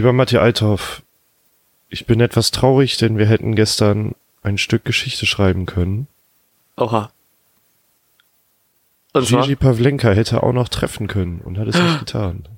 Lieber 0.00 0.14
Matthias 0.14 0.42
Althoff, 0.42 1.02
ich 1.90 2.06
bin 2.06 2.22
etwas 2.22 2.52
traurig, 2.52 2.96
denn 2.96 3.18
wir 3.18 3.26
hätten 3.26 3.54
gestern 3.54 4.14
ein 4.42 4.56
Stück 4.56 4.82
Geschichte 4.86 5.26
schreiben 5.26 5.66
können. 5.66 6.06
Oha. 6.78 7.10
Und 9.12 9.26
Gigi 9.26 9.56
Pavlenka 9.56 10.08
hätte 10.12 10.42
auch 10.42 10.54
noch 10.54 10.70
treffen 10.70 11.06
können 11.06 11.42
und 11.42 11.58
hat 11.58 11.68
es 11.68 11.76
nicht 11.76 11.98
getan. 12.06 12.48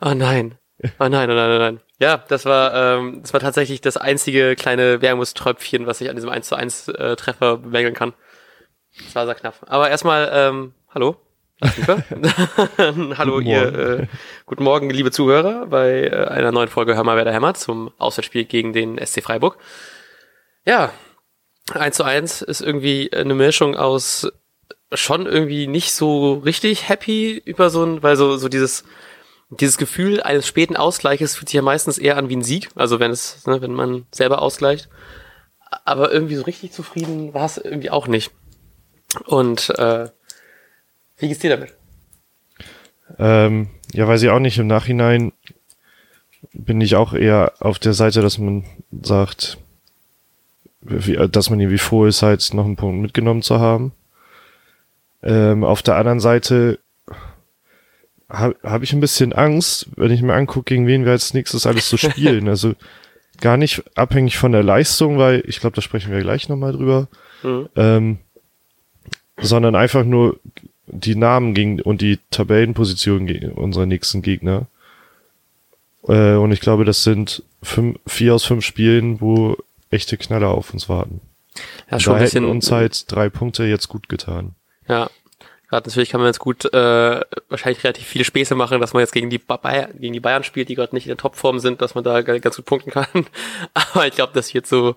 Oh 0.00 0.14
nein. 0.14 0.56
Oh 0.98 1.06
nein, 1.06 1.30
oh 1.30 1.34
nein, 1.34 1.50
oh 1.52 1.58
nein. 1.60 1.80
Ja, 2.00 2.24
das 2.26 2.44
war, 2.44 2.74
ähm, 2.74 3.20
das 3.22 3.32
war 3.34 3.38
tatsächlich 3.38 3.80
das 3.80 3.96
einzige 3.96 4.56
kleine 4.56 5.00
Wermutströpfchen, 5.00 5.86
was 5.86 6.00
ich 6.00 6.10
an 6.10 6.16
diesem 6.16 6.30
1 6.30 6.48
zu 6.48 6.56
1 6.56 6.88
äh, 6.88 7.14
Treffer 7.14 7.58
bemängeln 7.58 7.94
kann. 7.94 8.14
Das 9.04 9.14
war 9.14 9.26
sehr 9.26 9.36
knapp. 9.36 9.54
Aber 9.68 9.90
erstmal, 9.90 10.28
ähm, 10.34 10.74
hallo. 10.92 11.14
hallo 13.18 13.34
guten 13.34 13.46
ihr, 13.46 13.74
äh, 13.74 14.06
guten 14.46 14.64
Morgen, 14.64 14.88
liebe 14.88 15.10
Zuhörer, 15.10 15.66
bei 15.66 16.04
äh, 16.04 16.26
einer 16.28 16.52
neuen 16.52 16.68
Folge 16.68 16.96
Hör 16.96 17.04
mal, 17.04 17.18
wer 17.18 17.26
da 17.26 17.32
hämmert 17.32 17.58
zum 17.58 17.90
Auswärtsspiel 17.98 18.46
gegen 18.46 18.72
den 18.72 18.98
SC 18.98 19.22
Freiburg. 19.22 19.58
Ja, 20.64 20.90
1 21.74 21.96
zu 21.96 22.04
1 22.04 22.40
ist 22.40 22.62
irgendwie 22.62 23.12
eine 23.12 23.34
Mischung 23.34 23.76
aus 23.76 24.32
schon 24.92 25.26
irgendwie 25.26 25.66
nicht 25.66 25.92
so 25.92 26.34
richtig 26.34 26.88
happy 26.88 27.42
über 27.44 27.68
so 27.68 27.84
ein, 27.84 28.02
weil 28.02 28.16
so, 28.16 28.38
so 28.38 28.48
dieses, 28.48 28.84
dieses 29.50 29.76
Gefühl 29.76 30.22
eines 30.22 30.46
späten 30.46 30.76
Ausgleiches 30.76 31.36
fühlt 31.36 31.50
sich 31.50 31.56
ja 31.56 31.62
meistens 31.62 31.98
eher 31.98 32.16
an 32.16 32.30
wie 32.30 32.36
ein 32.36 32.42
Sieg, 32.42 32.70
also 32.74 33.00
wenn 33.00 33.10
es, 33.10 33.46
ne, 33.46 33.60
wenn 33.60 33.74
man 33.74 34.06
selber 34.12 34.40
ausgleicht. 34.40 34.88
Aber 35.84 36.10
irgendwie 36.10 36.36
so 36.36 36.42
richtig 36.42 36.72
zufrieden 36.72 37.34
war 37.34 37.44
es 37.44 37.58
irgendwie 37.58 37.90
auch 37.90 38.06
nicht. 38.06 38.32
Und 39.26 39.70
äh, 39.78 40.08
wie 41.20 41.28
geht's 41.28 41.40
dir 41.40 41.50
damit? 41.50 41.74
Ähm, 43.18 43.68
ja, 43.92 44.06
weiß 44.08 44.22
ich 44.22 44.30
auch 44.30 44.38
nicht. 44.38 44.58
Im 44.58 44.66
Nachhinein 44.66 45.32
bin 46.52 46.80
ich 46.80 46.96
auch 46.96 47.12
eher 47.12 47.52
auf 47.60 47.78
der 47.78 47.92
Seite, 47.92 48.22
dass 48.22 48.38
man 48.38 48.64
sagt, 49.02 49.58
dass 50.82 51.50
man 51.50 51.60
irgendwie 51.60 51.78
froh 51.78 52.06
ist, 52.06 52.22
halt 52.22 52.54
noch 52.54 52.64
einen 52.64 52.76
Punkt 52.76 53.02
mitgenommen 53.02 53.42
zu 53.42 53.60
haben. 53.60 53.92
Ähm, 55.22 55.64
auf 55.64 55.82
der 55.82 55.96
anderen 55.96 56.20
Seite 56.20 56.78
habe 58.30 58.56
hab 58.62 58.82
ich 58.82 58.92
ein 58.92 59.00
bisschen 59.00 59.32
Angst, 59.32 59.88
wenn 59.96 60.10
ich 60.10 60.22
mir 60.22 60.34
angucke, 60.34 60.74
gegen 60.74 60.86
wen 60.86 61.04
wir 61.04 61.12
als 61.12 61.34
nächstes 61.34 61.66
alles 61.66 61.90
so 61.90 61.96
spielen. 61.96 62.48
also 62.48 62.74
gar 63.40 63.56
nicht 63.56 63.82
abhängig 63.96 64.38
von 64.38 64.52
der 64.52 64.62
Leistung, 64.62 65.18
weil 65.18 65.42
ich 65.46 65.60
glaube, 65.60 65.76
da 65.76 65.82
sprechen 65.82 66.12
wir 66.12 66.20
gleich 66.20 66.48
nochmal 66.48 66.72
drüber. 66.72 67.08
Mhm. 67.42 67.68
Ähm, 67.76 68.18
sondern 69.36 69.74
einfach 69.74 70.04
nur 70.04 70.38
die 70.92 71.14
Namen 71.14 71.54
gegen 71.54 71.80
und 71.80 72.00
die 72.00 72.18
Tabellenposition 72.30 73.26
gegen 73.26 73.52
unserer 73.52 73.86
nächsten 73.86 74.22
Gegner. 74.22 74.66
Äh, 76.06 76.34
und 76.34 76.52
ich 76.52 76.60
glaube, 76.60 76.84
das 76.84 77.04
sind 77.04 77.42
fünf, 77.62 77.98
vier 78.06 78.34
aus 78.34 78.44
fünf 78.44 78.64
Spielen, 78.64 79.20
wo 79.20 79.56
echte 79.90 80.16
Knaller 80.16 80.48
auf 80.48 80.72
uns 80.72 80.88
warten. 80.88 81.20
Ja, 81.90 81.98
schon 82.00 82.14
da 82.14 82.18
ein 82.18 82.24
bisschen 82.24 82.44
uns 82.44 82.70
halt 82.70 83.10
drei 83.10 83.28
Punkte 83.28 83.64
jetzt 83.64 83.88
gut 83.88 84.08
getan. 84.08 84.54
Ja, 84.88 85.10
Gerade 85.70 85.88
natürlich 85.88 86.10
kann 86.10 86.20
man 86.20 86.26
jetzt 86.26 86.40
gut 86.40 86.64
äh, 86.64 87.20
wahrscheinlich 87.48 87.84
relativ 87.84 88.04
viele 88.04 88.24
Späße 88.24 88.56
machen, 88.56 88.80
dass 88.80 88.92
man 88.92 89.02
jetzt 89.02 89.12
gegen 89.12 89.30
die, 89.30 89.38
Bayern, 89.38 89.92
gegen 90.00 90.12
die 90.12 90.18
Bayern 90.18 90.42
spielt, 90.42 90.68
die 90.68 90.74
gerade 90.74 90.96
nicht 90.96 91.06
in 91.06 91.10
der 91.10 91.16
Topform 91.16 91.60
sind, 91.60 91.80
dass 91.80 91.94
man 91.94 92.02
da 92.02 92.22
ganz 92.22 92.56
gut 92.56 92.64
punkten 92.64 92.90
kann. 92.90 93.06
Aber 93.74 94.04
ich 94.04 94.14
glaube, 94.14 94.32
dass 94.34 94.52
jetzt 94.52 94.68
so 94.68 94.96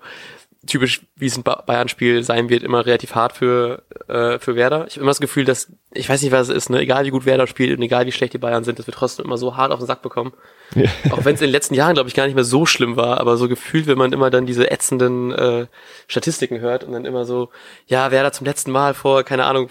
typisch, 0.66 1.02
wie 1.16 1.26
es 1.26 1.36
ein 1.36 1.42
Bayern-Spiel 1.42 2.22
sein 2.22 2.48
wird, 2.48 2.62
immer 2.62 2.86
relativ 2.86 3.14
hart 3.14 3.32
für, 3.32 3.82
äh, 4.08 4.38
für 4.38 4.56
Werder. 4.56 4.86
Ich 4.86 4.94
habe 4.94 5.02
immer 5.02 5.10
das 5.10 5.20
Gefühl, 5.20 5.44
dass, 5.44 5.68
ich 5.92 6.08
weiß 6.08 6.22
nicht, 6.22 6.32
was 6.32 6.48
es 6.48 6.54
ist, 6.56 6.70
ne? 6.70 6.80
egal 6.80 7.04
wie 7.04 7.10
gut 7.10 7.26
Werder 7.26 7.46
spielt 7.46 7.76
und 7.76 7.82
egal 7.82 8.06
wie 8.06 8.12
schlecht 8.12 8.32
die 8.32 8.38
Bayern 8.38 8.64
sind, 8.64 8.78
das 8.78 8.86
wird 8.86 8.96
trotzdem 8.96 9.26
immer 9.26 9.36
so 9.36 9.56
hart 9.56 9.72
auf 9.72 9.78
den 9.78 9.86
Sack 9.86 10.02
bekommen. 10.02 10.32
Ja. 10.74 10.90
Auch 11.10 11.24
wenn 11.24 11.34
es 11.34 11.40
in 11.40 11.48
den 11.48 11.52
letzten 11.52 11.74
Jahren, 11.74 11.94
glaube 11.94 12.08
ich, 12.08 12.14
gar 12.14 12.26
nicht 12.26 12.34
mehr 12.34 12.44
so 12.44 12.66
schlimm 12.66 12.96
war, 12.96 13.20
aber 13.20 13.36
so 13.36 13.48
gefühlt, 13.48 13.86
wenn 13.86 13.98
man 13.98 14.12
immer 14.12 14.30
dann 14.30 14.46
diese 14.46 14.70
ätzenden 14.70 15.32
äh, 15.32 15.66
Statistiken 16.06 16.60
hört 16.60 16.84
und 16.84 16.92
dann 16.92 17.04
immer 17.04 17.24
so, 17.24 17.50
ja, 17.86 18.10
Werder 18.10 18.32
zum 18.32 18.46
letzten 18.46 18.70
Mal 18.70 18.94
vor, 18.94 19.22
keine 19.22 19.44
Ahnung, 19.44 19.70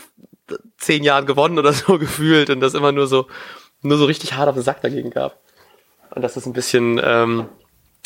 zehn 0.78 1.03
Jahren 1.03 1.25
gewonnen 1.25 1.59
oder 1.59 1.73
so 1.73 1.97
gefühlt 1.97 2.50
und 2.50 2.59
das 2.59 2.73
immer 2.73 2.91
nur 2.91 3.07
so, 3.07 3.28
nur 3.81 3.97
so 3.97 4.06
richtig 4.06 4.34
hart 4.34 4.50
auf 4.50 4.56
den 4.56 4.63
Sack 4.63 4.81
dagegen 4.81 5.09
gab. 5.09 5.39
Und 6.16 6.22
das 6.22 6.38
ist 6.38 6.45
ein 6.45 6.53
bisschen, 6.53 7.01
ähm, 7.03 7.47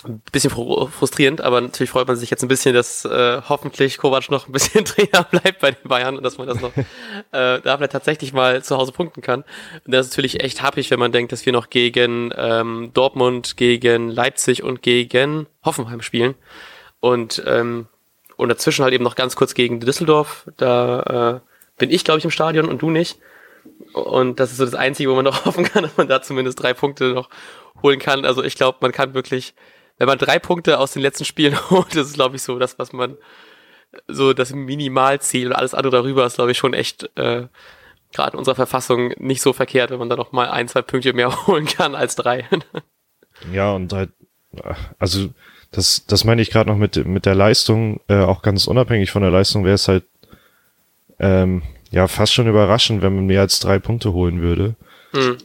ein 0.05 0.21
bisschen 0.31 0.51
frustrierend, 0.51 1.41
aber 1.41 1.59
natürlich 1.59 1.89
freut 1.89 2.07
man 2.07 2.15
sich 2.15 2.29
jetzt 2.29 2.43
ein 2.43 2.47
bisschen, 2.47 2.75
dass 2.75 3.03
äh, 3.05 3.41
hoffentlich 3.49 3.97
Kovac 3.97 4.29
noch 4.29 4.47
ein 4.47 4.51
bisschen 4.51 4.85
Trainer 4.85 5.23
bleibt 5.23 5.59
bei 5.59 5.71
den 5.71 5.87
Bayern 5.87 6.17
und 6.17 6.23
dass 6.23 6.37
man 6.37 6.47
das 6.47 6.61
noch 6.61 6.71
äh, 6.77 6.83
da 7.31 7.77
vielleicht 7.77 7.93
tatsächlich 7.93 8.31
mal 8.31 8.63
zu 8.63 8.77
Hause 8.77 8.91
punkten 8.91 9.21
kann. 9.21 9.43
Und 9.85 9.93
das 9.93 10.05
ist 10.05 10.11
natürlich 10.13 10.43
echt 10.43 10.61
happig, 10.61 10.91
wenn 10.91 10.99
man 10.99 11.11
denkt, 11.11 11.31
dass 11.31 11.45
wir 11.47 11.53
noch 11.53 11.71
gegen 11.71 12.31
ähm, 12.37 12.91
Dortmund, 12.93 13.57
gegen 13.57 14.09
Leipzig 14.09 14.61
und 14.61 14.83
gegen 14.83 15.47
Hoffenheim 15.65 16.01
spielen. 16.01 16.35
Und, 16.99 17.41
ähm, 17.47 17.87
und 18.35 18.49
dazwischen 18.49 18.83
halt 18.83 18.93
eben 18.93 19.03
noch 19.03 19.15
ganz 19.15 19.35
kurz 19.35 19.55
gegen 19.55 19.79
Düsseldorf. 19.79 20.47
Da 20.57 21.41
äh, 21.41 21.79
bin 21.79 21.89
ich, 21.89 22.03
glaube 22.03 22.19
ich, 22.19 22.25
im 22.25 22.31
Stadion 22.31 22.69
und 22.69 22.83
du 22.83 22.91
nicht. 22.91 23.17
Und 23.93 24.39
das 24.39 24.51
ist 24.51 24.57
so 24.57 24.65
das 24.65 24.75
Einzige, 24.75 25.09
wo 25.09 25.15
man 25.15 25.25
noch 25.25 25.45
hoffen 25.45 25.63
kann, 25.63 25.83
dass 25.83 25.97
man 25.97 26.07
da 26.07 26.21
zumindest 26.21 26.61
drei 26.61 26.75
Punkte 26.75 27.13
noch 27.13 27.29
holen 27.81 27.99
kann. 27.99 28.25
Also 28.25 28.43
ich 28.43 28.55
glaube, 28.55 28.77
man 28.81 28.91
kann 28.91 29.13
wirklich, 29.13 29.53
wenn 29.97 30.07
man 30.07 30.17
drei 30.17 30.39
Punkte 30.39 30.79
aus 30.79 30.93
den 30.93 31.01
letzten 31.01 31.25
Spielen 31.25 31.57
holt, 31.69 31.95
das 31.95 32.07
ist, 32.07 32.15
glaube 32.15 32.35
ich, 32.35 32.41
so 32.41 32.59
das, 32.59 32.77
was 32.79 32.93
man 32.93 33.17
so 34.07 34.33
das 34.33 34.53
Minimalziel 34.53 35.47
und 35.47 35.53
alles 35.53 35.73
andere 35.73 35.91
darüber 35.91 36.25
ist, 36.25 36.35
glaube 36.35 36.51
ich, 36.51 36.57
schon 36.57 36.73
echt 36.73 37.09
äh, 37.15 37.47
gerade 38.13 38.33
in 38.33 38.39
unserer 38.39 38.55
Verfassung 38.55 39.13
nicht 39.17 39.41
so 39.41 39.53
verkehrt, 39.53 39.91
wenn 39.91 39.99
man 39.99 40.09
da 40.09 40.15
noch 40.15 40.31
mal 40.31 40.49
ein, 40.49 40.67
zwei 40.67 40.81
Punkte 40.81 41.13
mehr 41.13 41.31
holen 41.47 41.65
kann 41.65 41.95
als 41.95 42.15
drei. 42.15 42.45
ja, 43.51 43.71
und 43.71 43.93
halt, 43.93 44.11
also 44.99 45.29
das, 45.71 46.05
das 46.05 46.23
meine 46.23 46.41
ich 46.41 46.51
gerade 46.51 46.69
noch 46.69 46.77
mit, 46.77 47.05
mit 47.05 47.25
der 47.25 47.35
Leistung, 47.35 48.01
äh, 48.07 48.19
auch 48.19 48.41
ganz 48.41 48.67
unabhängig 48.67 49.11
von 49.11 49.21
der 49.21 49.31
Leistung 49.31 49.65
wäre 49.65 49.75
es 49.75 49.87
halt 49.87 50.05
ähm, 51.19 51.63
ja 51.91 52.07
fast 52.07 52.33
schon 52.33 52.47
überraschend, 52.47 53.01
wenn 53.01 53.15
man 53.15 53.25
mehr 53.25 53.41
als 53.41 53.59
drei 53.59 53.79
Punkte 53.79 54.13
holen 54.13 54.41
würde. 54.41 54.75
Mhm. 55.13 55.37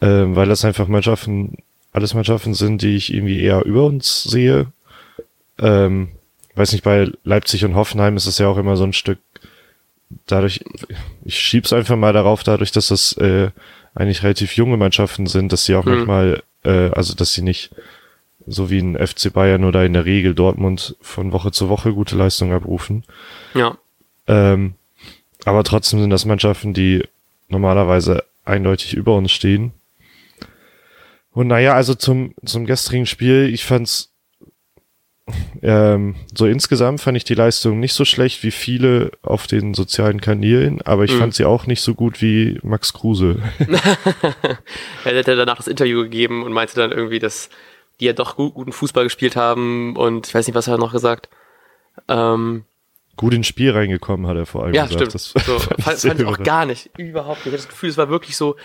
Ähm, 0.00 0.36
weil 0.36 0.48
das 0.48 0.64
einfach 0.64 0.86
Mannschaften, 0.86 1.58
alles 1.98 2.14
Mannschaften 2.14 2.54
sind, 2.54 2.82
die 2.82 2.96
ich 2.96 3.12
irgendwie 3.12 3.40
eher 3.40 3.64
über 3.64 3.84
uns 3.84 4.24
sehe. 4.24 4.66
Ähm, 5.58 6.08
weiß 6.54 6.72
nicht, 6.72 6.84
bei 6.84 7.10
Leipzig 7.24 7.64
und 7.64 7.74
Hoffenheim 7.74 8.16
ist 8.16 8.26
es 8.26 8.38
ja 8.38 8.48
auch 8.48 8.56
immer 8.56 8.76
so 8.76 8.84
ein 8.84 8.92
Stück, 8.92 9.18
dadurch, 10.26 10.64
ich 11.24 11.38
schieb's 11.38 11.72
einfach 11.72 11.96
mal 11.96 12.12
darauf, 12.12 12.42
dadurch, 12.42 12.72
dass 12.72 12.88
das 12.88 13.16
äh, 13.18 13.50
eigentlich 13.94 14.22
relativ 14.22 14.56
junge 14.56 14.76
Mannschaften 14.76 15.26
sind, 15.26 15.52
dass 15.52 15.64
sie 15.64 15.74
auch 15.74 15.84
mhm. 15.84 15.94
manchmal, 15.94 16.42
äh, 16.64 16.90
also 16.90 17.14
dass 17.14 17.32
sie 17.32 17.42
nicht 17.42 17.70
so 18.46 18.70
wie 18.70 18.78
ein 18.78 18.96
FC 18.96 19.32
Bayern 19.32 19.64
oder 19.64 19.84
in 19.84 19.92
der 19.92 20.04
Regel 20.04 20.34
Dortmund 20.34 20.96
von 21.00 21.32
Woche 21.32 21.52
zu 21.52 21.68
Woche 21.68 21.92
gute 21.92 22.16
Leistung 22.16 22.52
abrufen. 22.52 23.04
Ja. 23.54 23.76
Ähm, 24.26 24.74
aber 25.44 25.64
trotzdem 25.64 26.00
sind 26.00 26.10
das 26.10 26.24
Mannschaften, 26.24 26.72
die 26.72 27.04
normalerweise 27.48 28.24
eindeutig 28.44 28.94
über 28.94 29.16
uns 29.16 29.32
stehen. 29.32 29.72
Und 31.38 31.46
naja, 31.46 31.74
also 31.74 31.94
zum, 31.94 32.34
zum 32.44 32.66
gestrigen 32.66 33.06
Spiel, 33.06 33.48
ich 33.54 33.64
fand's 33.64 34.12
ähm, 35.62 36.16
so 36.34 36.46
insgesamt 36.46 37.00
fand 37.00 37.16
ich 37.16 37.22
die 37.22 37.34
Leistung 37.34 37.78
nicht 37.78 37.92
so 37.92 38.04
schlecht 38.04 38.42
wie 38.42 38.50
viele 38.50 39.12
auf 39.22 39.46
den 39.46 39.72
sozialen 39.72 40.20
Kanälen, 40.20 40.82
aber 40.82 41.04
ich 41.04 41.12
mhm. 41.12 41.20
fand 41.20 41.34
sie 41.36 41.44
auch 41.44 41.66
nicht 41.66 41.80
so 41.80 41.94
gut 41.94 42.20
wie 42.20 42.58
Max 42.64 42.92
Kruse. 42.92 43.40
er 45.04 45.18
hat 45.18 45.28
ja 45.28 45.36
danach 45.36 45.58
das 45.58 45.68
Interview 45.68 46.02
gegeben 46.02 46.42
und 46.42 46.52
meinte 46.52 46.74
dann 46.74 46.90
irgendwie, 46.90 47.20
dass 47.20 47.50
die 48.00 48.06
ja 48.06 48.14
doch 48.14 48.34
gut, 48.34 48.54
guten 48.54 48.72
Fußball 48.72 49.04
gespielt 49.04 49.36
haben 49.36 49.94
und 49.94 50.26
ich 50.26 50.34
weiß 50.34 50.44
nicht, 50.44 50.56
was 50.56 50.66
er 50.66 50.76
noch 50.76 50.92
gesagt. 50.92 51.28
Ähm, 52.08 52.64
gut 53.16 53.32
ins 53.32 53.46
Spiel 53.46 53.70
reingekommen, 53.70 54.26
hat 54.26 54.36
er 54.36 54.46
vor 54.46 54.64
allem 54.64 54.74
ja, 54.74 54.86
gesagt. 54.86 55.12
Stimmt. 55.12 55.46
So, 55.46 55.58
fand, 55.78 55.98
fand 55.98 56.20
ich 56.20 56.26
auch 56.26 56.42
gar 56.42 56.66
nicht. 56.66 56.90
Überhaupt 56.98 57.44
nicht. 57.44 57.46
Ich 57.46 57.52
hatte 57.52 57.62
das 57.62 57.68
Gefühl, 57.68 57.90
es 57.90 57.96
war 57.96 58.08
wirklich 58.08 58.36
so 58.36 58.56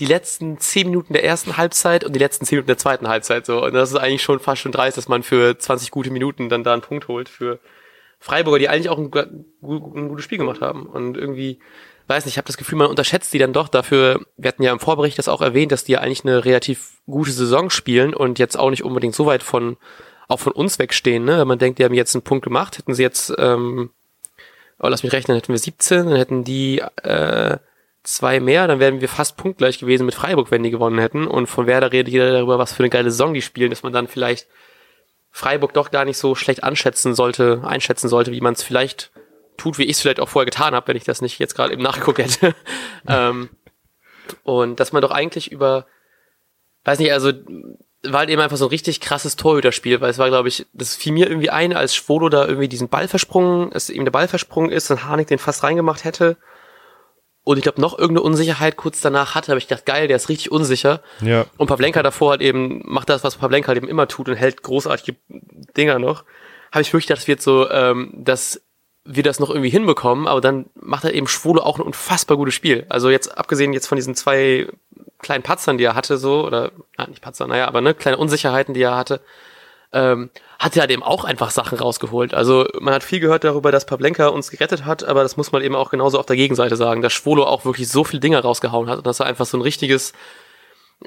die 0.00 0.06
letzten 0.06 0.58
zehn 0.58 0.88
Minuten 0.88 1.12
der 1.12 1.24
ersten 1.24 1.56
Halbzeit 1.56 2.04
und 2.04 2.14
die 2.14 2.18
letzten 2.18 2.46
zehn 2.46 2.56
Minuten 2.56 2.68
der 2.68 2.78
zweiten 2.78 3.08
Halbzeit. 3.08 3.46
So. 3.46 3.64
Und 3.64 3.74
das 3.74 3.90
ist 3.90 3.96
eigentlich 3.96 4.22
schon 4.22 4.40
fast 4.40 4.62
schon 4.62 4.72
dreist, 4.72 4.96
dass 4.96 5.08
man 5.08 5.22
für 5.22 5.58
20 5.58 5.90
gute 5.90 6.10
Minuten 6.10 6.48
dann 6.48 6.64
da 6.64 6.72
einen 6.72 6.82
Punkt 6.82 7.08
holt 7.08 7.28
für 7.28 7.58
Freiburger, 8.18 8.58
die 8.58 8.68
eigentlich 8.68 8.88
auch 8.88 8.98
ein, 8.98 9.10
ein 9.12 10.08
gutes 10.08 10.24
Spiel 10.24 10.38
gemacht 10.38 10.60
haben. 10.60 10.86
Und 10.86 11.16
irgendwie, 11.16 11.58
weiß 12.06 12.24
nicht, 12.24 12.34
ich 12.34 12.38
habe 12.38 12.46
das 12.46 12.56
Gefühl, 12.56 12.78
man 12.78 12.88
unterschätzt 12.88 13.32
die 13.32 13.38
dann 13.38 13.52
doch 13.52 13.68
dafür. 13.68 14.20
Wir 14.36 14.48
hatten 14.48 14.62
ja 14.62 14.72
im 14.72 14.80
Vorbericht 14.80 15.18
das 15.18 15.28
auch 15.28 15.42
erwähnt, 15.42 15.72
dass 15.72 15.84
die 15.84 15.92
ja 15.92 16.00
eigentlich 16.00 16.24
eine 16.24 16.44
relativ 16.44 16.92
gute 17.06 17.32
Saison 17.32 17.68
spielen 17.68 18.14
und 18.14 18.38
jetzt 18.38 18.58
auch 18.58 18.70
nicht 18.70 18.84
unbedingt 18.84 19.14
so 19.14 19.26
weit 19.26 19.42
von 19.42 19.76
auch 20.28 20.40
von 20.40 20.52
uns 20.52 20.78
wegstehen, 20.78 21.24
ne? 21.24 21.38
Wenn 21.38 21.48
man 21.48 21.58
denkt, 21.58 21.78
die 21.78 21.84
haben 21.84 21.92
jetzt 21.92 22.14
einen 22.14 22.22
Punkt 22.22 22.44
gemacht, 22.44 22.78
hätten 22.78 22.94
sie 22.94 23.02
jetzt 23.02 23.34
ähm, 23.36 23.90
oh, 24.82 24.88
lass 24.88 25.02
mich 25.02 25.12
rechnen, 25.12 25.36
hätten 25.36 25.52
wir 25.52 25.58
17, 25.58 26.06
dann 26.06 26.16
hätten 26.16 26.44
die 26.44 26.80
äh, 27.02 27.58
zwei 28.02 28.40
mehr, 28.40 28.66
dann 28.66 28.80
wären 28.80 29.00
wir 29.00 29.08
fast 29.08 29.36
punktgleich 29.36 29.78
gewesen 29.78 30.06
mit 30.06 30.14
Freiburg, 30.14 30.50
wenn 30.50 30.62
die 30.62 30.70
gewonnen 30.70 30.98
hätten. 30.98 31.26
Und 31.26 31.46
von 31.46 31.66
Werder 31.66 31.92
redet 31.92 32.12
jeder 32.12 32.32
darüber, 32.32 32.58
was 32.58 32.72
für 32.72 32.82
eine 32.82 32.90
geile 32.90 33.10
Saison 33.10 33.34
die 33.34 33.42
spielen, 33.42 33.70
dass 33.70 33.82
man 33.82 33.92
dann 33.92 34.08
vielleicht 34.08 34.48
Freiburg 35.30 35.72
doch 35.72 35.90
gar 35.90 36.04
nicht 36.04 36.18
so 36.18 36.34
schlecht 36.34 36.64
anschätzen 36.64 37.14
sollte, 37.14 37.62
einschätzen 37.64 38.08
sollte, 38.08 38.32
wie 38.32 38.40
man 38.40 38.54
es 38.54 38.62
vielleicht 38.62 39.12
tut, 39.56 39.78
wie 39.78 39.84
ich 39.84 39.92
es 39.92 40.00
vielleicht 40.00 40.20
auch 40.20 40.28
vorher 40.28 40.46
getan 40.46 40.74
habe, 40.74 40.88
wenn 40.88 40.96
ich 40.96 41.04
das 41.04 41.22
nicht 41.22 41.38
jetzt 41.38 41.54
gerade 41.54 41.72
eben 41.72 41.82
nachgeguckt 41.82 42.18
hätte. 42.18 42.54
ähm, 43.08 43.50
und 44.42 44.80
dass 44.80 44.92
man 44.92 45.02
doch 45.02 45.10
eigentlich 45.10 45.52
über, 45.52 45.86
weiß 46.84 46.98
nicht, 46.98 47.12
also 47.12 47.32
war 48.04 48.20
halt 48.20 48.30
eben 48.30 48.42
einfach 48.42 48.56
so 48.56 48.66
ein 48.66 48.70
richtig 48.70 49.00
krasses 49.00 49.36
Torhüterspiel, 49.36 50.00
weil 50.00 50.10
es 50.10 50.18
war, 50.18 50.28
glaube 50.28 50.48
ich, 50.48 50.66
das 50.72 50.96
fiel 50.96 51.12
mir 51.12 51.28
irgendwie 51.28 51.50
ein, 51.50 51.72
als 51.72 51.94
Schwolo 51.94 52.28
da 52.28 52.46
irgendwie 52.46 52.68
diesen 52.68 52.88
Ball 52.88 53.06
versprungen, 53.06 53.70
es 53.72 53.90
ihm 53.90 54.04
der 54.04 54.10
Ball 54.10 54.26
versprungen 54.26 54.70
ist 54.70 54.90
und 54.90 55.04
Harnik 55.04 55.28
den 55.28 55.38
fast 55.38 55.62
reingemacht 55.62 56.04
hätte. 56.04 56.36
Und 57.44 57.56
ich 57.56 57.64
glaube, 57.64 57.80
noch 57.80 57.98
irgendeine 57.98 58.22
Unsicherheit 58.22 58.76
kurz 58.76 59.00
danach 59.00 59.34
hatte, 59.34 59.52
aber 59.52 59.58
ich 59.58 59.66
dachte, 59.66 59.84
geil, 59.84 60.06
der 60.06 60.16
ist 60.16 60.28
richtig 60.28 60.52
unsicher. 60.52 61.00
Ja. 61.20 61.46
Und 61.56 61.66
Pavlenka 61.66 62.02
davor 62.02 62.30
halt 62.30 62.40
eben 62.40 62.82
macht 62.84 63.08
das, 63.08 63.24
was 63.24 63.36
Pavlenka 63.36 63.68
halt 63.68 63.78
eben 63.78 63.88
immer 63.88 64.06
tut 64.06 64.28
und 64.28 64.36
hält 64.36 64.62
großartige 64.62 65.18
Dinger 65.76 65.98
noch. 65.98 66.24
Habe 66.70 66.82
ich 66.82 66.92
wirklich 66.92 67.08
gedacht, 67.08 67.22
das 67.22 67.28
wird 67.28 67.42
so, 67.42 67.68
ähm, 67.68 68.12
dass 68.16 68.62
wir 69.04 69.24
das 69.24 69.40
noch 69.40 69.50
irgendwie 69.50 69.70
hinbekommen, 69.70 70.28
aber 70.28 70.40
dann 70.40 70.66
macht 70.74 71.04
er 71.04 71.14
eben 71.14 71.26
Schwule 71.26 71.64
auch 71.64 71.78
ein 71.78 71.84
unfassbar 71.84 72.36
gutes 72.36 72.54
Spiel. 72.54 72.86
Also 72.88 73.10
jetzt 73.10 73.36
abgesehen 73.36 73.72
jetzt 73.72 73.88
von 73.88 73.96
diesen 73.96 74.14
zwei 74.14 74.68
kleinen 75.18 75.42
Patzern, 75.42 75.78
die 75.78 75.84
er 75.84 75.96
hatte, 75.96 76.18
so, 76.18 76.44
oder, 76.44 76.70
ah, 76.96 77.06
nicht 77.06 77.22
Patzer, 77.22 77.46
naja, 77.46 77.66
aber 77.66 77.80
ne, 77.80 77.94
kleine 77.94 78.18
Unsicherheiten, 78.18 78.74
die 78.74 78.82
er 78.82 78.96
hatte, 78.96 79.20
ähm, 79.92 80.30
hat 80.58 80.76
halt 80.76 80.90
eben 80.90 81.02
auch 81.02 81.24
einfach 81.24 81.50
Sachen 81.50 81.78
rausgeholt. 81.78 82.34
Also 82.34 82.66
man 82.80 82.94
hat 82.94 83.02
viel 83.02 83.20
gehört 83.20 83.44
darüber, 83.44 83.72
dass 83.72 83.86
Pavlenka 83.86 84.28
uns 84.28 84.50
gerettet 84.50 84.84
hat, 84.84 85.04
aber 85.04 85.22
das 85.22 85.36
muss 85.36 85.52
man 85.52 85.62
eben 85.62 85.74
auch 85.74 85.90
genauso 85.90 86.18
auf 86.18 86.26
der 86.26 86.36
Gegenseite 86.36 86.76
sagen, 86.76 87.02
dass 87.02 87.12
Schwolo 87.12 87.44
auch 87.44 87.64
wirklich 87.64 87.88
so 87.88 88.04
viele 88.04 88.20
Dinge 88.20 88.38
rausgehauen 88.38 88.88
hat 88.88 88.98
und 88.98 89.06
dass 89.06 89.20
er 89.20 89.26
einfach 89.26 89.46
so 89.46 89.58
ein 89.58 89.62
richtiges, 89.62 90.12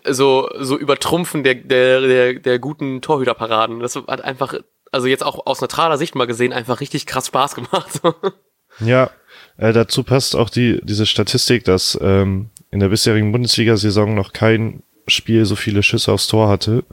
so, 0.08 0.50
so 0.60 0.78
Übertrumpfen 0.78 1.44
der, 1.44 1.56
der, 1.56 2.02
der, 2.02 2.34
der 2.36 2.60
guten 2.60 3.02
Torhüterparaden. 3.02 3.80
Das 3.80 3.96
hat 3.96 4.22
einfach 4.22 4.56
also 4.92 5.08
jetzt 5.08 5.26
auch 5.26 5.46
aus 5.46 5.62
neutraler 5.62 5.98
Sicht 5.98 6.16
mal 6.16 6.26
gesehen, 6.26 6.54
einfach 6.54 6.80
richtig 6.80 7.06
krass 7.06 7.28
Spaß 7.28 7.56
gemacht. 7.56 8.02
ja, 8.80 9.10
äh, 9.58 9.74
dazu 9.74 10.04
passt 10.04 10.36
auch 10.36 10.50
die, 10.50 10.80
diese 10.84 11.06
Statistik, 11.06 11.64
dass 11.66 11.98
ähm, 12.02 12.50
in 12.72 12.80
der 12.80 12.90
bisherigen 12.90 13.31
Bundesliga-Saison 13.31 14.16
noch 14.16 14.31
kein 14.31 14.84
Spiel 15.08 15.46
so 15.46 15.56
viele 15.56 15.84
Schüsse 15.84 16.12
aufs 16.12 16.28
Tor 16.28 16.50
hatte 16.50 16.84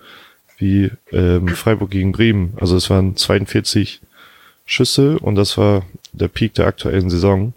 wie 0.59 0.91
ähm, 1.11 1.49
Freiburg 1.49 1.91
gegen 1.91 2.13
Bremen. 2.13 2.55
Also 2.61 2.77
es 2.77 2.91
waren 2.91 3.17
42 3.17 4.01
Schüsse 4.65 5.19
und 5.19 5.35
das 5.35 5.59
war 5.59 5.85
der 6.13 6.29
Peak 6.29 6.55
der 6.55 6.67
aktuellen 6.67 7.11
Saison. 7.11 7.53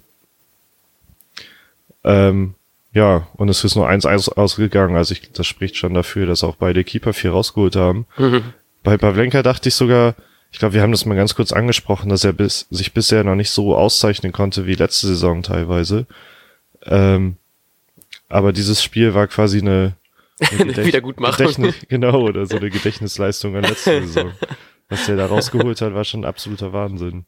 Ähm, 2.03 2.55
ja, 2.93 3.27
und 3.35 3.49
es 3.49 3.63
ist 3.63 3.75
nur 3.75 3.89
eins 3.89 4.05
ausgegangen. 4.05 4.95
Also 4.95 5.13
ich, 5.13 5.31
das 5.33 5.47
spricht 5.47 5.75
schon 5.75 5.93
dafür, 5.93 6.25
dass 6.25 6.43
auch 6.43 6.55
beide 6.55 6.83
Keeper 6.83 7.13
viel 7.13 7.31
rausgeholt 7.31 7.75
haben. 7.75 8.05
Mhm. 8.17 8.41
Bei 8.83 8.97
Pavlenka 8.97 9.43
dachte 9.43 9.69
ich 9.69 9.75
sogar, 9.75 10.15
ich 10.51 10.59
glaube, 10.59 10.75
wir 10.75 10.81
haben 10.81 10.91
das 10.91 11.05
mal 11.05 11.15
ganz 11.15 11.35
kurz 11.35 11.51
angesprochen, 11.51 12.07
dass 12.07 12.23
er 12.23 12.31
bis, 12.31 12.67
sich 12.69 12.93
bisher 12.93 13.25
noch 13.25 13.35
nicht 13.35 13.49
so 13.49 13.75
auszeichnen 13.75 14.31
konnte 14.31 14.65
wie 14.65 14.75
letzte 14.75 15.07
Saison 15.07 15.43
teilweise. 15.43 16.05
Ähm, 16.85 17.35
aber 18.29 18.53
dieses 18.53 18.81
Spiel 18.81 19.13
war 19.13 19.27
quasi 19.27 19.59
eine, 19.59 19.95
Wiedergutmachung. 20.39 21.73
genau, 21.87 22.21
oder 22.21 22.45
so 22.45 22.57
eine 22.57 22.69
Gedächtnisleistung 22.69 23.55
an 23.55 23.63
letzte 23.63 24.01
Saison. 24.01 24.31
Was 24.89 25.05
der 25.05 25.15
da 25.15 25.25
rausgeholt 25.25 25.81
hat, 25.81 25.93
war 25.93 26.03
schon 26.03 26.21
ein 26.21 26.25
absoluter 26.25 26.73
Wahnsinn. 26.73 27.25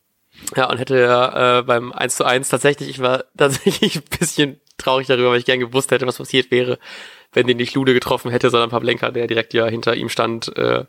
Ja, 0.55 0.69
und 0.69 0.77
hätte 0.77 0.99
er 0.99 1.59
äh, 1.59 1.63
beim 1.63 1.91
1 1.91 2.17
zu 2.17 2.25
1 2.25 2.49
tatsächlich, 2.49 2.89
ich 2.89 2.99
war 2.99 3.23
tatsächlich 3.35 3.95
ein 3.95 4.03
bisschen 4.19 4.59
traurig 4.77 5.07
darüber, 5.07 5.31
weil 5.31 5.39
ich 5.39 5.45
gern 5.45 5.59
gewusst 5.59 5.91
hätte, 5.91 6.05
was 6.05 6.17
passiert 6.17 6.51
wäre, 6.51 6.77
wenn 7.33 7.47
den 7.47 7.57
nicht 7.57 7.73
Lude 7.73 7.93
getroffen 7.93 8.29
hätte, 8.29 8.49
sondern 8.49 8.69
Pavlenka, 8.69 9.09
der 9.09 9.25
direkt 9.25 9.53
ja 9.53 9.65
hinter 9.65 9.95
ihm 9.95 10.09
stand, 10.09 10.55
äh, 10.55 10.85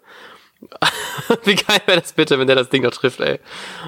Wie 1.45 1.55
geil 1.55 1.81
wäre 1.87 2.01
das 2.01 2.13
bitte, 2.13 2.39
wenn 2.39 2.47
der 2.47 2.57
das 2.57 2.69
Ding 2.69 2.83
da 2.83 2.91
trifft, 2.91 3.21
ey. 3.21 3.39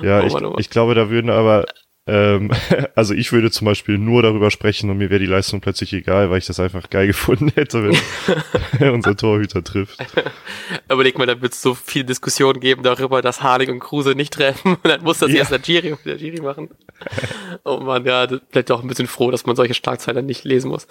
Ja, 0.03 0.21
oh, 0.21 0.27
ich, 0.27 0.35
oh 0.35 0.57
ich 0.59 0.71
glaube, 0.71 0.95
da 0.95 1.11
würden 1.11 1.31
aber, 1.31 1.67
ähm, 2.11 2.51
also 2.95 3.15
ich 3.15 3.33
würde 3.33 3.51
zum 3.51 3.65
Beispiel 3.65 3.99
nur 3.99 4.23
darüber 4.23 4.51
sprechen 4.51 4.91
und 4.91 4.99
mir 4.99 5.11
wäre 5.11 5.21
die 5.21 5.27
Leistung 5.27 5.61
plötzlich 5.61 5.93
egal, 5.93 6.31
weil 6.31 6.39
ich 6.39 6.47
das 6.47 6.59
einfach 6.61 6.91
geil 6.91 7.07
gefunden 7.07 7.53
hätte, 7.55 7.91
wenn 8.79 8.91
unser 8.95 9.17
Torhüter 9.17 9.63
trifft. 9.63 9.99
Überleg 10.91 11.19
mal, 11.19 11.27
da 11.27 11.41
wird 11.41 11.53
es 11.53 11.63
so 11.63 11.75
viel 11.75 12.05
Diskussion 12.05 12.61
geben 12.61 12.83
darüber, 12.83 13.23
dass 13.23 13.43
Harnik 13.43 13.69
und 13.69 13.81
Kruse 13.81 14.11
nicht 14.11 14.33
treffen 14.33 14.75
und 14.75 14.87
dann 14.87 15.03
muss 15.03 15.19
das 15.19 15.31
ja. 15.31 15.39
erst 15.39 15.53
der 15.53 15.61
Giri, 15.61 15.97
der 16.05 16.17
Giri 16.17 16.41
machen. 16.41 16.71
Oh 17.65 17.79
man, 17.79 18.05
ja, 18.05 18.27
vielleicht 18.51 18.71
auch 18.71 18.83
ein 18.83 18.89
bisschen 18.89 19.07
froh, 19.07 19.31
dass 19.31 19.47
man 19.47 19.57
solche 19.57 19.75
Schlagzeilen 19.75 20.27
nicht 20.27 20.45
lesen 20.45 20.71
muss. 20.71 20.87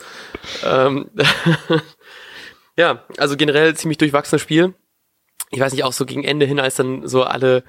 Ähm, 0.64 1.10
ja, 2.78 3.04
also 3.18 3.36
generell 3.36 3.76
ziemlich 3.76 3.98
durchwachsenes 3.98 4.42
Spiel 4.42 4.74
ich 5.52 5.60
weiß 5.60 5.74
nicht, 5.74 5.84
auch 5.84 5.94
so 5.94 6.06
gegen 6.06 6.24
Ende 6.24 6.46
hin, 6.46 6.60
als 6.60 6.76
dann 6.76 7.08
so 7.08 7.24
alle, 7.24 7.64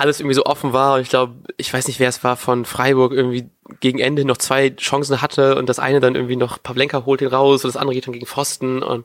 alles 0.00 0.20
irgendwie 0.20 0.34
so 0.34 0.46
offen 0.46 0.72
war. 0.72 0.94
Und 0.94 1.02
ich 1.02 1.10
glaube, 1.10 1.34
ich 1.56 1.72
weiß 1.72 1.86
nicht, 1.86 2.00
wer 2.00 2.08
es 2.08 2.24
war 2.24 2.36
von 2.36 2.64
Freiburg, 2.64 3.12
irgendwie 3.12 3.50
gegen 3.80 3.98
Ende 3.98 4.24
noch 4.24 4.38
zwei 4.38 4.70
Chancen 4.70 5.22
hatte 5.22 5.56
und 5.56 5.68
das 5.68 5.78
eine 5.78 6.00
dann 6.00 6.14
irgendwie 6.14 6.36
noch 6.36 6.62
Pavlenka 6.62 7.04
holt 7.04 7.20
ihn 7.20 7.28
raus 7.28 7.64
und 7.64 7.68
das 7.72 7.76
andere 7.76 7.94
geht 7.94 8.06
dann 8.06 8.14
gegen 8.14 8.26
Pfosten 8.26 8.82
und 8.82 9.04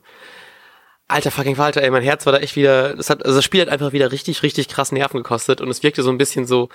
alter 1.08 1.32
fucking 1.32 1.58
Walter, 1.58 1.84
ey, 1.84 1.92
mein 1.92 2.02
Herz 2.02 2.26
war 2.26 2.34
da 2.34 2.40
echt 2.40 2.56
wieder, 2.56 2.96
das 2.96 3.10
hat, 3.10 3.24
also 3.24 3.38
das 3.38 3.46
Spiel 3.46 3.62
hat 3.62 3.70
einfach 3.70 3.92
wieder 3.92 4.12
richtig, 4.12 4.42
richtig 4.42 4.68
krass 4.68 4.92
Nerven 4.92 5.18
gekostet 5.18 5.62
und 5.62 5.70
es 5.70 5.84
wirkte 5.84 6.02
so 6.02 6.10
ein 6.10 6.18
bisschen 6.18 6.48
so, 6.48 6.70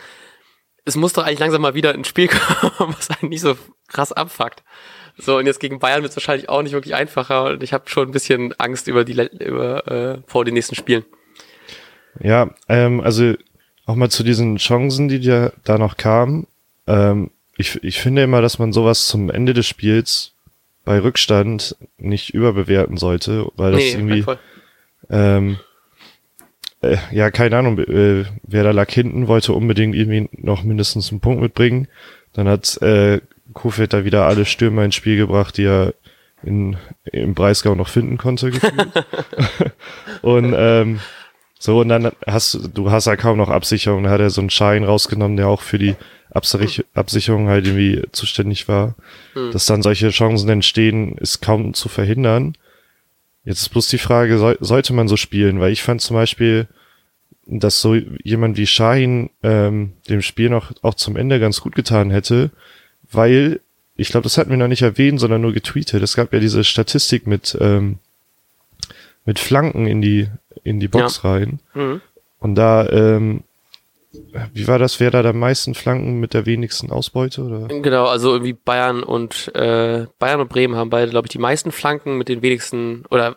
es 0.85 0.97
muss 0.97 1.13
doch 1.13 1.25
eigentlich 1.25 1.41
langsam 1.41 1.63
mal 1.63 1.75
wieder 1.75 1.93
ein 1.93 2.05
Spiel 2.05 2.29
kommen, 2.79 2.95
was 2.97 3.11
einen 3.11 3.31
nicht 3.31 3.41
so 3.41 3.57
krass 3.89 4.13
abfuckt. 4.13 4.63
So, 5.19 5.37
und 5.37 5.47
jetzt 5.47 5.61
gegen 5.61 5.81
Bayern 5.81 6.03
wird 6.03 6.11
es 6.11 6.17
wahrscheinlich 6.17 6.49
auch 6.49 6.63
nicht 6.63 6.73
wirklich 6.73 6.95
einfacher 6.95 7.45
und 7.47 7.63
ich 7.63 7.73
habe 7.73 7.91
schon 7.91 8.09
ein 8.09 8.13
bisschen 8.13 8.55
Angst 8.59 8.87
über 8.87 9.05
die 9.05 9.29
über 9.41 9.89
äh, 9.89 10.23
vor 10.27 10.45
den 10.45 10.55
nächsten 10.55 10.77
Spielen. 10.77 11.05
Ja, 12.21 12.55
ähm, 12.69 13.01
also 13.01 13.35
auch 13.87 13.97
mal 13.97 14.11
zu 14.11 14.23
diesen 14.23 14.57
Chancen, 14.57 15.09
die 15.09 15.21
da, 15.21 15.53
da 15.65 15.79
noch 15.79 15.97
kamen. 15.97 16.47
Ähm, 16.87 17.31
ich, 17.57 17.83
ich 17.83 18.01
finde 18.01 18.23
immer, 18.23 18.41
dass 18.41 18.59
man 18.59 18.73
sowas 18.73 19.07
zum 19.07 19.31
Ende 19.31 19.55
des 19.55 19.67
Spiels 19.67 20.33
bei 20.85 20.99
Rückstand 21.01 21.77
nicht 21.99 22.31
überbewerten 22.31 22.97
sollte, 22.97 23.47
weil 23.57 23.73
das 23.73 23.81
nee, 23.81 23.93
irgendwie 23.93 24.25
ähm, 25.11 25.59
äh, 26.83 26.97
ja, 27.11 27.31
keine 27.31 27.59
Ahnung, 27.59 27.79
äh, 27.79 28.25
wer 28.43 28.65
da 28.65 28.71
lag 28.71 28.91
hinten, 28.91 29.29
wollte 29.29 29.53
unbedingt 29.53 29.95
irgendwie 29.95 30.29
noch 30.33 30.63
mindestens 30.63 31.11
einen 31.11 31.21
Punkt 31.21 31.43
mitbringen. 31.43 31.89
Dann 32.33 32.49
hat 32.49 32.81
äh, 32.83 33.21
Kofeld 33.53 33.93
da 33.93 34.05
wieder 34.05 34.27
alle 34.27 34.45
Stürmer 34.47 34.85
ins 34.85 34.95
Spiel 34.95 35.17
gebracht, 35.17 35.57
die 35.57 35.65
er 35.65 35.95
in, 36.43 36.77
im 37.05 37.35
Breisgau 37.35 37.75
noch 37.75 37.89
finden 37.89 38.17
konnte. 38.17 38.51
und 40.23 40.55
ähm, 40.57 41.01
so, 41.63 41.81
und 41.81 41.91
dann 41.91 42.11
hast 42.27 42.59
du 42.73 42.91
hast 42.91 43.07
ja 43.07 43.17
kaum 43.17 43.37
noch 43.37 43.51
Absicherung. 43.51 44.05
Da 44.05 44.11
hat 44.11 44.21
er 44.21 44.31
so 44.31 44.41
einen 44.41 44.49
Schein 44.49 44.83
rausgenommen, 44.83 45.37
der 45.37 45.47
auch 45.49 45.61
für 45.61 45.77
die 45.77 45.95
Absich 46.31 46.87
Absicherung 46.95 47.49
halt 47.49 47.67
irgendwie 47.67 48.03
zuständig 48.13 48.67
war. 48.67 48.95
Mhm. 49.35 49.53
Dass 49.53 49.67
dann 49.67 49.83
solche 49.83 50.09
Chancen 50.09 50.49
entstehen, 50.49 51.19
ist 51.19 51.43
kaum 51.43 51.75
zu 51.75 51.91
verhindern. 51.91 52.57
Jetzt 53.45 53.61
ist 53.61 53.69
bloß 53.69 53.89
die 53.89 53.99
Frage, 53.99 54.39
soll, 54.39 54.57
sollte 54.61 54.95
man 54.95 55.07
so 55.07 55.19
spielen? 55.19 55.61
Weil 55.61 55.71
ich 55.71 55.83
fand 55.83 56.01
zum 56.01 56.17
Beispiel, 56.17 56.67
dass 57.45 57.83
so 57.83 57.95
jemand 57.95 58.57
wie 58.57 58.67
Shahin 58.67 59.29
ähm, 59.43 59.93
dem 60.09 60.23
Spiel 60.23 60.49
noch 60.49 60.73
auch 60.81 60.95
zum 60.95 61.17
Ende 61.17 61.41
ganz 61.41 61.61
gut 61.61 61.75
getan 61.75 62.11
hätte, 62.11 62.53
weil, 63.13 63.61
ich 63.97 64.09
glaube, 64.09 64.25
das 64.25 64.39
hatten 64.39 64.51
wir 64.51 64.57
noch 64.57 64.69
nicht 64.69 64.83
erwähnt, 64.83 65.21
sondern 65.21 65.43
nur 65.43 65.53
getweetet. 65.53 66.03
Es 66.03 66.17
gab 66.17 66.33
ja 66.33 66.41
diese 66.41 66.65
Statistik 66.65 67.27
mit, 67.27 67.59
ähm, 67.61 67.99
mit 69.27 69.39
Flanken 69.39 69.87
in 69.87 70.01
die, 70.01 70.29
in 70.63 70.81
die 70.81 70.89
Box 70.89 71.21
ja. 71.23 71.31
rein. 71.31 71.61
Mhm. 71.75 72.01
Und 72.39 72.55
da, 72.55 72.89
ähm, 72.89 73.45
wie 74.53 74.67
war 74.67 74.79
das? 74.79 74.99
Wer 74.99 75.11
da 75.11 75.23
der 75.23 75.33
meisten 75.33 75.75
Flanken 75.75 76.19
mit 76.21 76.35
der 76.35 76.47
wenigsten 76.47 76.91
Ausbeute? 76.91 77.43
Oder? 77.43 77.69
Genau, 77.69 78.07
also 78.07 78.33
irgendwie 78.33 78.55
Bayern 78.55 79.03
und 79.03 79.55
äh, 79.55 80.07
Bayern 80.19 80.41
und 80.41 80.49
Bremen 80.49 80.77
haben 80.77 80.91
beide, 80.91 81.11
glaube 81.11 81.27
ich, 81.27 81.33
die 81.33 81.39
meisten 81.39 81.71
Flanken 81.71 82.19
mit 82.19 82.29
den 82.29 82.43
wenigsten 82.43 83.05
oder 83.11 83.37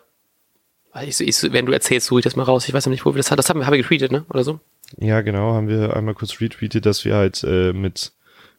ich, 1.02 1.20
ich, 1.20 1.52
wenn 1.52 1.66
du 1.66 1.72
erzählst, 1.72 2.06
suche 2.06 2.20
ich 2.20 2.24
das 2.24 2.36
mal 2.36 2.44
raus. 2.44 2.68
Ich 2.68 2.74
weiß 2.74 2.86
noch 2.86 2.92
nicht, 2.92 3.04
wo 3.04 3.14
wir 3.14 3.18
das 3.18 3.30
haben. 3.30 3.36
Das 3.36 3.48
haben 3.50 3.58
wir, 3.58 3.66
haben 3.66 3.72
wir 3.72 3.82
getweetet, 3.82 4.12
ne? 4.12 4.24
Oder 4.30 4.44
so? 4.44 4.60
Ja, 4.98 5.22
genau, 5.22 5.54
haben 5.54 5.68
wir 5.68 5.96
einmal 5.96 6.14
kurz 6.14 6.40
retweetet, 6.40 6.86
dass 6.86 7.04
wir 7.04 7.16
halt 7.16 7.42
äh, 7.42 7.72
mit 7.72 8.12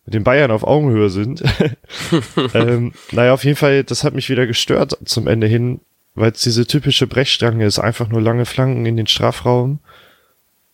mit 0.05 0.13
den 0.13 0.23
Bayern 0.23 0.51
auf 0.51 0.63
Augenhöhe 0.63 1.09
sind. 1.09 1.43
ähm, 2.53 2.93
naja, 3.11 3.33
auf 3.33 3.43
jeden 3.43 3.57
Fall, 3.57 3.83
das 3.83 4.03
hat 4.03 4.13
mich 4.13 4.29
wieder 4.29 4.45
gestört 4.45 4.97
zum 5.05 5.27
Ende 5.27 5.47
hin, 5.47 5.81
weil 6.15 6.31
es 6.31 6.41
diese 6.41 6.65
typische 6.65 7.07
Brechstange 7.07 7.65
ist, 7.65 7.79
einfach 7.79 8.07
nur 8.07 8.21
lange 8.21 8.45
Flanken 8.45 8.85
in 8.85 8.97
den 8.97 9.07
Strafraum 9.07 9.79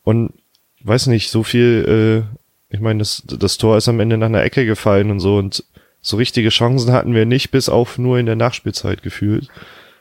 und 0.04 0.34
weiß 0.84 1.08
nicht, 1.08 1.30
so 1.30 1.44
viel, 1.44 2.26
äh, 2.72 2.74
ich 2.74 2.80
meine, 2.80 3.00
das, 3.00 3.24
das 3.26 3.58
Tor 3.58 3.78
ist 3.78 3.90
am 3.90 4.00
Ende 4.00 4.18
nach 4.18 4.28
einer 4.28 4.44
Ecke 4.44 4.66
gefallen 4.66 5.12
und 5.12 5.20
so 5.20 5.38
und 5.38 5.64
so 6.02 6.18
richtige 6.18 6.50
Chancen 6.50 6.92
hatten 6.92 7.14
wir 7.14 7.26
nicht, 7.26 7.52
bis 7.52 7.70
auf 7.70 7.98
nur 7.98 8.18
in 8.18 8.26
der 8.26 8.36
Nachspielzeit 8.36 9.04
gefühlt. 9.04 9.50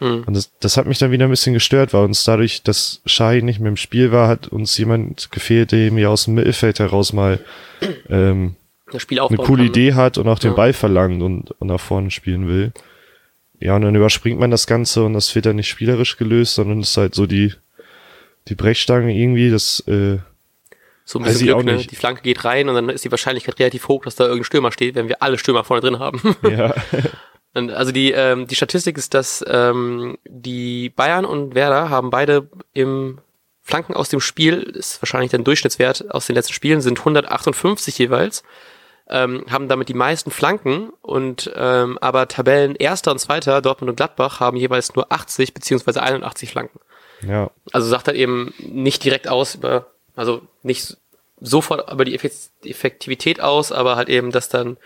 Mhm. 0.00 0.24
Und 0.26 0.34
das, 0.34 0.50
das 0.60 0.76
hat 0.76 0.86
mich 0.86 0.98
dann 0.98 1.10
wieder 1.10 1.26
ein 1.26 1.30
bisschen 1.30 1.52
gestört, 1.52 1.92
weil 1.92 2.04
uns 2.04 2.24
dadurch, 2.24 2.62
dass 2.62 3.02
Shai 3.04 3.40
nicht 3.40 3.60
mehr 3.60 3.68
im 3.68 3.76
Spiel 3.76 4.10
war, 4.12 4.28
hat 4.28 4.48
uns 4.48 4.76
jemand 4.78 5.30
gefehlt, 5.30 5.72
der 5.72 5.92
mir 5.92 6.10
aus 6.10 6.24
dem 6.24 6.34
Mittelfeld 6.34 6.78
heraus 6.78 7.12
mal 7.12 7.38
ähm, 8.08 8.56
eine 8.90 9.36
coole 9.36 9.64
kann. 9.64 9.66
Idee 9.66 9.94
hat 9.94 10.18
und 10.18 10.26
auch 10.26 10.38
den 10.38 10.52
ja. 10.52 10.56
Ball 10.56 10.72
verlangt 10.72 11.22
und, 11.22 11.50
und 11.52 11.68
nach 11.68 11.80
vorne 11.80 12.10
spielen 12.10 12.48
will. 12.48 12.72
Ja, 13.60 13.76
und 13.76 13.82
dann 13.82 13.94
überspringt 13.94 14.40
man 14.40 14.50
das 14.50 14.66
Ganze 14.66 15.04
und 15.04 15.12
das 15.12 15.34
wird 15.34 15.46
dann 15.46 15.56
nicht 15.56 15.68
spielerisch 15.68 16.16
gelöst, 16.16 16.54
sondern 16.54 16.80
es 16.80 16.90
ist 16.90 16.96
halt 16.96 17.14
so 17.14 17.26
die, 17.26 17.52
die 18.48 18.54
Brechstange 18.54 19.14
irgendwie, 19.14 19.50
das, 19.50 19.80
äh, 19.86 20.18
so 21.04 21.18
ein 21.18 21.24
bisschen 21.24 21.48
Glück, 21.48 21.64
ne? 21.64 21.76
Die 21.78 21.96
Flanke 21.96 22.22
geht 22.22 22.44
rein 22.44 22.68
und 22.68 22.74
dann 22.74 22.88
ist 22.88 23.04
die 23.04 23.10
Wahrscheinlichkeit 23.10 23.58
relativ 23.58 23.88
hoch, 23.88 24.04
dass 24.04 24.14
da 24.14 24.24
irgendein 24.24 24.44
Stürmer 24.44 24.72
steht, 24.72 24.94
wenn 24.94 25.08
wir 25.08 25.22
alle 25.22 25.38
Stürmer 25.38 25.64
vorne 25.64 25.80
drin 25.80 25.98
haben. 25.98 26.36
ja. 26.48 26.74
Also 27.52 27.90
die, 27.90 28.12
ähm, 28.12 28.46
die 28.46 28.54
Statistik 28.54 28.96
ist, 28.96 29.12
dass 29.12 29.44
ähm, 29.48 30.16
die 30.24 30.88
Bayern 30.88 31.24
und 31.24 31.56
Werder 31.56 31.90
haben 31.90 32.10
beide 32.10 32.48
im 32.74 33.18
Flanken 33.60 33.94
aus 33.94 34.08
dem 34.08 34.20
Spiel, 34.20 34.62
ist 34.62 35.02
wahrscheinlich 35.02 35.32
der 35.32 35.40
Durchschnittswert 35.40 36.12
aus 36.12 36.28
den 36.28 36.36
letzten 36.36 36.52
Spielen, 36.52 36.80
sind 36.80 37.00
158 37.00 37.98
jeweils, 37.98 38.44
ähm, 39.10 39.44
haben 39.50 39.68
damit 39.68 39.88
die 39.88 39.94
meisten 39.94 40.30
Flanken 40.30 40.90
und 41.02 41.50
ähm, 41.54 41.98
aber 42.00 42.28
Tabellen 42.28 42.76
erster 42.76 43.10
und 43.10 43.18
zweiter, 43.18 43.60
Dortmund 43.60 43.90
und 43.90 43.96
Gladbach, 43.96 44.40
haben 44.40 44.56
jeweils 44.56 44.94
nur 44.94 45.12
80 45.12 45.52
beziehungsweise 45.52 46.02
81 46.02 46.50
Flanken. 46.50 46.80
Ja. 47.26 47.50
Also 47.72 47.88
sagt 47.88 48.06
halt 48.06 48.16
eben 48.16 48.54
nicht 48.58 49.04
direkt 49.04 49.28
aus 49.28 49.56
über, 49.56 49.86
also 50.16 50.42
nicht 50.62 50.96
sofort 51.40 51.90
über 51.90 52.04
die 52.04 52.14
Effektivität 52.14 53.40
aus, 53.40 53.72
aber 53.72 53.96
halt 53.96 54.08
eben, 54.08 54.30
dass 54.30 54.48
dann 54.48 54.76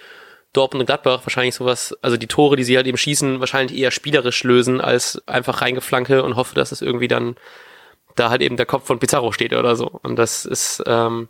Dortmund 0.52 0.82
und 0.82 0.86
Gladbach 0.86 1.20
wahrscheinlich 1.24 1.54
sowas, 1.54 1.96
also 2.00 2.16
die 2.16 2.28
Tore, 2.28 2.56
die 2.56 2.64
sie 2.64 2.76
halt 2.76 2.86
eben 2.86 2.96
schießen, 2.96 3.40
wahrscheinlich 3.40 3.76
eher 3.76 3.90
spielerisch 3.90 4.44
lösen, 4.44 4.80
als 4.80 5.20
einfach 5.26 5.60
reingeflanke 5.60 6.22
und 6.22 6.36
hoffe, 6.36 6.54
dass 6.54 6.72
es 6.72 6.80
irgendwie 6.80 7.08
dann 7.08 7.36
da 8.14 8.30
halt 8.30 8.40
eben 8.40 8.56
der 8.56 8.66
Kopf 8.66 8.86
von 8.86 9.00
Pizarro 9.00 9.32
steht 9.32 9.52
oder 9.52 9.74
so. 9.74 9.88
Und 10.02 10.16
das 10.16 10.44
ist, 10.44 10.82
ähm, 10.86 11.28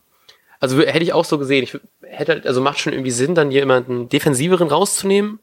also 0.60 0.80
hätte 0.80 1.02
ich 1.02 1.12
auch 1.12 1.24
so 1.24 1.38
gesehen. 1.38 1.64
Ich 1.64 1.78
hätte 2.02 2.32
halt, 2.32 2.46
also 2.46 2.60
macht 2.60 2.78
schon 2.78 2.92
irgendwie 2.92 3.10
Sinn, 3.10 3.34
dann 3.34 3.50
jemanden 3.50 4.08
defensiveren 4.08 4.68
rauszunehmen. 4.68 5.40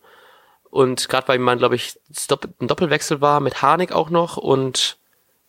Und 0.70 1.10
gerade 1.10 1.28
weil 1.28 1.40
man, 1.40 1.58
glaube 1.58 1.76
ich, 1.76 2.00
ein 2.60 2.68
Doppelwechsel 2.68 3.20
war 3.22 3.40
mit 3.42 3.62
Harnik 3.62 3.92
auch 3.92 4.10
noch 4.10 4.38
und 4.38 4.98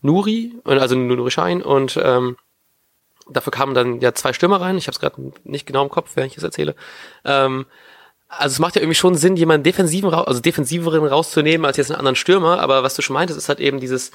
Nuri, 0.00 0.52
also 0.64 0.96
Nuri 0.96 1.30
Schein 1.30 1.62
und 1.62 1.98
ähm, 2.02 2.36
dafür 3.30 3.52
kamen 3.52 3.74
dann 3.74 4.00
ja 4.00 4.14
zwei 4.14 4.32
Stürmer 4.32 4.60
rein. 4.60 4.76
Ich 4.76 4.88
habe 4.88 4.94
es 4.94 5.00
gerade 5.00 5.32
nicht 5.44 5.64
genau 5.64 5.84
im 5.84 5.90
Kopf, 5.90 6.10
während 6.16 6.32
ich 6.32 6.38
es 6.38 6.42
erzähle. 6.42 6.74
Ähm, 7.24 7.66
also 8.28 8.54
es 8.54 8.58
macht 8.58 8.74
ja 8.74 8.82
irgendwie 8.82 8.96
schon 8.96 9.14
Sinn, 9.14 9.36
jemanden 9.36 9.62
defensiven, 9.62 10.12
also 10.12 10.40
defensiveren 10.40 11.04
rauszunehmen 11.04 11.64
als 11.64 11.76
jetzt 11.76 11.90
einen 11.90 11.98
anderen 11.98 12.16
Stürmer, 12.16 12.58
aber 12.60 12.82
was 12.82 12.96
du 12.96 13.02
schon 13.02 13.14
meintest, 13.14 13.38
ist 13.38 13.48
halt 13.48 13.60
eben 13.60 13.78
dieses, 13.78 14.10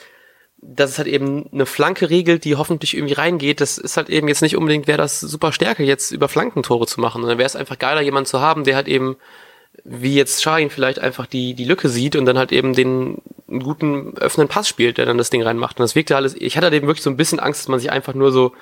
dass 0.60 0.92
es 0.92 0.98
halt 0.98 1.08
eben 1.08 1.50
eine 1.52 1.66
Flanke 1.66 2.10
regelt, 2.10 2.44
die 2.44 2.56
hoffentlich 2.56 2.96
irgendwie 2.96 3.14
reingeht. 3.14 3.62
Das 3.62 3.78
ist 3.78 3.98
halt 3.98 4.10
eben 4.10 4.28
jetzt 4.28 4.42
nicht 4.42 4.58
unbedingt, 4.58 4.88
wäre 4.88 4.98
das 4.98 5.20
super 5.20 5.52
Stärke, 5.52 5.84
jetzt 5.84 6.12
über 6.12 6.28
Flankentore 6.28 6.88
zu 6.88 7.00
machen. 7.00 7.22
Und 7.24 7.30
dann 7.30 7.38
wäre 7.38 7.46
es 7.46 7.56
einfach 7.56 7.78
geiler, 7.78 8.02
jemanden 8.02 8.28
zu 8.28 8.42
haben, 8.42 8.64
der 8.64 8.76
halt 8.76 8.88
eben, 8.88 9.18
wie 9.84 10.16
jetzt 10.16 10.42
Shahin 10.42 10.72
vielleicht 10.72 11.00
einfach 11.00 11.28
die, 11.28 11.54
die 11.54 11.66
Lücke 11.66 11.90
sieht 11.90 12.16
und 12.16 12.26
dann 12.26 12.38
halt 12.38 12.52
eben 12.52 12.74
den 12.74 13.22
einen 13.48 13.62
guten 13.62 14.18
öffnenden 14.18 14.52
Pass 14.52 14.68
spielt, 14.68 14.98
der 14.98 15.06
dann 15.06 15.18
das 15.18 15.30
Ding 15.30 15.44
reinmacht. 15.44 15.80
Und 15.80 15.84
das 15.84 15.96
wirkt 15.96 16.10
ja 16.10 16.18
alles, 16.18 16.36
ich 16.36 16.58
hatte 16.58 16.66
halt 16.66 16.74
eben 16.74 16.88
wirklich 16.88 17.04
so 17.04 17.12
ein 17.12 17.18
bisschen 17.18 17.40
Angst, 17.40 17.62
dass 17.62 17.68
man 17.68 17.80
sich 17.80 17.92
einfach 17.92 18.16
nur 18.16 18.32
so 18.32 18.54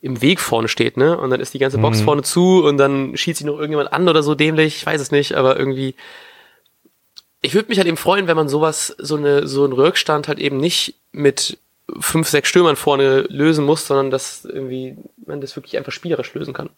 im 0.00 0.22
Weg 0.22 0.38
vorne 0.38 0.68
steht, 0.68 0.96
ne? 0.96 1.18
Und 1.18 1.30
dann 1.30 1.40
ist 1.40 1.54
die 1.54 1.58
ganze 1.58 1.78
Box 1.78 2.00
mhm. 2.00 2.04
vorne 2.04 2.22
zu 2.22 2.62
und 2.62 2.76
dann 2.76 3.16
schießt 3.16 3.38
sich 3.38 3.46
noch 3.46 3.54
irgendjemand 3.54 3.92
an 3.92 4.08
oder 4.08 4.22
so 4.22 4.34
dämlich, 4.34 4.76
ich 4.76 4.86
weiß 4.86 5.00
es 5.00 5.10
nicht, 5.10 5.34
aber 5.34 5.58
irgendwie. 5.58 5.94
Ich 7.44 7.54
würde 7.54 7.68
mich 7.68 7.76
halt 7.76 7.86
eben 7.86 7.98
freuen, 7.98 8.26
wenn 8.26 8.36
man 8.36 8.48
sowas, 8.48 8.94
so 8.98 9.16
eine, 9.16 9.46
so 9.46 9.64
einen 9.64 9.74
Rückstand 9.74 10.28
halt 10.28 10.38
eben 10.38 10.56
nicht 10.56 10.94
mit 11.12 11.58
fünf, 12.00 12.26
sechs 12.26 12.48
Stürmern 12.48 12.74
vorne 12.74 13.26
lösen 13.28 13.66
muss, 13.66 13.86
sondern 13.86 14.10
dass 14.10 14.46
irgendwie 14.46 14.96
man 15.26 15.42
das 15.42 15.54
wirklich 15.54 15.76
einfach 15.76 15.92
spielerisch 15.92 16.32
lösen 16.32 16.54
kann. 16.54 16.68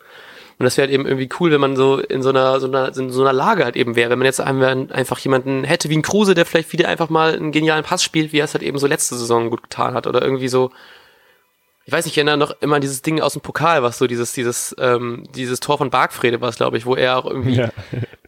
Und 0.58 0.64
das 0.64 0.76
wäre 0.76 0.88
halt 0.88 0.94
eben 0.94 1.06
irgendwie 1.06 1.28
cool, 1.38 1.52
wenn 1.52 1.60
man 1.60 1.76
so 1.76 2.00
in 2.00 2.20
so 2.20 2.30
einer, 2.30 2.58
so 2.58 2.66
einer, 2.66 2.88
in 2.96 3.10
so 3.10 3.20
einer 3.20 3.32
Lage 3.32 3.64
halt 3.64 3.76
eben 3.76 3.94
wäre. 3.94 4.10
Wenn 4.10 4.18
man 4.18 4.26
jetzt 4.26 4.40
einfach 4.40 5.18
jemanden 5.20 5.62
hätte 5.62 5.88
wie 5.88 5.96
ein 5.98 6.02
Kruse, 6.02 6.34
der 6.34 6.46
vielleicht 6.46 6.72
wieder 6.72 6.88
einfach 6.88 7.10
mal 7.10 7.34
einen 7.34 7.52
genialen 7.52 7.84
Pass 7.84 8.02
spielt, 8.02 8.32
wie 8.32 8.40
er 8.40 8.46
es 8.46 8.54
halt 8.54 8.64
eben 8.64 8.78
so 8.78 8.88
letzte 8.88 9.14
Saison 9.14 9.50
gut 9.50 9.62
getan 9.62 9.94
hat. 9.94 10.08
Oder 10.08 10.20
irgendwie 10.20 10.48
so, 10.48 10.72
ich 11.86 11.92
weiß 11.92 12.04
nicht, 12.04 12.14
ich 12.14 12.18
erinnere 12.18 12.36
noch 12.36 12.56
immer 12.60 12.76
an 12.76 12.80
dieses 12.80 13.00
Ding 13.00 13.20
aus 13.20 13.34
dem 13.34 13.42
Pokal, 13.42 13.84
was 13.84 13.96
so 13.96 14.08
dieses, 14.08 14.32
dieses, 14.32 14.74
ähm, 14.80 15.22
dieses 15.36 15.60
Tor 15.60 15.78
von 15.78 15.88
Bargfrede 15.88 16.40
war 16.40 16.48
es, 16.48 16.56
glaube 16.56 16.76
ich, 16.76 16.84
wo 16.84 16.96
er 16.96 17.16
auch 17.16 17.26
irgendwie 17.26 17.54
ja. 17.54 17.70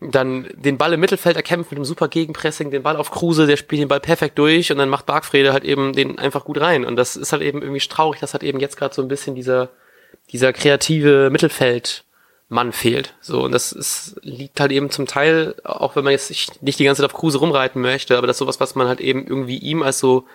dann 0.01 0.49
den 0.55 0.79
Ball 0.79 0.93
im 0.93 1.01
Mittelfeld 1.01 1.35
erkämpft 1.37 1.73
mit 1.73 1.79
einem 1.79 1.85
super 1.85 2.07
Gegenpressing, 2.07 2.71
den 2.71 2.85
Ball 2.85 2.97
auf 2.97 3.11
Kruse, 3.11 3.49
der 3.49 3.57
spielt 3.57 3.83
den 3.83 3.89
Ball 3.89 3.99
perfekt 3.99 4.39
durch 4.39 4.71
und 4.71 4.79
dann 4.79 4.89
macht 4.89 5.07
Bargfrede 5.07 5.53
halt 5.53 5.65
eben 5.65 5.93
den 5.93 6.21
einfach 6.21 6.45
gut 6.45 6.61
rein. 6.61 6.85
Und 6.85 6.95
das 6.95 7.17
ist 7.17 7.33
halt 7.33 7.43
eben 7.43 7.61
irgendwie 7.61 7.81
traurig, 7.81 8.21
dass 8.21 8.33
halt 8.33 8.45
eben 8.45 8.61
jetzt 8.61 8.77
gerade 8.77 8.95
so 8.95 9.03
ein 9.03 9.09
bisschen 9.09 9.35
dieser, 9.35 9.71
dieser 10.31 10.53
kreative 10.53 11.29
Mittelfeldmann 11.31 12.71
fehlt. 12.71 13.15
So, 13.21 13.43
und 13.43 13.51
das 13.51 13.73
ist, 13.73 14.21
liegt 14.23 14.61
halt 14.61 14.71
eben 14.71 14.91
zum 14.91 15.07
Teil, 15.07 15.57
auch 15.65 15.97
wenn 15.97 16.05
man 16.05 16.13
jetzt 16.13 16.31
nicht 16.31 16.79
die 16.79 16.85
ganze 16.85 17.03
Zeit 17.03 17.11
auf 17.11 17.19
Kruse 17.19 17.39
rumreiten 17.39 17.83
möchte, 17.83 18.17
aber 18.19 18.29
das 18.29 18.37
ist 18.37 18.39
sowas, 18.39 18.61
was 18.61 18.77
man 18.77 18.87
halt 18.87 19.01
eben 19.01 19.27
irgendwie 19.27 19.59
ihm 19.59 19.83
als 19.83 19.99
so 19.99 20.27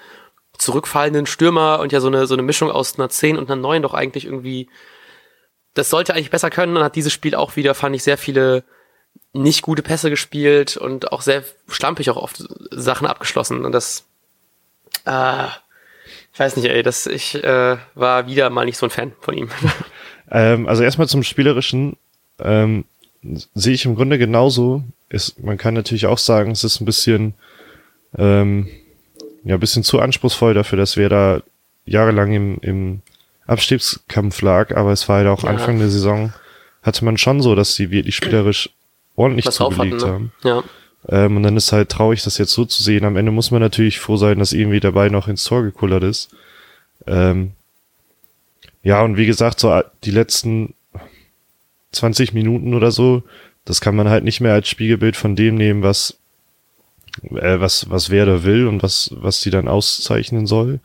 zurückfallenden 0.58 1.26
Stürmer 1.26 1.80
und 1.80 1.92
ja 1.92 2.00
so 2.00 2.08
eine, 2.08 2.28
so 2.28 2.36
eine 2.36 2.44
Mischung 2.44 2.72
aus 2.72 2.98
einer 2.98 3.10
10 3.10 3.38
und 3.38 3.50
einer 3.50 3.62
9 3.62 3.82
doch 3.82 3.94
eigentlich 3.94 4.26
irgendwie, 4.26 4.70
das 5.74 5.90
sollte 5.90 6.14
eigentlich 6.14 6.30
besser 6.30 6.50
können 6.50 6.78
und 6.78 6.84
hat 6.84 6.96
dieses 6.96 7.14
Spiel 7.14 7.36
auch 7.36 7.56
wieder, 7.56 7.74
fand 7.74 7.96
ich, 7.96 8.04
sehr 8.04 8.18
viele 8.18 8.64
nicht 9.34 9.64
gute 9.64 9.82
Pässe 9.82 10.10
gespielt 10.10 10.78
und 10.78 11.12
auch 11.12 11.22
sehr 11.22 11.44
schlampig 11.68 12.10
auch 12.10 12.18
oft 12.18 12.44
Sachen 12.72 13.08
abgeschlossen 13.08 13.66
und 13.66 13.72
das, 13.72 14.06
äh, 15.06 15.48
ich 16.32 16.40
weiß 16.40 16.56
nicht, 16.56 16.66
ey, 16.66 16.84
das, 16.84 17.08
ich 17.08 17.36
äh, 17.44 17.78
war 17.96 18.28
wieder 18.28 18.50
mal 18.50 18.66
nicht 18.66 18.78
so 18.78 18.86
ein 18.86 18.92
Fan 18.92 19.14
von 19.20 19.36
ihm. 19.36 19.50
Ähm, 20.32 20.68
also 20.68 20.84
erstmal 20.84 21.08
zum 21.08 21.22
Spielerischen, 21.22 21.98
ähm, 22.40 22.86
sehe 23.54 23.74
ich 23.74 23.86
im 23.86 23.96
Grunde 23.96 24.18
genauso. 24.18 24.84
Ist, 25.10 25.44
man 25.44 25.58
kann 25.58 25.76
natürlich 25.76 26.08
auch 26.08 26.18
sagen, 26.18 26.52
es 26.52 26.64
ist 26.64 26.82
ein 26.82 26.86
bisschen, 26.86 27.36
ähm, 28.18 28.68
ja, 29.44 29.58
bisschen 29.58 29.84
zu 29.84 30.00
anspruchsvoll 30.00 30.54
dafür, 30.54 30.78
dass 30.78 30.98
wir 30.98 31.10
da 31.10 31.42
jahrelang 31.86 32.34
im, 32.34 32.58
im 32.62 33.02
Abstiegskampf 33.46 34.42
lag, 34.42 34.76
aber 34.76 34.92
es 34.92 35.10
war 35.10 35.18
halt 35.18 35.28
auch 35.28 35.44
ja. 35.44 35.50
Anfang 35.50 35.80
der 35.80 35.90
Saison, 35.90 36.34
hatte 36.82 37.04
man 37.06 37.18
schon 37.18 37.42
so, 37.42 37.56
dass 37.56 37.76
sie 37.76 37.92
wirklich 37.92 38.16
spielerisch 38.16 38.70
ordentlich 39.16 39.46
Was 39.46 39.56
zugelegt 39.56 39.96
hatten, 39.96 40.06
ne? 40.06 40.12
haben. 40.12 40.32
Ja. 40.44 40.64
Ähm, 41.10 41.38
und 41.38 41.44
dann 41.44 41.58
ist 41.58 41.72
halt 41.72 41.90
traurig, 41.90 42.24
das 42.24 42.38
jetzt 42.38 42.54
so 42.54 42.66
zu 42.66 42.82
sehen. 42.82 43.04
Am 43.06 43.18
Ende 43.18 43.32
muss 43.32 43.52
man 43.52 43.62
natürlich 43.62 44.00
froh 44.00 44.16
sein, 44.16 44.40
dass 44.40 44.54
irgendwie 44.54 44.80
dabei 44.80 45.10
noch 45.10 45.28
ins 45.28 45.44
Tor 45.44 45.64
gekullert 45.64 46.04
ist. 46.04 46.30
Ähm, 47.06 47.52
ja, 48.84 49.02
und 49.02 49.18
wie 49.18 49.26
gesagt, 49.26 49.60
so 49.60 49.82
die 50.04 50.12
letzten 50.12 50.74
20 51.92 52.34
Minuten 52.34 52.74
oder 52.74 52.92
so, 52.92 53.24
das 53.66 53.82
kann 53.82 53.96
man 53.96 54.10
halt 54.10 54.24
nicht 54.24 54.42
mehr 54.42 54.54
als 54.54 54.70
Spiegelbild 54.70 55.16
von 55.16 55.36
dem 55.36 55.56
nehmen, 55.56 55.84
was 55.84 56.18
äh, 57.22 57.60
was, 57.60 57.90
was 57.90 58.10
wer 58.10 58.26
da 58.26 58.44
will 58.44 58.68
und 58.68 58.84
was, 58.84 59.12
was 59.16 59.42
die 59.42 59.50
dann 59.50 59.68
auszeichnen 59.68 60.48
soll. 60.48 60.80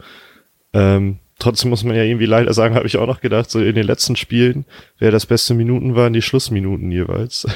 Ähm, 0.72 1.18
trotzdem 1.38 1.70
muss 1.70 1.84
man 1.84 1.96
ja 1.96 2.02
irgendwie 2.02 2.26
leider 2.26 2.52
sagen, 2.52 2.74
habe 2.76 2.86
ich 2.86 2.96
auch 2.96 3.06
noch 3.06 3.20
gedacht, 3.20 3.50
so 3.50 3.60
in 3.60 3.74
den 3.74 3.86
letzten 3.86 4.16
Spielen, 4.16 4.64
wer 4.98 5.10
das 5.10 5.26
beste 5.26 5.54
Minuten 5.54 5.94
waren, 5.94 6.12
die 6.12 6.22
Schlussminuten 6.22 6.90
jeweils. 6.90 7.46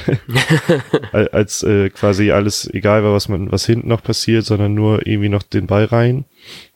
Als 1.11 1.63
äh, 1.63 1.89
quasi 1.89 2.31
alles 2.31 2.69
egal 2.73 3.03
war, 3.03 3.13
was 3.13 3.29
man, 3.29 3.51
was 3.51 3.65
hinten 3.65 3.89
noch 3.89 4.03
passiert, 4.03 4.45
sondern 4.45 4.73
nur 4.73 5.05
irgendwie 5.05 5.29
noch 5.29 5.43
den 5.43 5.67
Ball 5.67 5.85
rein. 5.85 6.25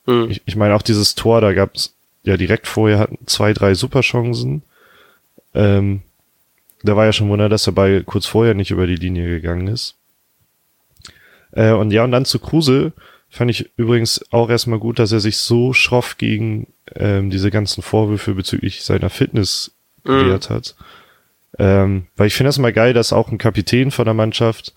Mhm. 0.06 0.28
Ich, 0.30 0.42
ich 0.46 0.56
meine 0.56 0.76
auch 0.76 0.82
dieses 0.82 1.16
Tor, 1.16 1.42
da 1.42 1.54
gab 1.54 1.76
es 1.76 1.94
ja 2.24 2.38
direkt 2.38 2.68
vorher 2.68 3.00
hatten 3.00 3.20
zwei, 3.26 3.54
drei 3.54 3.74
Superchancen. 3.74 4.64
Ähm, 5.54 6.02
da 6.84 6.96
war 6.96 7.06
ja 7.06 7.14
schon 7.14 7.30
Wunder, 7.30 7.50
dass 7.50 7.64
der 7.64 7.72
Ball 7.72 8.04
kurz 8.04 8.26
vorher 8.26 8.54
nicht 8.54 8.72
über 8.72 8.86
die 8.86 8.96
Linie 8.96 9.28
gegangen 9.28 9.68
ist. 9.68 9.97
Äh, 11.52 11.72
und 11.72 11.92
ja, 11.92 12.04
und 12.04 12.12
dann 12.12 12.26
zu 12.26 12.40
Kruse 12.40 12.94
fand 13.30 13.52
ich 13.52 13.70
übrigens 13.78 14.24
auch 14.32 14.50
erstmal 14.50 14.80
gut, 14.80 15.00
dass 15.00 15.12
er 15.12 15.20
sich 15.20 15.38
so 15.38 15.74
schroff 15.74 16.18
gegen 16.18 16.68
ähm, 16.96 17.30
diese 17.30 17.52
ganzen 17.52 17.82
Vorwürfe 17.82 18.34
bezüglich 18.34 18.84
seiner 18.84 19.10
Fitness 19.10 19.72
mhm. 20.04 20.20
gewehrt 20.20 20.50
hat. 20.50 20.76
Ähm, 21.60 22.08
weil 22.16 22.28
ich 22.28 22.36
finde 22.36 22.50
das 22.50 22.60
mal 22.60 22.74
geil, 22.74 22.94
dass 22.94 23.14
auch 23.14 23.32
ein 23.32 23.38
Kapitän 23.38 23.92
von 23.92 24.06
der 24.06 24.14
Mannschaft 24.14 24.74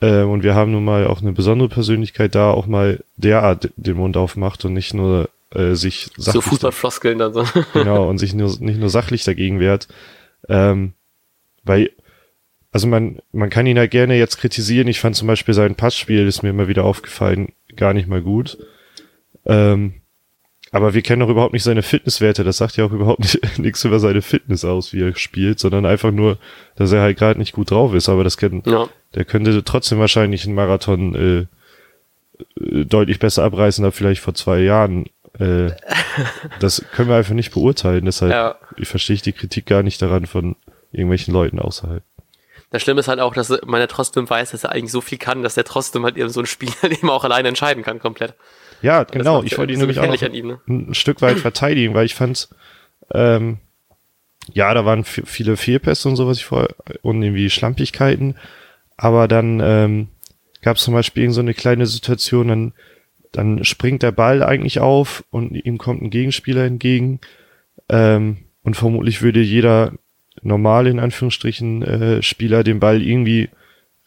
äh, 0.00 0.22
und 0.22 0.42
wir 0.42 0.54
haben 0.54 0.72
nun 0.72 0.84
mal 0.84 1.06
auch 1.06 1.20
eine 1.22 1.32
besondere 1.32 1.68
Persönlichkeit 1.68 2.34
da, 2.34 2.50
auch 2.50 2.66
mal 2.66 3.02
derart 3.16 3.70
den 3.76 3.96
Mund 3.96 4.16
aufmacht 4.16 4.64
und 4.64 4.72
nicht 4.72 4.94
nur 4.94 5.28
äh, 5.50 5.74
sich 5.74 6.10
sachlich 6.16 6.42
so 6.44 6.50
Fußballfloskeln 6.50 7.18
dann 7.18 7.32
so. 7.32 7.44
genau 7.72 8.08
und 8.08 8.18
sich 8.18 8.34
nur 8.34 8.48
nicht 8.60 8.78
nur 8.78 8.90
sachlich 8.90 9.24
dagegen 9.24 9.60
wehrt, 9.60 9.88
ähm, 10.48 10.94
weil 11.64 11.90
also 12.74 12.88
man, 12.88 13.20
man 13.30 13.50
kann 13.50 13.66
ihn 13.66 13.78
halt 13.78 13.92
gerne 13.92 14.18
jetzt 14.18 14.38
kritisieren. 14.38 14.88
Ich 14.88 14.98
fand 14.98 15.14
zum 15.14 15.28
Beispiel 15.28 15.54
sein 15.54 15.76
Passspiel, 15.76 16.26
ist 16.26 16.42
mir 16.42 16.50
immer 16.50 16.66
wieder 16.66 16.82
aufgefallen, 16.82 17.52
gar 17.76 17.94
nicht 17.94 18.08
mal 18.08 18.20
gut. 18.20 18.58
Ähm, 19.46 19.94
aber 20.72 20.92
wir 20.92 21.02
kennen 21.02 21.22
auch 21.22 21.28
überhaupt 21.28 21.52
nicht 21.52 21.62
seine 21.62 21.84
Fitnesswerte. 21.84 22.42
Das 22.42 22.56
sagt 22.56 22.76
ja 22.76 22.84
auch 22.84 22.90
überhaupt 22.90 23.20
nicht, 23.20 23.58
nichts 23.60 23.84
über 23.84 24.00
seine 24.00 24.22
Fitness 24.22 24.64
aus, 24.64 24.92
wie 24.92 25.02
er 25.02 25.14
spielt, 25.14 25.60
sondern 25.60 25.86
einfach 25.86 26.10
nur, 26.10 26.36
dass 26.74 26.90
er 26.90 27.00
halt 27.00 27.16
gerade 27.16 27.38
nicht 27.38 27.52
gut 27.52 27.70
drauf 27.70 27.94
ist. 27.94 28.08
Aber 28.08 28.24
das 28.24 28.38
kennt, 28.38 28.66
ja. 28.66 28.88
der 29.14 29.24
könnte 29.24 29.62
trotzdem 29.62 30.00
wahrscheinlich 30.00 30.44
einen 30.44 30.56
Marathon 30.56 31.14
äh, 31.14 31.46
äh 32.60 32.84
deutlich 32.86 33.20
besser 33.20 33.44
abreißen 33.44 33.84
als 33.84 33.94
vielleicht 33.94 34.20
vor 34.20 34.34
zwei 34.34 34.58
Jahren. 34.58 35.04
Äh, 35.38 35.70
das 36.58 36.84
können 36.92 37.08
wir 37.08 37.14
einfach 37.14 37.34
nicht 37.34 37.54
beurteilen. 37.54 38.04
Deshalb 38.04 38.32
ja. 38.32 38.56
verstehe 38.82 39.14
ich 39.14 39.22
die 39.22 39.32
Kritik 39.32 39.66
gar 39.66 39.84
nicht 39.84 40.02
daran 40.02 40.26
von 40.26 40.56
irgendwelchen 40.90 41.32
Leuten 41.32 41.60
außerhalb. 41.60 42.02
Das 42.74 42.82
Schlimme 42.82 42.98
ist 42.98 43.06
halt 43.06 43.20
auch, 43.20 43.34
dass 43.34 43.56
man 43.64 43.80
ja 43.80 43.86
trotzdem 43.86 44.28
weiß, 44.28 44.50
dass 44.50 44.64
er 44.64 44.72
eigentlich 44.72 44.90
so 44.90 45.00
viel 45.00 45.16
kann, 45.16 45.44
dass 45.44 45.56
er 45.56 45.62
trotzdem 45.62 46.02
halt 46.02 46.16
eben 46.16 46.28
so 46.28 46.40
ein 46.40 46.46
Spiel 46.46 46.72
eben 46.82 47.08
auch 47.08 47.22
alleine 47.22 47.46
entscheiden 47.46 47.84
kann, 47.84 48.00
komplett. 48.00 48.34
Ja, 48.82 49.04
genau. 49.04 49.44
Ich 49.44 49.56
wollte 49.56 49.72
ihn 49.72 49.78
nämlich 49.78 50.00
auch 50.00 50.22
ihm, 50.22 50.46
ne? 50.48 50.60
ein 50.66 50.92
Stück 50.92 51.22
weit 51.22 51.38
verteidigen, 51.38 51.94
weil 51.94 52.04
ich 52.04 52.16
fand, 52.16 52.48
ähm, 53.12 53.58
ja, 54.52 54.74
da 54.74 54.84
waren 54.84 55.04
viele 55.04 55.56
Fehlpässe 55.56 56.08
und 56.08 56.16
so, 56.16 56.26
was 56.26 56.38
ich 56.38 56.46
vorher, 56.46 56.74
und 57.02 57.22
irgendwie 57.22 57.48
Schlampigkeiten. 57.48 58.34
Aber 58.96 59.28
dann 59.28 59.60
ähm, 59.62 60.08
gab 60.60 60.76
es 60.76 60.82
zum 60.82 60.94
Beispiel 60.94 61.30
so 61.30 61.42
eine 61.42 61.54
kleine 61.54 61.86
Situation, 61.86 62.48
dann, 62.48 62.72
dann 63.30 63.62
springt 63.62 64.02
der 64.02 64.10
Ball 64.10 64.42
eigentlich 64.42 64.80
auf 64.80 65.22
und 65.30 65.52
ihm 65.52 65.78
kommt 65.78 66.02
ein 66.02 66.10
Gegenspieler 66.10 66.64
entgegen. 66.64 67.20
Ähm, 67.88 68.38
und 68.64 68.74
vermutlich 68.74 69.22
würde 69.22 69.42
jeder 69.42 69.92
normal 70.44 70.86
in 70.86 71.00
Anführungsstrichen 71.00 71.82
äh, 71.82 72.22
Spieler 72.22 72.64
den 72.64 72.80
Ball 72.80 73.02
irgendwie 73.02 73.48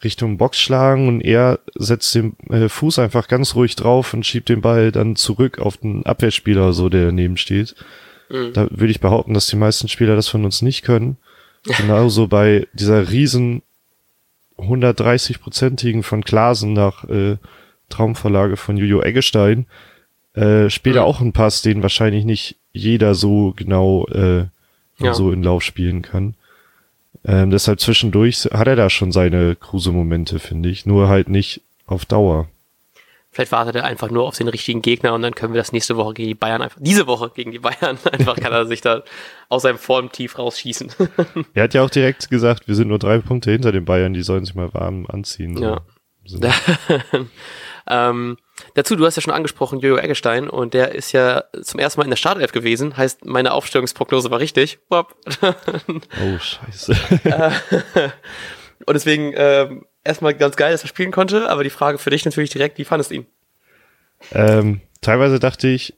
Richtung 0.02 0.38
Box 0.38 0.60
schlagen 0.60 1.08
und 1.08 1.20
er 1.20 1.58
setzt 1.74 2.14
den 2.14 2.36
äh, 2.50 2.68
Fuß 2.68 3.00
einfach 3.00 3.26
ganz 3.28 3.54
ruhig 3.54 3.74
drauf 3.74 4.14
und 4.14 4.24
schiebt 4.24 4.48
den 4.48 4.60
Ball 4.60 4.92
dann 4.92 5.16
zurück 5.16 5.58
auf 5.58 5.76
den 5.76 6.06
Abwehrspieler, 6.06 6.72
so 6.72 6.88
der 6.88 7.06
daneben 7.06 7.36
steht. 7.36 7.74
Mhm. 8.28 8.52
Da 8.52 8.68
würde 8.70 8.90
ich 8.90 9.00
behaupten, 9.00 9.34
dass 9.34 9.48
die 9.48 9.56
meisten 9.56 9.88
Spieler 9.88 10.14
das 10.14 10.28
von 10.28 10.44
uns 10.44 10.62
nicht 10.62 10.82
können. 10.82 11.16
Genauso 11.64 12.28
bei 12.28 12.68
dieser 12.72 13.10
riesen 13.10 13.62
130-prozentigen 14.58 16.02
von 16.02 16.24
Klasen 16.24 16.72
nach 16.72 17.04
äh, 17.04 17.36
Traumverlage 17.88 18.56
von 18.56 18.76
Jojo 18.76 19.02
Eggestein 19.02 19.66
äh, 20.34 20.70
spielt 20.70 20.96
mhm. 20.96 21.02
auch 21.02 21.20
einen 21.20 21.32
Pass, 21.32 21.62
den 21.62 21.82
wahrscheinlich 21.82 22.24
nicht 22.24 22.56
jeder 22.72 23.14
so 23.14 23.52
genau 23.56 24.06
äh, 24.08 24.46
ja. 25.06 25.14
so 25.14 25.30
in 25.30 25.42
Lauf 25.42 25.62
spielen 25.62 26.02
kann. 26.02 26.34
Ähm, 27.24 27.50
deshalb 27.50 27.80
zwischendurch 27.80 28.48
hat 28.52 28.68
er 28.68 28.76
da 28.76 28.90
schon 28.90 29.12
seine 29.12 29.56
Kruse-Momente, 29.56 30.38
finde 30.38 30.68
ich. 30.68 30.86
Nur 30.86 31.08
halt 31.08 31.28
nicht 31.28 31.62
auf 31.86 32.04
Dauer. 32.04 32.48
Vielleicht 33.30 33.52
wartet 33.52 33.76
er 33.76 33.84
einfach 33.84 34.10
nur 34.10 34.26
auf 34.26 34.36
den 34.36 34.48
richtigen 34.48 34.82
Gegner 34.82 35.12
und 35.12 35.22
dann 35.22 35.34
können 35.34 35.52
wir 35.52 35.60
das 35.60 35.72
nächste 35.72 35.96
Woche 35.96 36.14
gegen 36.14 36.28
die 36.28 36.34
Bayern 36.34 36.62
einfach, 36.62 36.80
diese 36.80 37.06
Woche 37.06 37.30
gegen 37.34 37.52
die 37.52 37.58
Bayern, 37.58 37.98
einfach 38.12 38.36
kann 38.36 38.52
er 38.52 38.66
sich 38.66 38.80
da 38.80 39.02
aus 39.48 39.62
seinem 39.62 39.78
Formtief 39.78 40.38
rausschießen. 40.38 40.90
er 41.54 41.62
hat 41.62 41.74
ja 41.74 41.82
auch 41.82 41.90
direkt 41.90 42.30
gesagt, 42.30 42.66
wir 42.66 42.74
sind 42.74 42.88
nur 42.88 42.98
drei 42.98 43.18
Punkte 43.18 43.50
hinter 43.50 43.70
den 43.70 43.84
Bayern, 43.84 44.14
die 44.14 44.22
sollen 44.22 44.44
sich 44.44 44.54
mal 44.54 44.72
warm 44.72 45.06
anziehen. 45.06 45.56
So. 45.56 45.62
Ja. 45.62 45.80
ähm, 47.88 48.36
dazu, 48.74 48.96
du 48.96 49.06
hast 49.06 49.16
ja 49.16 49.22
schon 49.22 49.32
angesprochen, 49.32 49.80
Jojo 49.80 49.96
Eggestein, 49.96 50.48
und 50.48 50.74
der 50.74 50.94
ist 50.94 51.12
ja 51.12 51.44
zum 51.62 51.80
ersten 51.80 52.00
Mal 52.00 52.04
in 52.04 52.10
der 52.10 52.16
Startelf 52.16 52.52
gewesen, 52.52 52.96
heißt, 52.96 53.24
meine 53.24 53.52
Aufstellungsprognose 53.52 54.30
war 54.30 54.40
richtig. 54.40 54.78
oh, 54.90 55.04
scheiße. 56.38 56.96
und 58.86 58.94
deswegen 58.94 59.32
ähm, 59.36 59.86
erstmal 60.04 60.34
ganz 60.34 60.56
geil, 60.56 60.72
dass 60.72 60.82
er 60.82 60.88
spielen 60.88 61.12
konnte, 61.12 61.48
aber 61.48 61.64
die 61.64 61.70
Frage 61.70 61.98
für 61.98 62.10
dich 62.10 62.24
natürlich 62.24 62.50
direkt, 62.50 62.78
wie 62.78 62.84
fandest 62.84 63.10
du 63.10 63.16
ihn? 63.16 63.26
Ähm, 64.32 64.80
teilweise 65.00 65.38
dachte 65.38 65.68
ich, 65.68 65.94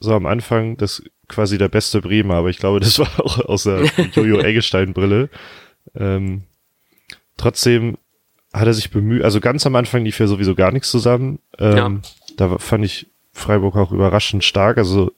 so 0.00 0.14
am 0.14 0.26
Anfang, 0.26 0.76
das 0.76 1.02
quasi 1.28 1.58
der 1.58 1.68
beste 1.68 2.00
Bremer, 2.00 2.34
aber 2.34 2.48
ich 2.48 2.58
glaube, 2.58 2.80
das 2.80 2.98
war 2.98 3.08
auch 3.20 3.38
aus 3.40 3.64
der 3.64 3.84
Jojo 4.14 4.38
Eggestein-Brille. 4.40 5.28
Ähm, 5.94 6.44
trotzdem 7.36 7.98
hat 8.52 8.66
er 8.66 8.74
sich 8.74 8.90
bemüht, 8.90 9.22
also 9.22 9.40
ganz 9.40 9.66
am 9.66 9.76
Anfang 9.76 10.04
lief 10.04 10.18
ja 10.20 10.26
sowieso 10.26 10.54
gar 10.54 10.72
nichts 10.72 10.90
zusammen. 10.90 11.38
Ähm, 11.58 11.76
ja. 11.76 11.92
Da 12.36 12.58
fand 12.58 12.84
ich 12.84 13.06
Freiburg 13.32 13.76
auch 13.76 13.92
überraschend 13.92 14.44
stark, 14.44 14.78
also 14.78 15.12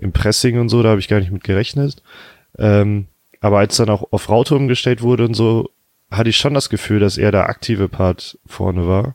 im 0.00 0.12
Pressing 0.12 0.58
und 0.58 0.68
so, 0.68 0.82
da 0.82 0.90
habe 0.90 1.00
ich 1.00 1.08
gar 1.08 1.20
nicht 1.20 1.30
mit 1.30 1.44
gerechnet. 1.44 2.02
Ähm, 2.58 3.06
aber 3.40 3.58
als 3.58 3.76
dann 3.76 3.90
auch 3.90 4.12
auf 4.12 4.28
Raute 4.28 4.54
umgestellt 4.54 5.02
wurde 5.02 5.24
und 5.24 5.34
so, 5.34 5.70
hatte 6.10 6.30
ich 6.30 6.36
schon 6.36 6.54
das 6.54 6.70
Gefühl, 6.70 7.00
dass 7.00 7.18
er 7.18 7.32
der 7.32 7.48
aktive 7.48 7.88
Part 7.88 8.38
vorne 8.46 8.86
war. 8.86 9.14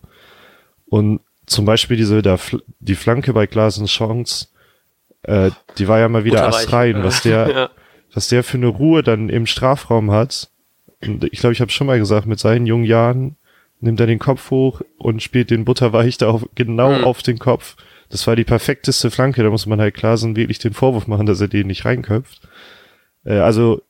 Und 0.88 1.22
zum 1.46 1.66
Beispiel 1.66 1.98
diese, 1.98 2.22
da, 2.22 2.38
die 2.80 2.96
Flanke 2.96 3.34
bei 3.34 3.48
Glasens 3.48 3.92
Chance, 3.92 4.48
äh, 5.24 5.52
die 5.78 5.88
war 5.88 6.00
ja 6.00 6.10
mal 6.10 6.24
wieder 6.24 6.48
astrein, 6.48 7.04
was 7.04 7.22
der, 7.22 7.50
ja. 7.52 7.70
was 8.14 8.28
der 8.28 8.44
für 8.44 8.58
eine 8.58 8.68
Ruhe 8.68 9.04
dann 9.04 9.30
im 9.30 9.46
Strafraum 9.46 10.12
hat. 10.12 10.50
Und 11.02 11.26
ich 11.26 11.40
glaube, 11.40 11.54
ich 11.54 11.62
habe 11.62 11.72
schon 11.72 11.88
mal 11.88 12.00
gesagt, 12.00 12.26
mit 12.26 12.40
seinen 12.40 12.66
jungen 12.66 12.86
Jahren 12.86 13.36
nimmt 13.80 14.00
er 14.00 14.08
den 14.08 14.20
Kopf 14.20 14.50
hoch 14.52 14.82
und 14.98 15.22
spielt 15.22 15.52
den 15.52 15.66
Butterweich 15.66 16.18
da 16.18 16.30
auf, 16.30 16.46
genau 16.56 16.98
mhm. 16.98 17.04
auf 17.04 17.22
den 17.22 17.40
Kopf. 17.40 17.76
Das 18.10 18.26
war 18.26 18.36
die 18.36 18.46
perfekteste 18.46 19.12
Flanke, 19.12 19.44
da 19.44 19.50
muss 19.50 19.66
man 19.66 19.82
halt 19.82 19.96
Klasen 19.96 20.36
wirklich 20.36 20.60
den 20.60 20.74
Vorwurf 20.74 21.08
machen, 21.08 21.26
dass 21.26 21.42
er 21.42 21.48
den 21.48 21.68
nicht 21.68 21.86
reinköpft. 21.86 22.42
Äh, 23.26 23.40
also, 23.40 23.82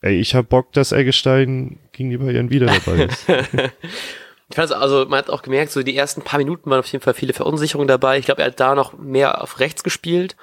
ey, 0.00 0.18
ich 0.18 0.34
hab 0.34 0.48
Bock, 0.48 0.72
dass 0.72 0.92
Eggestein 0.92 1.78
gegen 1.92 2.10
die 2.10 2.18
Bayern 2.18 2.50
wieder 2.50 2.66
dabei 2.66 3.04
ist. 3.04 3.28
ich 4.48 4.56
fand 4.56 4.72
also, 4.72 5.06
man 5.06 5.20
hat 5.20 5.30
auch 5.30 5.42
gemerkt, 5.42 5.70
so 5.70 5.82
die 5.82 5.96
ersten 5.96 6.22
paar 6.22 6.38
Minuten 6.38 6.68
waren 6.68 6.80
auf 6.80 6.90
jeden 6.90 7.02
Fall 7.02 7.14
viele 7.14 7.32
Verunsicherungen 7.32 7.88
dabei. 7.88 8.18
Ich 8.18 8.26
glaube, 8.26 8.42
er 8.42 8.48
hat 8.48 8.60
da 8.60 8.74
noch 8.74 8.98
mehr 8.98 9.40
auf 9.42 9.60
rechts 9.60 9.84
gespielt 9.84 10.36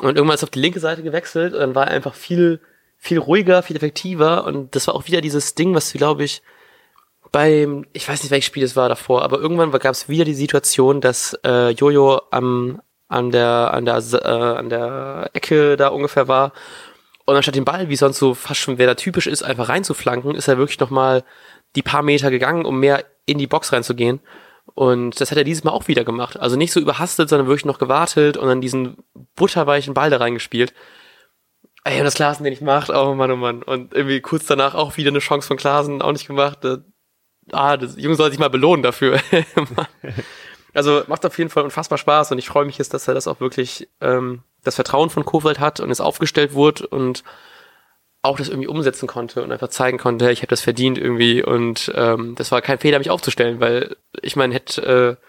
und 0.00 0.16
irgendwann 0.16 0.36
ist 0.36 0.44
auf 0.44 0.50
die 0.50 0.60
linke 0.60 0.80
Seite 0.80 1.02
gewechselt 1.02 1.52
und 1.54 1.60
dann 1.60 1.74
war 1.74 1.88
er 1.88 1.94
einfach 1.94 2.14
viel, 2.14 2.60
viel 2.98 3.18
ruhiger, 3.18 3.62
viel 3.62 3.76
effektiver 3.76 4.44
und 4.46 4.74
das 4.76 4.86
war 4.86 4.94
auch 4.94 5.06
wieder 5.06 5.20
dieses 5.20 5.54
Ding, 5.54 5.74
was, 5.74 5.92
glaube 5.92 6.24
ich, 6.24 6.42
beim, 7.32 7.86
ich 7.94 8.08
weiß 8.08 8.22
nicht, 8.22 8.30
welches 8.30 8.46
Spiel 8.46 8.62
es 8.62 8.76
war 8.76 8.88
davor, 8.90 9.22
aber 9.22 9.38
irgendwann 9.38 9.72
gab 9.72 9.92
es 9.92 10.08
wieder 10.08 10.24
die 10.24 10.34
Situation, 10.34 11.00
dass 11.00 11.36
äh, 11.44 11.70
Jojo 11.70 12.20
am, 12.30 12.82
an 13.08 13.30
der, 13.30 13.72
an 13.72 13.86
der, 13.86 13.96
äh, 13.96 14.28
an 14.28 14.68
der 14.68 15.30
Ecke 15.32 15.76
da 15.76 15.88
ungefähr 15.88 16.28
war. 16.28 16.52
Und 17.24 17.36
anstatt 17.36 17.54
den 17.54 17.64
Ball, 17.64 17.88
wie 17.88 17.96
sonst 17.96 18.18
so 18.18 18.34
fast 18.34 18.60
schon, 18.60 18.78
wer 18.78 18.86
da 18.86 18.94
typisch 18.94 19.26
ist, 19.26 19.42
einfach 19.42 19.68
reinzuflanken, 19.70 20.34
ist 20.34 20.48
er 20.48 20.58
wirklich 20.58 20.78
nochmal 20.78 21.24
die 21.74 21.82
paar 21.82 22.02
Meter 22.02 22.30
gegangen, 22.30 22.66
um 22.66 22.78
mehr 22.80 23.04
in 23.24 23.38
die 23.38 23.46
Box 23.46 23.72
reinzugehen. 23.72 24.20
Und 24.74 25.20
das 25.20 25.30
hat 25.30 25.38
er 25.38 25.44
dieses 25.44 25.64
Mal 25.64 25.72
auch 25.72 25.88
wieder 25.88 26.04
gemacht. 26.04 26.38
Also 26.38 26.56
nicht 26.56 26.72
so 26.72 26.80
überhastet, 26.80 27.28
sondern 27.28 27.48
wirklich 27.48 27.64
noch 27.64 27.78
gewartet 27.78 28.36
und 28.36 28.48
dann 28.48 28.60
diesen 28.60 28.98
butterweichen 29.36 29.94
Ball 29.94 30.10
da 30.10 30.18
reingespielt. 30.18 30.74
Ey, 31.84 31.98
und 31.98 32.04
das 32.04 32.14
Klasen, 32.14 32.44
den 32.44 32.52
ich 32.52 32.60
macht, 32.60 32.90
oh 32.90 33.14
Mann, 33.14 33.30
oh 33.30 33.36
Mann. 33.36 33.62
Und 33.62 33.94
irgendwie 33.94 34.20
kurz 34.20 34.46
danach 34.46 34.74
auch 34.74 34.96
wieder 34.96 35.10
eine 35.10 35.18
Chance 35.18 35.48
von 35.48 35.56
Klasen, 35.56 36.02
auch 36.02 36.12
nicht 36.12 36.26
gemacht 36.26 36.58
ah, 37.50 37.76
das 37.76 37.96
Junge 37.96 38.16
soll 38.16 38.30
sich 38.30 38.38
mal 38.38 38.50
belohnen 38.50 38.82
dafür. 38.82 39.20
also 40.74 41.02
macht 41.08 41.26
auf 41.26 41.36
jeden 41.38 41.50
Fall 41.50 41.64
unfassbar 41.64 41.98
Spaß 41.98 42.32
und 42.32 42.38
ich 42.38 42.48
freue 42.48 42.64
mich 42.64 42.78
jetzt, 42.78 42.94
dass 42.94 43.08
er 43.08 43.14
das 43.14 43.26
auch 43.26 43.40
wirklich 43.40 43.88
ähm, 44.00 44.42
das 44.64 44.76
Vertrauen 44.76 45.10
von 45.10 45.24
Kowald 45.24 45.58
hat 45.58 45.80
und 45.80 45.90
es 45.90 46.00
aufgestellt 46.00 46.54
wurde 46.54 46.86
und 46.86 47.24
auch 48.22 48.38
das 48.38 48.48
irgendwie 48.48 48.68
umsetzen 48.68 49.08
konnte 49.08 49.42
und 49.42 49.50
einfach 49.50 49.68
zeigen 49.68 49.98
konnte, 49.98 50.30
ich 50.30 50.40
habe 50.40 50.48
das 50.48 50.60
verdient 50.60 50.96
irgendwie 50.96 51.42
und 51.42 51.90
ähm, 51.96 52.36
das 52.36 52.52
war 52.52 52.62
kein 52.62 52.78
Fehler, 52.78 52.98
mich 52.98 53.10
aufzustellen, 53.10 53.58
weil 53.58 53.96
ich 54.20 54.36
meine, 54.36 54.54
hätte 54.54 55.18
äh, 55.18 55.26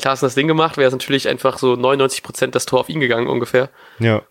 Klaassen 0.00 0.24
das 0.24 0.34
Ding 0.34 0.48
gemacht, 0.48 0.78
wäre 0.78 0.88
es 0.88 0.94
natürlich 0.94 1.28
einfach 1.28 1.58
so 1.58 1.76
99 1.76 2.22
Prozent 2.22 2.54
das 2.54 2.64
Tor 2.64 2.80
auf 2.80 2.88
ihn 2.88 3.00
gegangen 3.00 3.28
ungefähr. 3.28 3.68
Ja. 3.98 4.22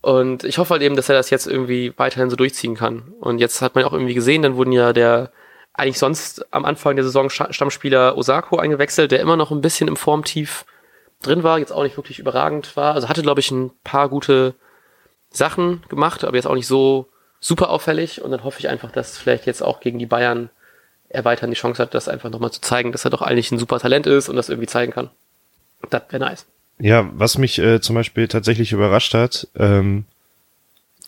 Und 0.00 0.42
ich 0.44 0.58
hoffe 0.58 0.74
halt 0.74 0.82
eben, 0.82 0.96
dass 0.96 1.08
er 1.08 1.14
das 1.14 1.30
jetzt 1.30 1.46
irgendwie 1.46 1.92
weiterhin 1.96 2.30
so 2.30 2.36
durchziehen 2.36 2.74
kann. 2.74 3.14
Und 3.20 3.38
jetzt 3.38 3.62
hat 3.62 3.74
man 3.74 3.84
auch 3.84 3.92
irgendwie 3.92 4.14
gesehen, 4.14 4.42
dann 4.42 4.56
wurden 4.56 4.72
ja 4.72 4.92
der 4.92 5.30
eigentlich 5.76 5.98
sonst 5.98 6.46
am 6.52 6.64
Anfang 6.64 6.96
der 6.96 7.04
Saison 7.04 7.28
Stammspieler 7.28 8.16
Osako 8.16 8.58
eingewechselt, 8.58 9.10
der 9.10 9.20
immer 9.20 9.36
noch 9.36 9.50
ein 9.50 9.60
bisschen 9.60 9.88
im 9.88 9.96
Formtief 9.96 10.64
drin 11.22 11.42
war, 11.42 11.58
jetzt 11.58 11.72
auch 11.72 11.82
nicht 11.82 11.96
wirklich 11.96 12.18
überragend 12.18 12.76
war. 12.76 12.94
Also 12.94 13.08
hatte, 13.08 13.22
glaube 13.22 13.40
ich, 13.40 13.50
ein 13.50 13.70
paar 13.84 14.08
gute 14.08 14.54
Sachen 15.30 15.82
gemacht, 15.88 16.24
aber 16.24 16.36
jetzt 16.36 16.46
auch 16.46 16.54
nicht 16.54 16.66
so 16.66 17.08
super 17.40 17.70
auffällig. 17.70 18.22
Und 18.22 18.30
dann 18.30 18.44
hoffe 18.44 18.58
ich 18.58 18.68
einfach, 18.68 18.90
dass 18.90 19.18
vielleicht 19.18 19.46
jetzt 19.46 19.62
auch 19.62 19.80
gegen 19.80 19.98
die 19.98 20.06
Bayern 20.06 20.50
er 21.08 21.24
weiterhin 21.24 21.50
die 21.50 21.58
Chance 21.58 21.82
hat, 21.82 21.94
das 21.94 22.08
einfach 22.08 22.30
nochmal 22.30 22.50
zu 22.50 22.60
zeigen, 22.60 22.92
dass 22.92 23.04
er 23.04 23.10
doch 23.10 23.22
eigentlich 23.22 23.52
ein 23.52 23.58
super 23.58 23.78
Talent 23.78 24.06
ist 24.06 24.28
und 24.28 24.36
das 24.36 24.48
irgendwie 24.48 24.66
zeigen 24.66 24.92
kann. 24.92 25.10
Das 25.90 26.02
wäre 26.08 26.24
nice. 26.24 26.46
Ja, 26.78 27.08
was 27.12 27.38
mich 27.38 27.58
äh, 27.58 27.80
zum 27.80 27.94
Beispiel 27.94 28.28
tatsächlich 28.28 28.72
überrascht 28.72 29.14
hat, 29.14 29.48
ähm, 29.56 30.04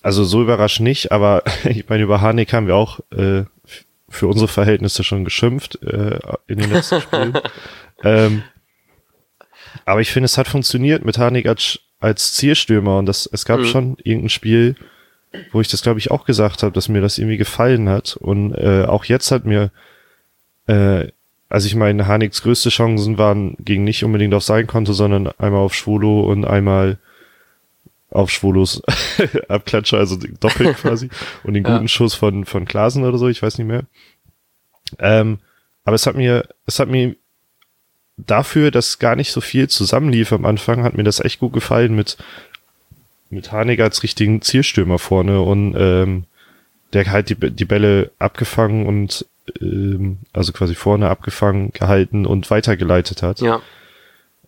also 0.03 0.25
so 0.25 0.41
überrascht 0.41 0.81
nicht, 0.81 1.11
aber 1.11 1.43
ich 1.65 1.89
meine, 1.89 2.05
über 2.05 2.21
Harnik 2.21 2.53
haben 2.53 2.67
wir 2.67 2.77
auch 2.77 3.01
äh, 3.11 3.45
für 4.09 4.27
unsere 4.27 4.49
Verhältnisse 4.49 5.05
schon 5.05 5.25
geschimpft 5.25 5.83
äh, 5.83 6.19
in 6.47 6.59
den 6.59 6.71
letzten 6.71 7.01
Spielen. 7.03 7.39
ähm, 8.03 8.43
aber 9.85 10.01
ich 10.01 10.11
finde, 10.11 10.27
es 10.27 10.39
hat 10.39 10.49
funktioniert 10.49 11.05
mit 11.05 11.19
Harnik 11.19 11.47
als, 11.47 11.81
als 12.01 12.35
Zielstürmer 12.35 12.99
und 12.99 13.07
das, 13.07 13.29
es 13.31 13.45
gab 13.45 13.61
mhm. 13.61 13.65
schon 13.65 13.97
irgendein 14.03 14.31
Spiel, 14.31 14.77
wo 15.53 15.61
ich 15.61 15.69
das 15.69 15.83
glaube 15.83 15.99
ich 15.99 16.11
auch 16.11 16.25
gesagt 16.25 16.63
habe, 16.63 16.73
dass 16.73 16.89
mir 16.89 17.01
das 17.01 17.19
irgendwie 17.19 17.37
gefallen 17.37 17.89
hat 17.89 18.17
und 18.17 18.55
äh, 18.55 18.85
auch 18.87 19.05
jetzt 19.05 19.31
hat 19.31 19.45
mir, 19.45 19.71
äh, 20.67 21.09
also 21.51 21.67
ich 21.67 21.75
meine, 21.75 22.07
Haniks 22.07 22.43
größte 22.43 22.71
Chancen 22.71 23.19
waren 23.19 23.57
gegen 23.59 23.85
nicht 23.85 24.05
unbedingt 24.05 24.35
auf 24.35 24.43
sein 24.43 24.67
Konto, 24.67 24.93
sondern 24.93 25.29
einmal 25.39 25.61
auf 25.61 25.75
Schwolo 25.75 26.21
und 26.21 26.45
einmal 26.45 26.99
auf 28.11 28.31
Schwolos 28.31 28.83
Abklatscher, 29.49 29.99
also 29.99 30.17
doppelt 30.41 30.77
quasi, 30.83 31.09
und 31.45 31.55
den 31.55 31.63
guten 31.63 31.83
ja. 31.83 31.89
Schuss 31.89 32.15
von, 32.15 32.45
von 32.45 32.65
Klasen 32.65 33.05
oder 33.05 33.19
so, 33.19 33.29
ich 33.29 33.43
weiß 33.43 33.59
nicht 33.59 33.67
mehr. 33.67 33.85
Ähm, 34.99 35.39
aber 35.85 35.95
es 35.95 36.07
hat 36.07 36.17
mir, 36.17 36.49
es 36.67 36.79
hat 36.79 36.89
mir 36.89 37.17
dafür, 38.17 38.71
dass 38.71 38.99
gar 38.99 39.17
nicht 39.17 39.33
so 39.33 39.41
viel 39.41 39.69
zusammenlief 39.69 40.33
am 40.33 40.45
Anfang, 40.45 40.83
hat 40.83 40.97
mir 40.97 41.05
das 41.05 41.21
echt 41.21 41.41
gut 41.41 41.53
gefallen 41.53 41.95
mit, 41.95 42.17
mit 43.31 43.53
Harnik 43.53 43.81
als 43.81 44.03
richtigen 44.03 44.43
Zielstürmer 44.43 44.99
vorne 44.99 45.41
und 45.41 45.75
ähm, 45.79 46.25
der 46.93 47.11
halt 47.11 47.29
die, 47.29 47.37
die 47.37 47.65
Bälle 47.65 48.11
abgefangen 48.19 48.87
und 48.87 49.27
ähm, 49.61 50.19
also 50.33 50.53
quasi 50.53 50.75
vorne 50.75 51.09
abgefangen, 51.09 51.73
gehalten 51.73 52.27
und 52.27 52.51
weitergeleitet 52.51 53.23
hat. 53.23 53.41
Ja. 53.41 53.61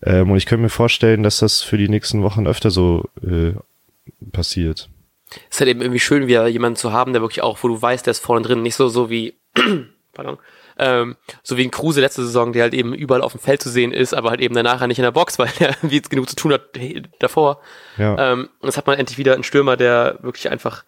Ähm, 0.02 0.30
und 0.30 0.36
ich 0.36 0.46
könnte 0.46 0.62
mir 0.62 0.70
vorstellen, 0.70 1.22
dass 1.22 1.38
das 1.38 1.62
für 1.62 1.76
die 1.76 1.88
nächsten 1.88 2.22
Wochen 2.22 2.46
öfter 2.46 2.70
so 2.70 3.04
äh, 3.22 3.52
passiert. 4.32 4.88
Es 5.48 5.56
ist 5.56 5.60
halt 5.60 5.70
eben 5.70 5.80
irgendwie 5.80 6.00
schön, 6.00 6.26
wieder 6.26 6.46
jemanden 6.48 6.76
zu 6.76 6.92
haben, 6.92 7.12
der 7.12 7.22
wirklich 7.22 7.42
auch, 7.42 7.58
wo 7.62 7.68
du 7.68 7.80
weißt, 7.80 8.06
der 8.06 8.12
ist 8.12 8.24
vorne 8.24 8.44
drin, 8.44 8.62
nicht 8.62 8.74
so, 8.74 8.88
so 8.88 9.10
wie, 9.10 9.34
pardon, 10.12 10.38
Ähm, 10.78 11.16
so 11.42 11.56
wie 11.56 11.64
ein 11.64 11.70
Kruse 11.70 12.00
letzte 12.00 12.24
Saison, 12.24 12.52
der 12.52 12.62
halt 12.62 12.74
eben 12.74 12.94
überall 12.94 13.20
auf 13.20 13.32
dem 13.32 13.40
Feld 13.40 13.62
zu 13.62 13.68
sehen 13.68 13.92
ist, 13.92 14.14
aber 14.14 14.30
halt 14.30 14.40
eben 14.40 14.54
danach 14.54 14.84
nicht 14.86 14.98
in 14.98 15.04
der 15.04 15.12
Box, 15.12 15.38
weil 15.38 15.50
er 15.58 15.76
wie 15.82 16.00
genug 16.00 16.28
zu 16.28 16.36
tun 16.36 16.52
hat 16.52 16.70
davor. 17.18 17.60
Ja. 17.98 18.32
Ähm, 18.32 18.48
jetzt 18.62 18.78
hat 18.78 18.86
man 18.86 18.98
endlich 18.98 19.18
wieder 19.18 19.34
einen 19.34 19.44
Stürmer, 19.44 19.76
der 19.76 20.18
wirklich 20.22 20.50
einfach 20.50 20.84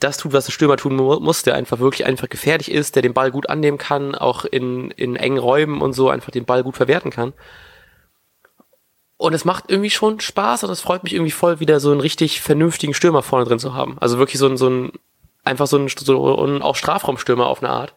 das 0.00 0.16
tut, 0.16 0.32
was 0.32 0.48
ein 0.48 0.52
Stürmer 0.52 0.76
tun 0.76 0.96
muss, 0.96 1.42
der 1.42 1.54
einfach 1.54 1.78
wirklich 1.78 2.06
einfach 2.06 2.28
gefährlich 2.28 2.70
ist, 2.70 2.96
der 2.96 3.02
den 3.02 3.14
Ball 3.14 3.30
gut 3.30 3.48
annehmen 3.48 3.78
kann, 3.78 4.14
auch 4.14 4.44
in, 4.44 4.90
in 4.92 5.14
engen 5.16 5.38
Räumen 5.38 5.80
und 5.80 5.92
so 5.92 6.08
einfach 6.08 6.30
den 6.30 6.44
Ball 6.44 6.64
gut 6.64 6.76
verwerten 6.76 7.10
kann. 7.10 7.32
Und 9.22 9.34
es 9.34 9.44
macht 9.44 9.66
irgendwie 9.68 9.88
schon 9.88 10.18
Spaß 10.18 10.64
und 10.64 10.70
es 10.70 10.80
freut 10.80 11.04
mich 11.04 11.14
irgendwie 11.14 11.30
voll, 11.30 11.60
wieder 11.60 11.78
so 11.78 11.92
einen 11.92 12.00
richtig 12.00 12.40
vernünftigen 12.40 12.92
Stürmer 12.92 13.22
vorne 13.22 13.44
drin 13.44 13.60
zu 13.60 13.72
haben. 13.72 13.96
Also 14.00 14.18
wirklich 14.18 14.40
so 14.40 14.48
ein, 14.48 14.56
so 14.56 14.68
ein 14.68 14.90
einfach 15.44 15.68
so 15.68 15.78
ein, 15.78 15.86
so 15.86 16.44
ein 16.44 16.60
auch 16.60 16.74
Strafraumstürmer 16.74 17.46
auf 17.46 17.62
eine 17.62 17.72
Art. 17.72 17.94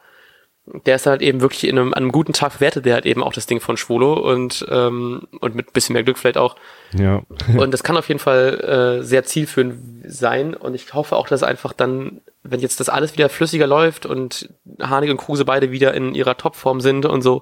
Der 0.86 0.98
ist 0.98 1.08
halt 1.08 1.24
eben 1.24 1.42
wirklich 1.42 1.64
in 1.64 1.80
einem, 1.80 1.96
an 1.96 2.04
einem 2.04 2.12
guten 2.12 2.34
Tag 2.34 2.52
verwertet, 2.52 2.86
der 2.86 2.94
halt 2.94 3.08
eben 3.08 3.24
auch 3.24 3.34
das 3.34 3.48
Ding 3.48 3.60
von 3.60 3.76
Schwolo 3.76 4.14
und, 4.14 4.68
ähm, 4.70 5.28
und 5.40 5.56
mit 5.56 5.74
bisschen 5.74 5.94
mehr 5.94 6.04
Glück 6.04 6.20
vielleicht 6.20 6.38
auch. 6.38 6.58
Ja. 6.94 7.24
und 7.58 7.72
das 7.72 7.82
kann 7.82 7.98
auf 7.98 8.08
jeden 8.08 8.20
Fall 8.20 9.00
äh, 9.00 9.04
sehr 9.04 9.24
zielführend 9.24 9.80
sein 10.06 10.54
und 10.54 10.76
ich 10.76 10.94
hoffe 10.94 11.16
auch, 11.16 11.28
dass 11.28 11.42
einfach 11.42 11.74
dann, 11.74 12.22
wenn 12.44 12.60
jetzt 12.60 12.80
das 12.80 12.90
alles 12.90 13.14
wieder 13.14 13.30
flüssiger 13.30 13.66
läuft 13.66 14.06
und 14.06 14.50
Hanig 14.80 15.10
und 15.10 15.18
Kruse 15.18 15.44
beide 15.44 15.72
wieder 15.72 15.96
in 15.96 16.14
ihrer 16.14 16.38
Topform 16.38 16.82
sind 16.82 17.08
und 17.08 17.24
so, 17.24 17.42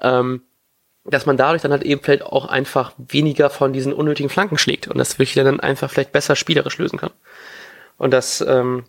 ähm, 0.00 0.40
dass 1.10 1.26
man 1.26 1.36
dadurch 1.36 1.62
dann 1.62 1.72
halt 1.72 1.82
eben 1.82 2.02
vielleicht 2.02 2.24
auch 2.24 2.46
einfach 2.46 2.92
weniger 2.96 3.50
von 3.50 3.72
diesen 3.72 3.92
unnötigen 3.92 4.30
Flanken 4.30 4.58
schlägt 4.58 4.88
und 4.88 4.98
das 4.98 5.18
wirklich 5.18 5.34
dann 5.34 5.60
einfach 5.60 5.90
vielleicht 5.90 6.12
besser 6.12 6.36
spielerisch 6.36 6.78
lösen 6.78 6.98
kann. 6.98 7.10
Und 7.96 8.12
das, 8.12 8.40
ähm, 8.40 8.84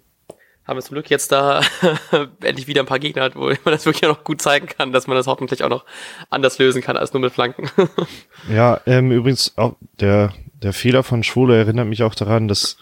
haben 0.70 0.78
wir 0.78 0.84
zum 0.84 0.94
Glück 0.94 1.10
jetzt 1.10 1.32
da 1.32 1.62
endlich 2.44 2.68
wieder 2.68 2.84
ein 2.84 2.88
paar 2.88 3.00
Gegner 3.00 3.24
hat, 3.24 3.36
wo 3.36 3.46
man 3.48 3.58
das 3.66 3.88
wirklich 3.88 4.06
auch 4.06 4.16
noch 4.16 4.24
gut 4.24 4.40
zeigen 4.40 4.68
kann, 4.68 4.94
dass 4.94 5.08
man 5.08 5.18
das 5.18 5.26
hoffentlich 5.26 5.64
auch 5.64 5.70
noch 5.70 5.84
anders 6.30 6.60
lösen 6.60 6.84
kann 6.84 6.96
als 6.96 7.12
nur 7.12 7.22
mit 7.22 7.34
Flanken. 7.34 7.70
ja, 8.54 8.80
ähm, 8.86 9.12
übrigens 9.12 9.58
auch 9.58 9.76
der, 10.00 10.32
der 10.62 10.72
Fehler 10.72 11.02
von 11.02 11.24
Schwole 11.24 11.58
erinnert 11.58 11.88
mich 11.88 12.04
auch 12.04 12.14
daran, 12.14 12.48
dass 12.48 12.78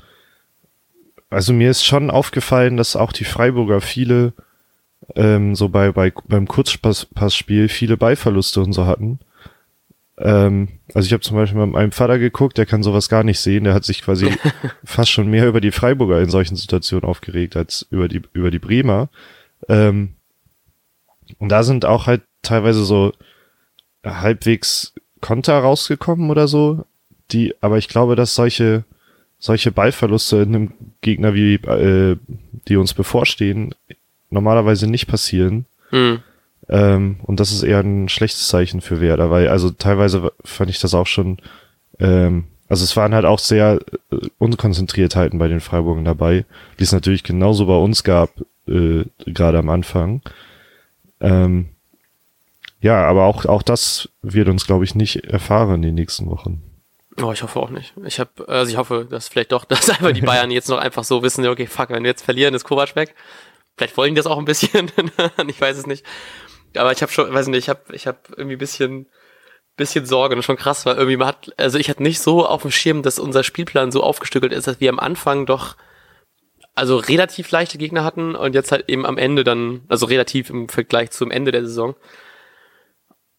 also 1.29 1.53
mir 1.53 1.71
ist 1.71 1.85
schon 1.85 2.11
aufgefallen, 2.11 2.75
dass 2.75 2.97
auch 2.97 3.13
die 3.13 3.25
Freiburger 3.25 3.79
viele 3.79 4.33
ähm, 5.15 5.55
so 5.55 5.69
bei, 5.69 5.91
bei 5.93 6.11
beim 6.27 6.47
Kurzpassspiel 6.47 7.69
viele 7.69 7.95
Ballverluste 7.95 8.61
und 8.61 8.73
so 8.73 8.85
hatten. 8.85 9.19
Ähm, 10.19 10.69
also 10.93 11.05
ich 11.05 11.13
habe 11.13 11.21
zum 11.21 11.37
Beispiel 11.37 11.59
mit 11.59 11.71
meinem 11.71 11.91
Vater 11.91 12.17
geguckt, 12.17 12.57
der 12.57 12.65
kann 12.65 12.83
sowas 12.83 13.09
gar 13.09 13.23
nicht 13.23 13.39
sehen. 13.39 13.63
Der 13.63 13.73
hat 13.73 13.85
sich 13.85 14.01
quasi 14.01 14.31
fast 14.83 15.11
schon 15.11 15.27
mehr 15.27 15.47
über 15.47 15.61
die 15.61 15.71
Freiburger 15.71 16.21
in 16.21 16.29
solchen 16.29 16.55
Situationen 16.55 17.07
aufgeregt 17.07 17.55
als 17.55 17.85
über 17.91 18.07
die 18.07 18.21
über 18.33 18.51
die 18.51 18.59
Bremer. 18.59 19.09
Ähm, 19.69 20.13
und 21.39 21.49
da 21.49 21.63
sind 21.63 21.85
auch 21.85 22.07
halt 22.07 22.21
teilweise 22.41 22.83
so 22.83 23.13
halbwegs 24.03 24.93
Konter 25.21 25.57
rausgekommen 25.59 26.29
oder 26.29 26.47
so. 26.47 26.85
Die, 27.31 27.53
aber 27.61 27.77
ich 27.77 27.89
glaube, 27.89 28.15
dass 28.15 28.35
solche 28.35 28.85
solche 29.39 29.71
Ballverluste 29.71 30.37
in 30.37 30.55
einem 30.55 30.71
Gegner 31.01 31.33
wie 31.33 31.55
äh, 31.55 32.17
die 32.67 32.77
uns 32.77 32.93
bevorstehen 32.93 33.75
normalerweise 34.29 34.87
nicht 34.87 35.07
passieren. 35.07 35.65
Mhm. 35.91 36.23
Ähm, 36.69 37.19
und 37.23 37.39
das 37.39 37.51
ist 37.51 37.63
eher 37.63 37.79
ein 37.79 38.09
schlechtes 38.09 38.47
Zeichen 38.47 38.81
für 38.81 38.99
Werder, 38.99 39.31
weil 39.31 39.47
also 39.47 39.69
teilweise 39.69 40.31
fand 40.43 40.69
ich 40.69 40.79
das 40.79 40.93
auch 40.93 41.07
schon, 41.07 41.37
ähm, 41.99 42.45
also 42.67 42.83
es 42.83 42.97
waren 42.97 43.13
halt 43.13 43.25
auch 43.25 43.39
sehr 43.39 43.79
äh, 44.11 44.17
Unkonzentriertheiten 44.37 45.39
bei 45.39 45.47
den 45.47 45.61
Freiburgen 45.61 46.03
dabei, 46.03 46.45
die 46.79 46.83
es 46.83 46.91
natürlich 46.91 47.23
genauso 47.23 47.67
bei 47.67 47.77
uns 47.77 48.03
gab, 48.03 48.31
äh, 48.67 49.05
gerade 49.25 49.59
am 49.59 49.69
Anfang. 49.69 50.21
Ähm, 51.21 51.69
ja, 52.81 53.07
aber 53.07 53.25
auch, 53.25 53.45
auch 53.45 53.63
das 53.63 54.09
wird 54.21 54.49
uns, 54.49 54.67
glaube 54.67 54.83
ich, 54.83 54.93
nicht 54.93 55.23
erfahren 55.25 55.75
in 55.75 55.81
den 55.81 55.95
nächsten 55.95 56.29
Wochen. 56.29 56.61
Oh, 57.21 57.31
ich 57.31 57.41
hoffe 57.41 57.59
auch 57.59 57.71
nicht. 57.71 57.93
Ich 58.05 58.19
habe, 58.19 58.47
also 58.47 58.71
ich 58.71 58.77
hoffe, 58.77 59.07
dass 59.09 59.27
vielleicht 59.27 59.51
doch, 59.51 59.65
dass 59.65 59.89
einfach 59.89 60.11
die 60.11 60.21
Bayern 60.21 60.51
jetzt 60.51 60.69
noch 60.69 60.77
einfach 60.77 61.03
so 61.03 61.23
wissen, 61.23 61.47
okay, 61.47 61.65
fuck, 61.65 61.89
wenn 61.89 62.03
wir 62.03 62.11
jetzt 62.11 62.25
verlieren, 62.25 62.53
ist 62.53 62.65
Kovac 62.65 62.95
weg. 62.95 63.15
Vielleicht 63.77 63.95
wollen 63.97 64.13
die 64.13 64.19
das 64.19 64.27
auch 64.27 64.37
ein 64.37 64.45
bisschen, 64.45 64.91
ich 65.47 65.61
weiß 65.61 65.77
es 65.77 65.87
nicht. 65.87 66.05
Aber 66.75 66.91
ich 66.91 67.01
habe 67.01 67.11
schon, 67.11 67.33
weiß 67.33 67.47
nicht, 67.47 67.59
ich 67.59 67.69
habe 67.69 67.81
ich 67.93 68.07
hab 68.07 68.29
irgendwie 68.35 68.55
bisschen, 68.55 69.07
bisschen 69.75 70.05
Sorge 70.05 70.35
und 70.35 70.43
schon 70.43 70.57
krass, 70.57 70.85
weil 70.85 70.95
irgendwie 70.95 71.17
man 71.17 71.27
hat, 71.27 71.53
also 71.57 71.77
ich 71.77 71.89
hatte 71.89 72.03
nicht 72.03 72.19
so 72.19 72.45
auf 72.45 72.63
dem 72.63 72.71
Schirm, 72.71 73.03
dass 73.03 73.19
unser 73.19 73.43
Spielplan 73.43 73.91
so 73.91 74.03
aufgestückelt 74.03 74.51
ist, 74.51 74.67
dass 74.67 74.79
wir 74.79 74.89
am 74.89 74.99
Anfang 74.99 75.45
doch 75.45 75.75
also 76.75 76.97
relativ 76.97 77.49
leichte 77.49 77.79
Gegner 77.79 78.03
hatten 78.03 78.35
und 78.35 78.53
jetzt 78.53 78.71
halt 78.71 78.87
eben 78.87 79.05
am 79.05 79.17
Ende 79.17 79.43
dann, 79.43 79.81
also 79.87 80.05
relativ 80.05 80.51
im 80.51 80.69
Vergleich 80.69 81.09
zum 81.09 81.31
Ende 81.31 81.51
der 81.51 81.65
Saison. 81.65 81.95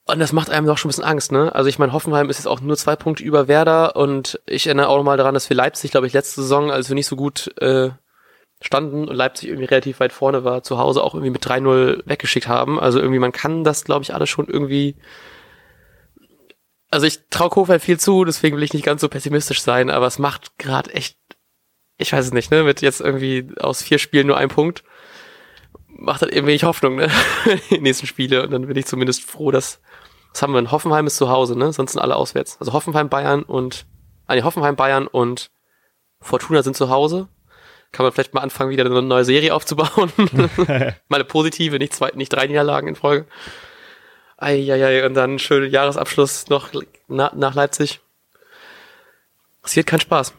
Und 0.07 0.19
das 0.19 0.33
macht 0.33 0.51
einem 0.51 0.67
doch 0.67 0.77
schon 0.77 0.89
ein 0.89 0.91
bisschen 0.91 1.05
Angst, 1.05 1.31
ne? 1.31 1.55
Also 1.55 1.69
ich 1.69 1.79
meine, 1.79 1.93
Hoffenheim 1.93 2.31
ist 2.31 2.39
jetzt 2.39 2.49
auch 2.49 2.61
nur 2.61 2.77
zwei 2.77 2.97
Punkte 2.97 3.23
über 3.23 3.47
Werder 3.47 3.95
und 3.95 4.41
ich 4.47 4.67
erinnere 4.67 4.89
auch 4.89 4.97
nochmal 4.97 5.19
daran, 5.19 5.35
dass 5.35 5.49
wir 5.49 5.57
Leipzig, 5.57 5.93
glaube 5.93 6.07
ich, 6.09 6.15
letzte 6.15 6.41
Saison, 6.41 6.73
als 6.73 6.89
wir 6.89 6.95
nicht 6.95 7.07
so 7.07 7.15
gut 7.15 7.53
äh, 7.61 7.91
standen 8.61 9.09
und 9.09 9.15
Leipzig 9.15 9.49
irgendwie 9.49 9.67
relativ 9.67 10.01
weit 10.01 10.13
vorne 10.13 10.45
war, 10.45 10.63
zu 10.63 10.79
Hause 10.79 11.03
auch 11.03 11.15
irgendwie 11.15 11.31
mit 11.31 11.47
3-0 11.47 12.03
weggeschickt 12.07 12.49
haben. 12.49 12.81
Also 12.81 12.99
irgendwie, 12.99 13.21
man 13.21 13.33
kann 13.33 13.65
das, 13.65 13.85
glaube 13.85 14.03
ich, 14.03 14.15
alles 14.15 14.29
schon 14.29 14.49
irgendwie. 14.49 14.97
Also 16.91 17.07
ich 17.07 17.29
traue 17.31 17.51
Kofeld 17.51 17.83
viel 17.83 18.01
zu, 18.01 18.25
deswegen 18.25 18.57
will 18.57 18.63
ich 18.63 18.73
nicht 18.73 18.85
ganz 18.85 19.01
so 19.01 19.09
pessimistisch 19.09 19.61
sein, 19.61 19.91
aber 19.91 20.07
es 20.07 20.19
macht 20.19 20.59
gerade 20.59 20.93
echt, 20.95 21.19
ich 21.99 22.13
weiß 22.13 22.27
es 22.27 22.33
nicht, 22.33 22.51
ne, 22.51 22.63
mit 22.63 22.81
jetzt 22.81 23.01
irgendwie 23.01 23.49
aus 23.61 23.83
vier 23.83 23.99
Spielen 23.99 24.27
nur 24.27 24.39
ein 24.39 24.49
Punkt, 24.49 24.85
macht 25.87 26.23
halt 26.23 26.33
eben 26.33 26.47
wenig 26.47 26.65
Hoffnung, 26.65 26.97
ne, 26.97 27.11
die 27.71 27.81
nächsten 27.81 28.07
Spiele. 28.07 28.43
Und 28.43 28.51
dann 28.53 28.67
bin 28.67 28.77
ich 28.77 28.87
zumindest 28.87 29.23
froh, 29.23 29.51
dass, 29.51 29.81
was 30.33 30.43
haben 30.43 30.53
wir 30.53 30.61
denn? 30.61 30.73
Hoffenheim 30.73 31.07
ist 31.07 31.17
zu 31.17 31.29
Hause, 31.29 31.57
ne, 31.57 31.73
sonst 31.73 31.93
sind 31.93 32.01
alle 32.01 32.17
auswärts. 32.17 32.57
Also 32.59 32.73
Hoffenheim, 32.73 33.09
Bayern 33.09 33.43
und, 33.43 33.87
ah 34.27 34.35
nee, 34.35 34.43
Hoffenheim, 34.43 34.75
Bayern 34.75 35.07
und 35.07 35.51
Fortuna 36.21 36.63
sind 36.63 36.77
zu 36.77 36.89
Hause 36.89 37.29
kann 37.93 38.05
man 38.05 38.13
vielleicht 38.13 38.35
mal 38.35 38.41
anfangen, 38.41 38.71
wieder 38.71 38.85
eine 38.85 39.03
neue 39.03 39.25
Serie 39.25 39.55
aufzubauen. 39.55 40.13
mal 41.09 41.17
eine 41.17 41.25
positive, 41.25 41.79
nicht 41.79 41.95
zwei, 41.95 42.11
nicht 42.15 42.33
drei 42.33 42.47
Niederlagen 42.47 42.89
in 42.89 42.95
Folge. 42.95 43.27
Eieiei, 44.37 45.05
und 45.05 45.15
dann 45.15 45.39
schöner 45.39 45.67
Jahresabschluss 45.67 46.49
noch 46.49 46.71
na, 47.09 47.33
nach 47.35 47.55
Leipzig. 47.55 48.01
Passiert 49.63 49.87
keinen 49.87 50.01
Spaß. 50.01 50.35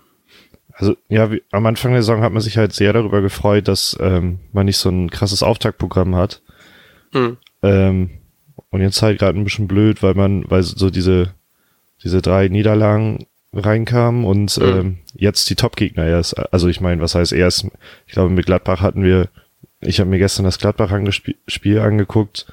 Also 0.74 0.96
ja, 1.10 1.30
wie, 1.32 1.44
am 1.52 1.66
Anfang 1.66 1.92
der 1.92 2.02
Saison 2.02 2.22
hat 2.22 2.32
man 2.32 2.42
sich 2.42 2.58
halt 2.58 2.74
sehr 2.74 2.94
darüber 2.94 3.22
gefreut, 3.22 3.68
dass 3.68 3.98
ähm, 4.00 4.40
man 4.54 4.66
nicht 4.66 4.78
so 4.78 4.90
ein 4.90 5.10
krasses 5.10 5.44
Auftaktprogramm 5.44 6.16
hat. 6.16 6.42
Mhm. 7.12 7.38
Ähm, 7.62 8.12
und 8.70 8.82
jetzt 8.82 9.02
halt 9.02 9.20
gerade 9.20 9.38
ein 9.38 9.44
bisschen 9.44 9.68
blöd, 9.68 10.02
weil 10.02 10.14
man, 10.14 10.50
weil 10.50 10.64
so 10.64 10.90
diese 10.90 11.34
diese 12.04 12.22
drei 12.22 12.48
Niederlagen 12.48 13.26
reinkam 13.54 14.26
und 14.26 14.58
mhm. 14.58 14.64
ähm, 14.64 14.98
jetzt 15.16 15.50
die 15.50 15.56
Top-Gegner 15.56 16.06
erst. 16.06 16.38
Also 16.54 16.68
ich 16.68 16.82
meine, 16.82 17.02
was 17.02 17.16
heißt 17.16 17.34
erst? 17.34 17.68
Ich 18.08 18.14
glaube, 18.14 18.30
mit 18.30 18.46
Gladbach 18.46 18.82
hatten 18.82 19.04
wir, 19.04 19.30
ich 19.82 20.00
habe 20.00 20.10
mir 20.10 20.20
gestern 20.20 20.46
das 20.46 20.60
Gladbach-Spiel 20.60 21.80
angeguckt, 21.80 22.46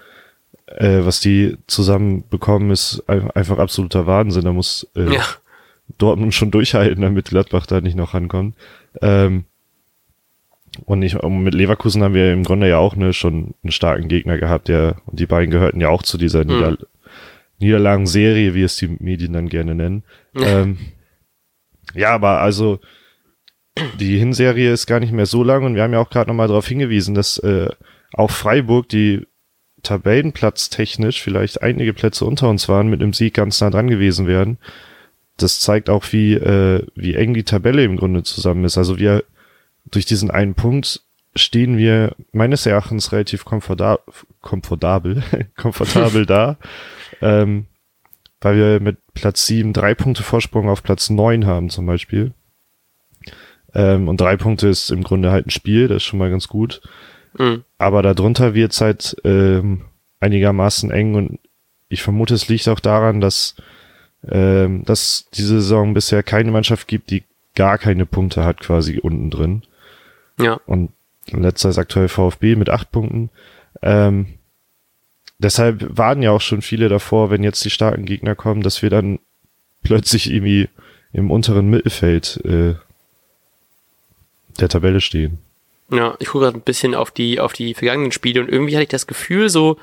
äh, 0.67 1.01
was 1.05 1.21
die 1.21 1.59
zusammen 1.67 2.25
bekommen, 2.29 2.71
ist 2.71 3.09
einfach 3.09 3.59
absoluter 3.59 4.07
Wahnsinn. 4.07 4.45
Da 4.45 4.53
muss 4.53 4.89
äh, 4.97 5.15
ja. 5.15 5.25
Dortmund 5.99 6.35
schon 6.35 6.51
durchhalten, 6.51 7.03
damit 7.03 7.27
Gladbach 7.27 7.67
da 7.67 7.81
nicht 7.81 7.97
noch 7.97 8.15
rankommt. 8.15 8.57
Ähm, 9.03 9.45
und 10.85 11.03
ich, 11.03 11.21
mit 11.23 11.55
Leverkusen 11.55 12.03
haben 12.03 12.15
wir 12.15 12.33
im 12.33 12.43
Grunde 12.43 12.69
ja 12.69 12.79
auch 12.79 12.95
eine, 12.95 13.13
schon 13.13 13.55
einen 13.63 13.73
starken 13.73 14.09
Gegner 14.09 14.37
gehabt, 14.39 14.69
der, 14.69 14.97
und 15.07 15.19
die 15.19 15.27
beiden 15.27 15.51
gehörten 15.51 15.81
ja 15.81 15.89
auch 15.89 16.03
zu 16.03 16.19
dieser 16.19 16.45
mhm. 16.45 16.51
Nieder 16.51 16.79
Niederlagenserie, 17.59 18.55
wie 18.55 18.63
es 18.63 18.77
die 18.77 18.89
Medien 18.89 19.33
dann 19.33 19.49
gerne 19.49 19.75
nennen. 19.75 20.03
ähm, 20.37 20.79
ja, 21.95 22.11
aber 22.11 22.41
also 22.41 22.81
die 23.99 24.19
Hinserie 24.19 24.73
ist 24.73 24.87
gar 24.87 25.01
nicht 25.01 25.13
mehr 25.13 25.27
so 25.27 25.43
lang 25.43 25.65
und 25.65 25.75
wir 25.75 25.83
haben 25.83 25.93
ja 25.93 26.01
auch 26.01 26.11
gerade 26.11 26.29
nochmal 26.31 26.49
darauf 26.49 26.67
hingewiesen, 26.67 27.15
dass 27.15 27.39
äh, 27.39 27.69
auch 28.13 28.31
Freiburg, 28.31 28.89
die 28.89 29.27
Tabellenplatz 29.83 30.71
technisch 30.71 31.23
vielleicht 31.23 31.63
einige 31.63 31.93
Plätze 31.93 32.25
unter 32.25 32.49
uns 32.49 32.69
waren, 32.69 32.89
mit 32.89 33.03
einem 33.03 33.13
Sieg 33.13 33.35
ganz 33.35 33.61
nah 33.61 33.71
dran 33.71 33.89
gewesen 33.89 34.27
wären. 34.27 34.59
Das 35.37 35.61
zeigt 35.61 35.91
auch, 35.91 36.05
wie, 36.13 36.35
äh, 36.35 36.85
wie 36.95 37.15
eng 37.15 37.35
die 37.35 37.45
Tabelle 37.45 37.85
im 37.85 37.97
Grunde 37.97 38.23
zusammen 38.23 38.65
ist. 38.65 38.79
Also 38.79 38.99
wir 38.99 39.25
durch 39.85 40.07
diesen 40.07 40.31
einen 40.31 40.55
Punkt 40.55 41.03
stehen 41.35 41.77
wir 41.77 42.17
meines 42.33 42.65
Erachtens 42.65 43.13
relativ 43.13 43.45
komfortabel, 43.45 44.03
komfortabel, 44.41 45.23
komfortabel 45.57 46.27
da 46.27 46.57
ähm, 47.21 47.67
weil 48.41 48.57
wir 48.57 48.81
mit 48.81 48.99
Platz 49.15 49.47
7 49.47 49.73
drei 49.73 49.95
Punkte 49.95 50.23
Vorsprung 50.23 50.69
auf 50.69 50.83
Platz 50.83 51.11
9 51.11 51.47
haben 51.47 51.71
zum 51.71 51.87
Beispiel. 51.87 52.33
Ähm, 53.75 54.09
und 54.09 54.21
drei 54.21 54.37
Punkte 54.37 54.69
ist 54.69 54.91
im 54.91 55.03
Grunde 55.03 55.31
halt 55.31 55.47
ein 55.47 55.51
Spiel, 55.51 55.89
das 55.89 55.99
ist 55.99 56.05
schon 56.05 56.19
mal 56.19 56.31
ganz 56.31 56.49
gut. 56.49 56.81
Mhm. 57.39 57.65
Aber 57.79 58.03
darunter 58.03 58.55
wird 58.55 58.73
es 58.73 58.81
halt 58.81 59.17
ähm, 59.25 59.83
einigermaßen 60.21 60.91
eng 60.91 61.15
und 61.15 61.39
ich 61.89 62.03
vermute, 62.03 62.35
es 62.35 62.49
liegt 62.49 62.69
auch 62.69 62.81
daran, 62.81 63.21
dass, 63.21 63.55
ähm, 64.29 64.85
dass 64.85 65.29
diese 65.35 65.61
Saison 65.61 65.95
bisher 65.95 66.23
keine 66.23 66.51
Mannschaft 66.51 66.89
gibt, 66.89 67.11
die 67.11 67.25
gar 67.55 67.79
keine 67.79 68.07
Punkte 68.07 68.45
hat 68.45 68.61
quasi 68.61 68.99
unten 68.99 69.31
drin. 69.31 69.63
Ja. 70.39 70.61
Und 70.67 70.91
letzter 71.31 71.71
ist 71.71 71.79
aktuell 71.79 72.09
VfB 72.09 72.57
mit 72.57 72.71
acht 72.71 72.91
Punkten. 72.91 73.31
Ähm, 73.83 74.36
deshalb 75.39 75.97
waren 75.97 76.23
ja 76.23 76.31
auch 76.31 76.41
schon 76.41 76.63
viele 76.63 76.89
davor, 76.89 77.31
wenn 77.31 77.43
jetzt 77.43 77.65
die 77.65 77.71
starken 77.71 78.05
Gegner 78.05 78.35
kommen, 78.35 78.63
dass 78.63 78.83
wir 78.83 78.91
dann 78.91 79.19
plötzlich 79.83 80.31
irgendwie 80.31 80.69
im 81.13 81.31
unteren 81.31 81.69
Mittelfeld 81.71 82.41
äh, 82.45 82.75
der 84.59 84.69
Tabelle 84.69 85.01
stehen. 85.01 85.39
Ja, 85.91 86.17
ich 86.19 86.29
gucke 86.29 86.45
gerade 86.45 86.59
ein 86.59 86.63
bisschen 86.63 86.95
auf 86.95 87.11
die, 87.11 87.39
auf 87.39 87.53
die 87.53 87.75
vergangenen 87.75 88.13
Spiele 88.13 88.41
und 88.41 88.49
irgendwie 88.49 88.75
hatte 88.75 88.83
ich 88.83 88.89
das 88.89 89.07
Gefühl, 89.07 89.49
so, 89.49 89.77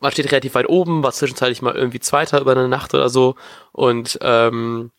man 0.00 0.12
steht 0.12 0.30
relativ 0.30 0.54
weit 0.54 0.68
oben, 0.68 1.02
war 1.02 1.12
zwischenzeitlich 1.12 1.60
mal 1.60 1.74
irgendwie 1.74 2.00
Zweiter 2.00 2.40
über 2.40 2.52
eine 2.52 2.68
Nacht 2.68 2.94
oder 2.94 3.08
so 3.08 3.34
und 3.72 4.18
ähm, 4.22 4.90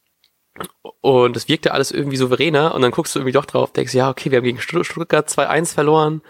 und 1.01 1.37
es 1.37 1.47
wirkte 1.47 1.71
alles 1.73 1.91
irgendwie 1.91 2.17
souveräner 2.17 2.75
und 2.75 2.81
dann 2.81 2.91
guckst 2.91 3.15
du 3.15 3.19
irgendwie 3.19 3.31
doch 3.31 3.45
drauf, 3.45 3.71
denkst, 3.71 3.93
ja, 3.93 4.09
okay, 4.09 4.29
wir 4.29 4.37
haben 4.37 4.43
gegen 4.43 4.59
Stuttgart 4.59 5.29
2-1 5.29 5.73
verloren, 5.73 6.21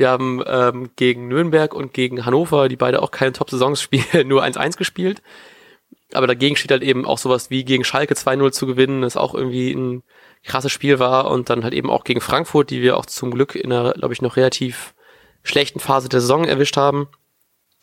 wir 0.00 0.08
haben 0.08 0.42
ähm, 0.46 0.90
gegen 0.96 1.28
Nürnberg 1.28 1.74
und 1.74 1.92
gegen 1.92 2.24
Hannover, 2.24 2.68
die 2.70 2.76
beide 2.76 3.02
auch 3.02 3.10
keine 3.10 3.32
Top-Saisons 3.32 3.80
spielen, 3.82 4.26
nur 4.28 4.42
1-1 4.42 4.76
gespielt. 4.76 5.22
Aber 6.12 6.26
dagegen 6.26 6.56
steht 6.56 6.72
halt 6.72 6.82
eben 6.82 7.04
auch 7.04 7.18
sowas 7.18 7.50
wie 7.50 7.64
gegen 7.64 7.84
Schalke 7.84 8.14
2-0 8.14 8.50
zu 8.50 8.66
gewinnen, 8.66 9.02
das 9.02 9.18
auch 9.18 9.34
irgendwie 9.34 9.72
ein 9.72 10.02
krasses 10.42 10.72
Spiel 10.72 10.98
war 10.98 11.30
und 11.30 11.50
dann 11.50 11.62
halt 11.62 11.74
eben 11.74 11.90
auch 11.90 12.02
gegen 12.02 12.22
Frankfurt, 12.22 12.70
die 12.70 12.80
wir 12.80 12.96
auch 12.96 13.04
zum 13.04 13.30
Glück 13.30 13.54
in 13.54 13.70
einer, 13.70 13.92
glaube 13.92 14.14
ich, 14.14 14.22
noch 14.22 14.36
relativ 14.36 14.94
schlechten 15.42 15.80
Phase 15.80 16.08
der 16.08 16.22
Saison 16.22 16.44
erwischt 16.44 16.78
haben. 16.78 17.08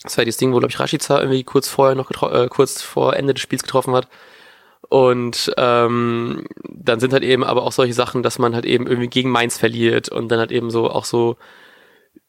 Das 0.01 0.17
war 0.17 0.25
dieses 0.25 0.39
Ding, 0.39 0.51
wo, 0.53 0.59
glaube 0.59 0.71
ich, 0.71 0.79
Rashica 0.79 1.19
irgendwie 1.19 1.43
kurz 1.43 1.69
vorher 1.69 1.95
noch 1.95 2.11
äh, 2.31 2.47
kurz 2.49 2.81
vor 2.81 3.15
Ende 3.15 3.35
des 3.35 3.41
Spiels 3.41 3.61
getroffen 3.61 3.95
hat. 3.95 4.09
Und 4.89 5.53
ähm, 5.57 6.45
dann 6.63 6.99
sind 6.99 7.13
halt 7.13 7.23
eben 7.23 7.43
aber 7.43 7.63
auch 7.63 7.71
solche 7.71 7.93
Sachen, 7.93 8.23
dass 8.23 8.39
man 8.39 8.55
halt 8.55 8.65
eben 8.65 8.87
irgendwie 8.87 9.09
gegen 9.09 9.29
Mainz 9.29 9.57
verliert 9.57 10.09
und 10.09 10.29
dann 10.29 10.39
halt 10.39 10.51
eben 10.51 10.71
so 10.71 10.89
auch 10.89 11.05
so 11.05 11.37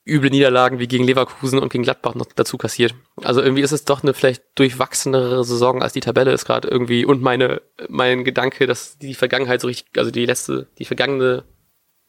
üble 0.08 0.30
Niederlagen 0.30 0.78
wie 0.78 0.88
gegen 0.88 1.04
Leverkusen 1.04 1.58
und 1.58 1.70
gegen 1.70 1.84
Gladbach 1.84 2.14
noch 2.14 2.26
dazu 2.34 2.56
kassiert. 2.56 2.94
Also 3.22 3.42
irgendwie 3.42 3.62
ist 3.62 3.72
es 3.72 3.84
doch 3.84 4.02
eine 4.02 4.14
vielleicht 4.14 4.42
durchwachsenere 4.54 5.44
Saison 5.44 5.82
als 5.82 5.92
die 5.92 6.00
Tabelle 6.00 6.32
ist 6.32 6.44
gerade 6.44 6.68
irgendwie 6.68 7.04
und 7.04 7.22
meine 7.22 7.62
mein 7.88 8.24
Gedanke, 8.24 8.66
dass 8.66 8.98
die 8.98 9.14
Vergangenheit 9.14 9.60
so 9.60 9.68
richtig, 9.68 9.98
also 9.98 10.10
die 10.10 10.26
letzte, 10.26 10.68
die 10.78 10.84
vergangene 10.84 11.44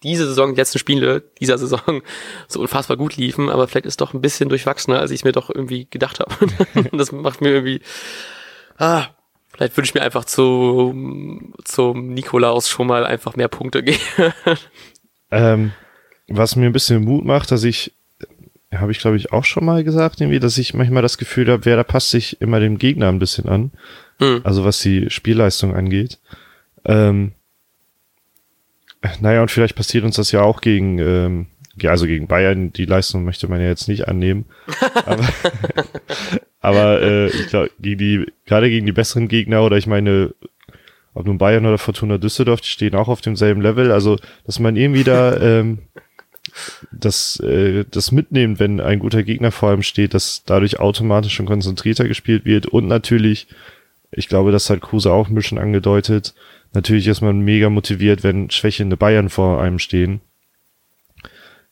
diese 0.02 0.26
Saison, 0.28 0.56
die 0.56 0.62
letzten 0.62 0.80
Spiele 0.80 1.22
dieser 1.42 1.58
Saison 1.58 2.02
so 2.48 2.62
unfassbar 2.62 2.96
gut 2.96 3.18
liefen, 3.18 3.50
aber 3.50 3.68
vielleicht 3.68 3.86
ist 3.86 4.00
doch 4.00 4.14
ein 4.14 4.22
bisschen 4.22 4.48
durchwachsener, 4.48 5.00
als 5.00 5.12
ich 5.12 5.26
mir 5.26 5.34
doch 5.34 5.50
irgendwie 5.50 5.88
gedacht 5.90 6.22
habe. 6.22 6.34
das 6.98 7.12
macht 7.12 7.42
mir 7.42 7.50
irgendwie 7.50 7.82
ah, 8.80 9.08
vielleicht 9.52 9.78
würde 9.78 9.86
ich 9.86 9.94
mir 9.94 10.02
einfach 10.02 10.26
zu 10.26 11.54
zum 11.66 12.14
Nikolaus 12.14 12.70
schon 12.70 12.88
mal 12.88 13.06
einfach 13.06 13.36
mehr 13.36 13.50
Punkte 13.50 13.84
geben. 13.84 14.00
ähm, 15.32 15.74
was 16.30 16.56
mir 16.56 16.66
ein 16.66 16.74
bisschen 16.74 17.04
Mut 17.04 17.26
macht, 17.26 17.52
dass 17.52 17.64
ich, 17.64 17.94
habe 18.74 18.92
ich 18.92 19.00
glaube 19.00 19.18
ich 19.18 19.32
auch 19.32 19.46
schon 19.46 19.66
mal 19.66 19.84
gesagt, 19.84 20.22
irgendwie, 20.22 20.40
dass 20.40 20.58
ich 20.58 20.74
manchmal 20.74 21.02
das 21.02 21.18
Gefühl 21.18 21.50
habe, 21.50 21.66
wer 21.66 21.76
da 21.76 21.84
passt 21.84 22.12
sich 22.12 22.42
immer 22.42 22.60
dem 22.60 22.78
Gegner 22.78 23.10
ein 23.10 23.20
bisschen 23.20 23.50
an. 23.50 23.72
Mhm. 24.20 24.42
Also 24.44 24.66
was 24.66 24.80
die 24.80 25.10
Spielleistung 25.10 25.76
angeht. 25.76 26.20
Ähm, 26.86 27.34
naja, 29.22 29.42
und 29.42 29.52
vielleicht 29.52 29.76
passiert 29.76 30.04
uns 30.04 30.18
das 30.18 30.32
ja 30.32 30.42
auch 30.42 30.62
gegen, 30.62 31.00
ähm, 31.00 31.48
also 31.84 32.06
gegen 32.06 32.28
Bayern, 32.28 32.74
die 32.74 32.86
Leistung 32.86 33.24
möchte 33.24 33.48
man 33.48 33.62
ja 33.62 33.68
jetzt 33.68 33.88
nicht 33.88 34.08
annehmen. 34.08 34.46
aber 35.06 35.28
aber 36.62 37.02
äh, 37.02 37.28
ich 37.28 37.48
glaube, 37.48 37.72
gegen 37.80 37.98
die, 37.98 38.26
gerade 38.46 38.70
gegen 38.70 38.86
die 38.86 38.92
besseren 38.92 39.28
Gegner 39.28 39.64
oder 39.64 39.78
ich 39.78 39.88
meine, 39.88 40.34
ob 41.14 41.26
nun 41.26 41.38
Bayern 41.38 41.66
oder 41.66 41.78
Fortuna 41.78 42.18
Düsseldorf, 42.18 42.62
die 42.62 42.70
stehen 42.70 42.96
auch 42.96 43.08
auf 43.08 43.22
demselben 43.22 43.62
Level. 43.62 43.92
Also, 43.92 44.18
dass 44.46 44.60
man 44.60 44.76
irgendwie 44.76 45.04
da 45.04 45.36
ähm, 45.38 45.80
das, 46.92 47.40
äh, 47.40 47.86
das 47.90 48.12
mitnehmen, 48.12 48.60
wenn 48.60 48.80
ein 48.80 49.00
guter 49.00 49.24
Gegner 49.24 49.52
vor 49.52 49.70
allem 49.70 49.84
steht, 49.84 50.14
dass 50.14 50.44
dadurch 50.46 50.80
automatisch 50.80 51.34
schon 51.34 51.46
konzentrierter 51.46 52.08
gespielt 52.08 52.46
wird 52.46 52.66
und 52.68 52.88
natürlich, 52.88 53.48
ich 54.12 54.28
glaube, 54.28 54.52
das 54.52 54.70
hat 54.70 54.82
Kruse 54.82 55.12
auch 55.12 55.30
ein 55.30 55.36
bisschen 55.36 55.58
angedeutet, 55.58 56.34
natürlich 56.74 57.08
ist 57.08 57.22
man 57.22 57.40
mega 57.40 57.70
motiviert, 57.70 58.24
wenn 58.24 58.50
schwächende 58.50 58.98
Bayern 58.98 59.30
vor 59.30 59.62
einem 59.62 59.80
stehen. 59.80 60.22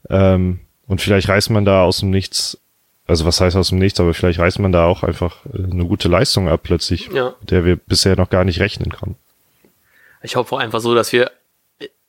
Ähm, 0.09 0.59
und 0.87 1.01
vielleicht 1.01 1.27
reißt 1.27 1.49
man 1.49 1.65
da 1.65 1.83
aus 1.83 1.99
dem 1.99 2.09
Nichts, 2.09 2.57
also 3.05 3.25
was 3.25 3.41
heißt 3.41 3.55
aus 3.55 3.69
dem 3.69 3.79
Nichts, 3.79 3.99
aber 3.99 4.13
vielleicht 4.13 4.39
reißt 4.39 4.59
man 4.59 4.71
da 4.71 4.85
auch 4.85 5.03
einfach 5.03 5.45
äh, 5.53 5.63
eine 5.63 5.85
gute 5.85 6.07
Leistung 6.07 6.47
ab 6.47 6.61
plötzlich, 6.63 7.09
ja. 7.13 7.35
der 7.41 7.65
wir 7.65 7.75
bisher 7.75 8.15
noch 8.15 8.29
gar 8.29 8.43
nicht 8.43 8.59
rechnen 8.59 8.91
konnten. 8.91 9.17
Ich 10.21 10.35
hoffe 10.35 10.57
einfach 10.57 10.79
so, 10.79 10.95
dass 10.95 11.11
wir 11.13 11.31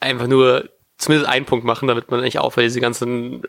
einfach 0.00 0.26
nur 0.26 0.68
zumindest 0.98 1.30
einen 1.30 1.46
Punkt 1.46 1.64
machen, 1.64 1.88
damit 1.88 2.11
man 2.11 2.20
nicht 2.20 2.38
auffällt, 2.38 2.66
diese 2.66 2.80
ganzen 2.80 3.42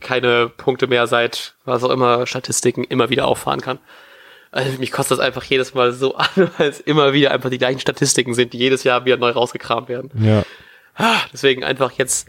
keine 0.00 0.48
Punkte 0.48 0.86
mehr 0.86 1.06
seit 1.06 1.54
was 1.64 1.84
auch 1.84 1.90
immer 1.90 2.26
Statistiken 2.26 2.84
immer 2.84 3.10
wieder 3.10 3.28
auffahren 3.28 3.60
kann. 3.60 3.78
Also 4.50 4.78
mich 4.78 4.90
kostet 4.90 5.18
das 5.18 5.24
einfach 5.24 5.44
jedes 5.44 5.74
Mal 5.74 5.92
so 5.92 6.14
an, 6.16 6.50
weil 6.56 6.68
es 6.68 6.80
immer 6.80 7.12
wieder 7.12 7.30
einfach 7.30 7.50
die 7.50 7.58
gleichen 7.58 7.80
Statistiken 7.80 8.34
sind, 8.34 8.52
die 8.52 8.58
jedes 8.58 8.82
Jahr 8.84 9.04
wieder 9.04 9.18
neu 9.18 9.30
rausgekramt 9.30 9.88
werden. 9.88 10.10
Ja. 10.18 10.44
Ah, 10.94 11.20
deswegen 11.32 11.62
einfach 11.62 11.92
jetzt 11.92 12.26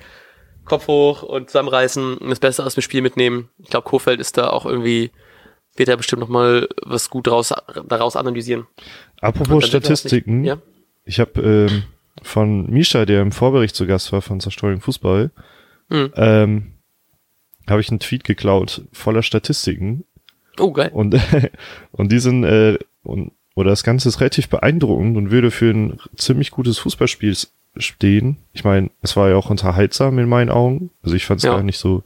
Kopf 0.66 0.88
hoch 0.88 1.24
und 1.24 1.50
zusammenreißen 1.50 2.18
und 2.18 2.30
das 2.30 2.40
Beste 2.40 2.66
aus 2.66 2.76
dem 2.76 2.82
Spiel 2.82 3.02
mitnehmen. 3.02 3.50
Ich 3.60 3.70
glaube, 3.70 3.88
Kofeld 3.88 4.20
ist 4.20 4.38
da 4.38 4.50
auch 4.50 4.66
irgendwie, 4.66 5.12
wird 5.78 5.88
er 5.88 5.96
bestimmt 5.96 6.20
noch 6.20 6.28
mal 6.28 6.68
was 6.84 7.10
gut 7.10 7.28
daraus, 7.28 7.54
daraus 7.86 8.18
analysieren. 8.18 8.68
Apropos 9.22 9.66
Statistiken. 9.66 10.44
Ja? 10.44 10.58
Ich 11.06 11.22
habe 11.22 11.42
ähm, 11.42 11.84
von 12.22 12.70
Misha, 12.70 13.06
der 13.06 13.22
im 13.22 13.32
Vorbericht 13.32 13.76
zu 13.76 13.88
Gast 13.88 14.12
war 14.12 14.22
von 14.22 14.40
Zerstreuung 14.40 14.82
Fußball, 14.82 15.32
mhm. 15.90 16.14
ähm, 16.16 16.74
habe 17.70 17.82
ich 17.82 17.90
einen 17.90 18.00
Tweet 18.00 18.24
geklaut 18.24 18.82
voller 18.94 19.24
Statistiken. 19.24 20.04
Oh, 20.60 20.72
geil. 20.72 20.90
Und, 20.94 21.20
und 21.92 22.12
die 22.12 22.20
sind, 22.20 22.44
äh, 22.44 22.78
und, 23.04 23.32
oder 23.56 23.72
das 23.72 23.84
Ganze 23.84 24.10
ist 24.10 24.22
relativ 24.22 24.50
beeindruckend 24.50 25.18
und 25.18 25.32
würde 25.32 25.52
für 25.52 25.72
ein 25.72 26.00
ziemlich 26.16 26.52
gutes 26.52 26.78
Fußballspiel 26.80 27.36
stehen. 27.78 28.38
Ich 28.54 28.64
meine, 28.64 28.90
es 29.02 29.16
war 29.16 29.30
ja 29.30 29.36
auch 29.36 29.50
unterhaltsam 29.50 30.20
in 30.20 30.30
meinen 30.30 30.50
Augen. 30.50 30.90
Also 31.04 31.16
ich 31.16 31.26
fand 31.26 31.40
es 31.40 31.44
ja. 31.44 31.54
gar 31.54 31.64
nicht 31.64 31.78
so, 31.78 32.04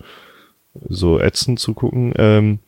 so 0.88 1.20
ätzend 1.20 1.60
zu 1.60 1.74
gucken. 1.74 2.14
Ähm, 2.18 2.60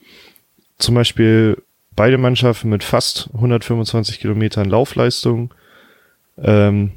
zum 0.77 0.95
Beispiel 0.95 1.61
beide 1.95 2.17
Mannschaften 2.17 2.69
mit 2.69 2.83
fast 2.83 3.29
125 3.33 4.19
Kilometern 4.19 4.69
Laufleistung. 4.69 5.53
Ähm, 6.37 6.91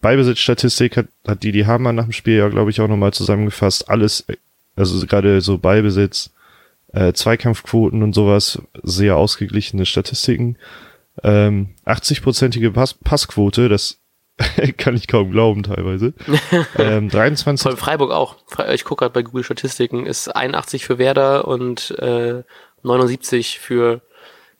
Beibesitzstatistik 0.00 0.96
hat, 0.96 1.06
hat 1.26 1.42
die 1.42 1.52
die 1.52 1.66
Hamann 1.66 1.96
nach 1.96 2.04
dem 2.04 2.12
Spiel 2.12 2.36
ja, 2.36 2.48
glaube 2.48 2.70
ich, 2.70 2.80
auch 2.80 2.88
nochmal 2.88 3.12
zusammengefasst. 3.12 3.88
Alles, 3.88 4.26
also 4.76 5.04
gerade 5.06 5.40
so 5.40 5.58
Beibesitz, 5.58 6.30
äh, 6.92 7.12
Zweikampfquoten 7.12 8.02
und 8.02 8.14
sowas, 8.14 8.62
sehr 8.82 9.16
ausgeglichene 9.16 9.86
Statistiken. 9.86 10.56
Ähm, 11.22 11.70
80-prozentige 11.84 12.70
Pass 12.70 12.94
Passquote, 12.94 13.68
das 13.68 13.98
kann 14.76 14.94
ich 14.94 15.08
kaum 15.08 15.32
glauben 15.32 15.64
teilweise. 15.64 16.14
ähm, 16.78 17.08
23. 17.08 17.62
Von 17.68 17.76
Freiburg 17.76 18.12
auch. 18.12 18.36
Ich 18.72 18.84
gucke 18.84 19.04
gerade 19.04 19.12
bei 19.12 19.22
Google 19.22 19.42
Statistiken, 19.42 20.06
ist 20.06 20.28
81 20.28 20.84
für 20.84 20.98
Werder 20.98 21.48
und 21.48 21.90
äh, 21.98 22.42
79 22.82 23.58
für 23.58 24.00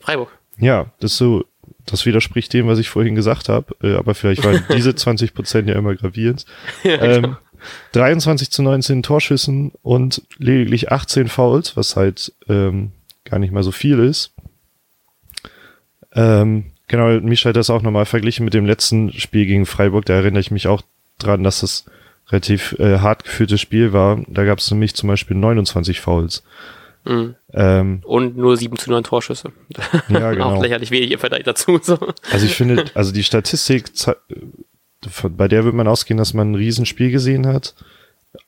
Freiburg. 0.00 0.36
Ja, 0.58 0.92
das 0.98 1.12
ist 1.12 1.18
so 1.18 1.44
das 1.90 2.06
widerspricht 2.06 2.52
dem, 2.52 2.66
was 2.66 2.78
ich 2.78 2.88
vorhin 2.88 3.14
gesagt 3.14 3.48
habe, 3.48 3.74
äh, 3.82 3.94
aber 3.94 4.14
vielleicht 4.14 4.44
waren 4.44 4.62
diese 4.76 4.94
20 4.94 5.34
Prozent 5.34 5.68
ja 5.68 5.74
immer 5.74 5.94
gravierend. 5.94 6.44
ja, 6.84 7.00
ähm, 7.00 7.36
23 7.92 8.50
zu 8.50 8.62
19 8.62 9.02
Torschüssen 9.02 9.72
und 9.82 10.22
lediglich 10.38 10.92
18 10.92 11.28
Fouls, 11.28 11.76
was 11.76 11.96
halt 11.96 12.32
ähm, 12.48 12.92
gar 13.24 13.38
nicht 13.38 13.52
mal 13.52 13.62
so 13.62 13.72
viel 13.72 13.98
ist. 13.98 14.32
Ähm, 16.14 16.66
genau, 16.86 17.20
Mischa 17.20 17.50
hat 17.50 17.56
das 17.56 17.70
auch 17.70 17.82
nochmal 17.82 18.06
verglichen 18.06 18.44
mit 18.44 18.54
dem 18.54 18.66
letzten 18.66 19.12
Spiel 19.12 19.46
gegen 19.46 19.66
Freiburg. 19.66 20.06
Da 20.06 20.14
erinnere 20.14 20.40
ich 20.40 20.50
mich 20.50 20.68
auch 20.68 20.82
dran, 21.18 21.42
dass 21.42 21.60
das 21.60 21.84
relativ 22.30 22.76
äh, 22.78 22.98
hart 22.98 23.24
geführtes 23.24 23.60
Spiel 23.60 23.92
war. 23.92 24.22
Da 24.28 24.44
gab 24.44 24.58
es 24.58 24.70
nämlich 24.70 24.94
zum 24.94 25.08
Beispiel 25.08 25.36
29 25.36 26.00
Fouls. 26.00 26.42
Mhm. 27.08 27.34
Ähm, 27.54 28.00
und 28.04 28.36
nur 28.36 28.56
7 28.56 28.76
zu 28.76 28.90
9 28.90 29.02
Torschüsse. 29.02 29.50
Ja, 30.08 30.32
genau. 30.32 30.56
Auch 30.56 30.62
lächerlich 30.62 30.90
wenig 30.90 31.10
im 31.10 31.18
Vergleich 31.18 31.42
dazu. 31.42 31.78
So. 31.82 31.98
Also 32.30 32.46
ich 32.46 32.54
finde, 32.54 32.84
also 32.94 33.12
die 33.12 33.24
Statistik, 33.24 33.86
bei 35.30 35.48
der 35.48 35.64
würde 35.64 35.76
man 35.76 35.88
ausgehen, 35.88 36.18
dass 36.18 36.34
man 36.34 36.52
ein 36.52 36.54
Riesenspiel 36.54 37.10
gesehen 37.10 37.46
hat. 37.46 37.74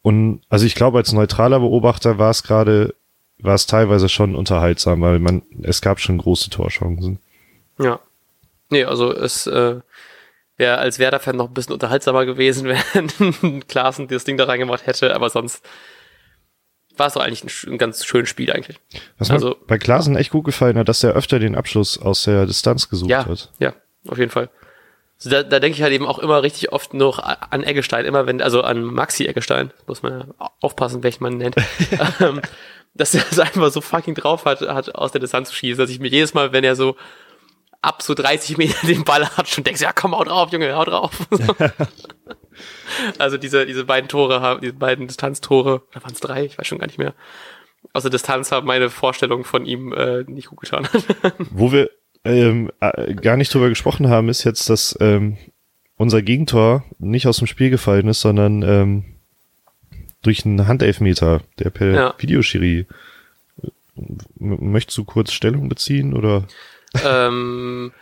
Und 0.03 0.43
also 0.51 0.67
ich 0.67 0.75
glaube, 0.75 0.99
als 0.99 1.13
neutraler 1.13 1.61
Beobachter 1.61 2.19
war 2.19 2.31
es 2.31 2.43
gerade, 2.43 2.95
war 3.39 3.55
es 3.55 3.67
teilweise 3.67 4.11
schon 4.11 4.37
unterhaltsam, 4.37 5.01
weil 5.01 5.19
man, 5.19 5.43
es 5.63 5.81
gab 5.81 5.99
schon 5.99 6.19
große 6.19 6.51
Torchancen. 6.51 7.19
Ja. 7.79 7.99
Nee, 8.69 8.85
also 8.85 9.13
es 9.13 9.47
äh, 9.47 9.81
wäre 10.59 10.79
als 10.79 10.99
Werder-Fan 10.99 11.37
noch 11.37 11.49
ein 11.49 11.55
bisschen 11.55 11.73
unterhaltsamer 11.73 12.27
gewesen, 12.27 12.69
wenn 12.93 13.67
Klaassen 13.67 14.07
das 14.07 14.25
Ding 14.25 14.37
da 14.37 14.45
reingemacht 14.45 14.87
hätte, 14.87 15.15
aber 15.15 15.31
sonst 15.31 15.65
war 17.01 17.09
es 17.09 17.15
doch 17.15 17.23
eigentlich 17.23 17.43
ein, 17.43 17.73
ein, 17.73 17.79
ganz 17.79 18.05
schönes 18.05 18.29
Spiel 18.29 18.53
eigentlich. 18.53 18.79
Was 19.19 19.31
also, 19.31 19.49
mir 19.49 19.57
bei 19.67 19.79
Klaasen 19.79 20.15
echt 20.15 20.31
gut 20.31 20.45
gefallen 20.45 20.79
hat, 20.79 20.89
dass 20.89 21.03
er 21.03 21.15
öfter 21.15 21.41
den 21.41 21.57
Abschluss 21.57 22.01
aus 22.01 22.23
der 22.25 22.47
Distanz 22.47 22.89
gesucht 22.89 23.11
ja, 23.11 23.27
hat. 23.27 23.51
Ja, 23.59 23.73
auf 24.07 24.19
jeden 24.19 24.31
Fall. 24.31 24.51
So, 25.17 25.31
da, 25.31 25.43
da 25.43 25.59
denke 25.59 25.77
ich 25.77 25.83
halt 25.83 25.93
eben 25.93 26.07
auch 26.07 26.19
immer 26.19 26.43
richtig 26.43 26.73
oft 26.73 26.95
noch 26.95 27.19
an 27.19 27.65
Eggestein, 27.65 28.05
immer 28.05 28.27
wenn, 28.27 28.41
also 28.41 28.63
an 28.63 28.85
Maxi 28.85 29.27
Eggestein, 29.27 29.73
muss 29.87 30.03
man 30.03 30.33
aufpassen, 30.61 31.03
welchen 31.03 31.25
man 31.25 31.39
nennt. 31.39 31.57
ähm, 32.21 32.41
dass 32.95 33.15
er 33.15 33.25
es 33.31 33.39
einfach 33.39 33.71
so 33.71 33.81
fucking 33.81 34.15
drauf 34.15 34.45
hat, 34.45 34.61
hat 34.61 34.95
aus 34.95 35.13
der 35.13 35.21
Distanz 35.21 35.49
zu 35.49 35.55
schießen, 35.55 35.79
dass 35.79 35.91
ich 35.91 36.01
mir 36.01 36.09
jedes 36.09 36.35
Mal, 36.35 36.53
wenn 36.53 36.65
er 36.65 36.77
so 36.77 36.97
ab 37.83 38.03
so 38.03 38.15
30 38.15 38.59
Meter 38.59 38.87
den 38.87 39.05
Ball 39.05 39.27
hat, 39.27 39.49
schon 39.49 39.65
denkst, 39.65 39.81
ja 39.81 39.93
komm, 39.93 40.15
hau 40.15 40.25
drauf, 40.25 40.53
Junge, 40.53 40.75
hau 40.75 40.85
drauf. 40.85 41.13
also 43.19 43.37
diese, 43.37 43.67
diese 43.67 43.85
beiden 43.85 44.09
Tore 44.09 44.41
haben, 44.41 44.61
diese 44.61 44.75
beiden 44.75 45.07
Distanztore, 45.07 45.83
oder 45.91 46.03
waren 46.03 46.13
es 46.13 46.21
drei? 46.21 46.45
Ich 46.45 46.59
weiß 46.59 46.67
schon 46.67 46.79
gar 46.79 46.87
nicht 46.87 46.99
mehr. 46.99 47.15
Aus 47.93 48.03
der 48.03 48.11
Distanz 48.11 48.53
haben 48.53 48.67
meine 48.67 48.91
Vorstellung 48.91 49.45
von 49.45 49.67
ihm 49.67 49.93
äh, 49.93 50.25
nicht 50.25 50.49
gut 50.49 50.61
getan. 50.61 50.87
Wo 51.51 51.73
wir 51.73 51.91
ähm, 52.25 52.71
äh, 52.81 53.15
gar 53.15 53.37
nicht 53.37 53.53
drüber 53.53 53.69
gesprochen 53.69 54.09
haben, 54.09 54.29
ist 54.29 54.45
jetzt, 54.45 54.69
dass 54.69 54.97
ähm, 55.01 55.39
unser 55.97 56.23
Gegentor 56.23 56.85
nicht 56.99 57.27
aus 57.27 57.39
dem 57.39 57.47
Spiel 57.47 57.71
gefallen 57.71 58.09
ist, 58.09 58.21
sondern 58.21 58.63
ähm, 58.63 59.05
durch 60.23 60.45
einen 60.45 60.67
Handelfmeter, 60.67 61.43
der 61.59 61.71
per 61.71 61.93
ja. 61.93 62.15
Videoschiri. 62.19 62.87
Möchtest 64.39 64.97
du 64.99 65.05
kurz 65.05 65.33
Stellung 65.33 65.69
beziehen 65.69 66.15
oder? 66.15 66.45
Ähm, 67.05 67.93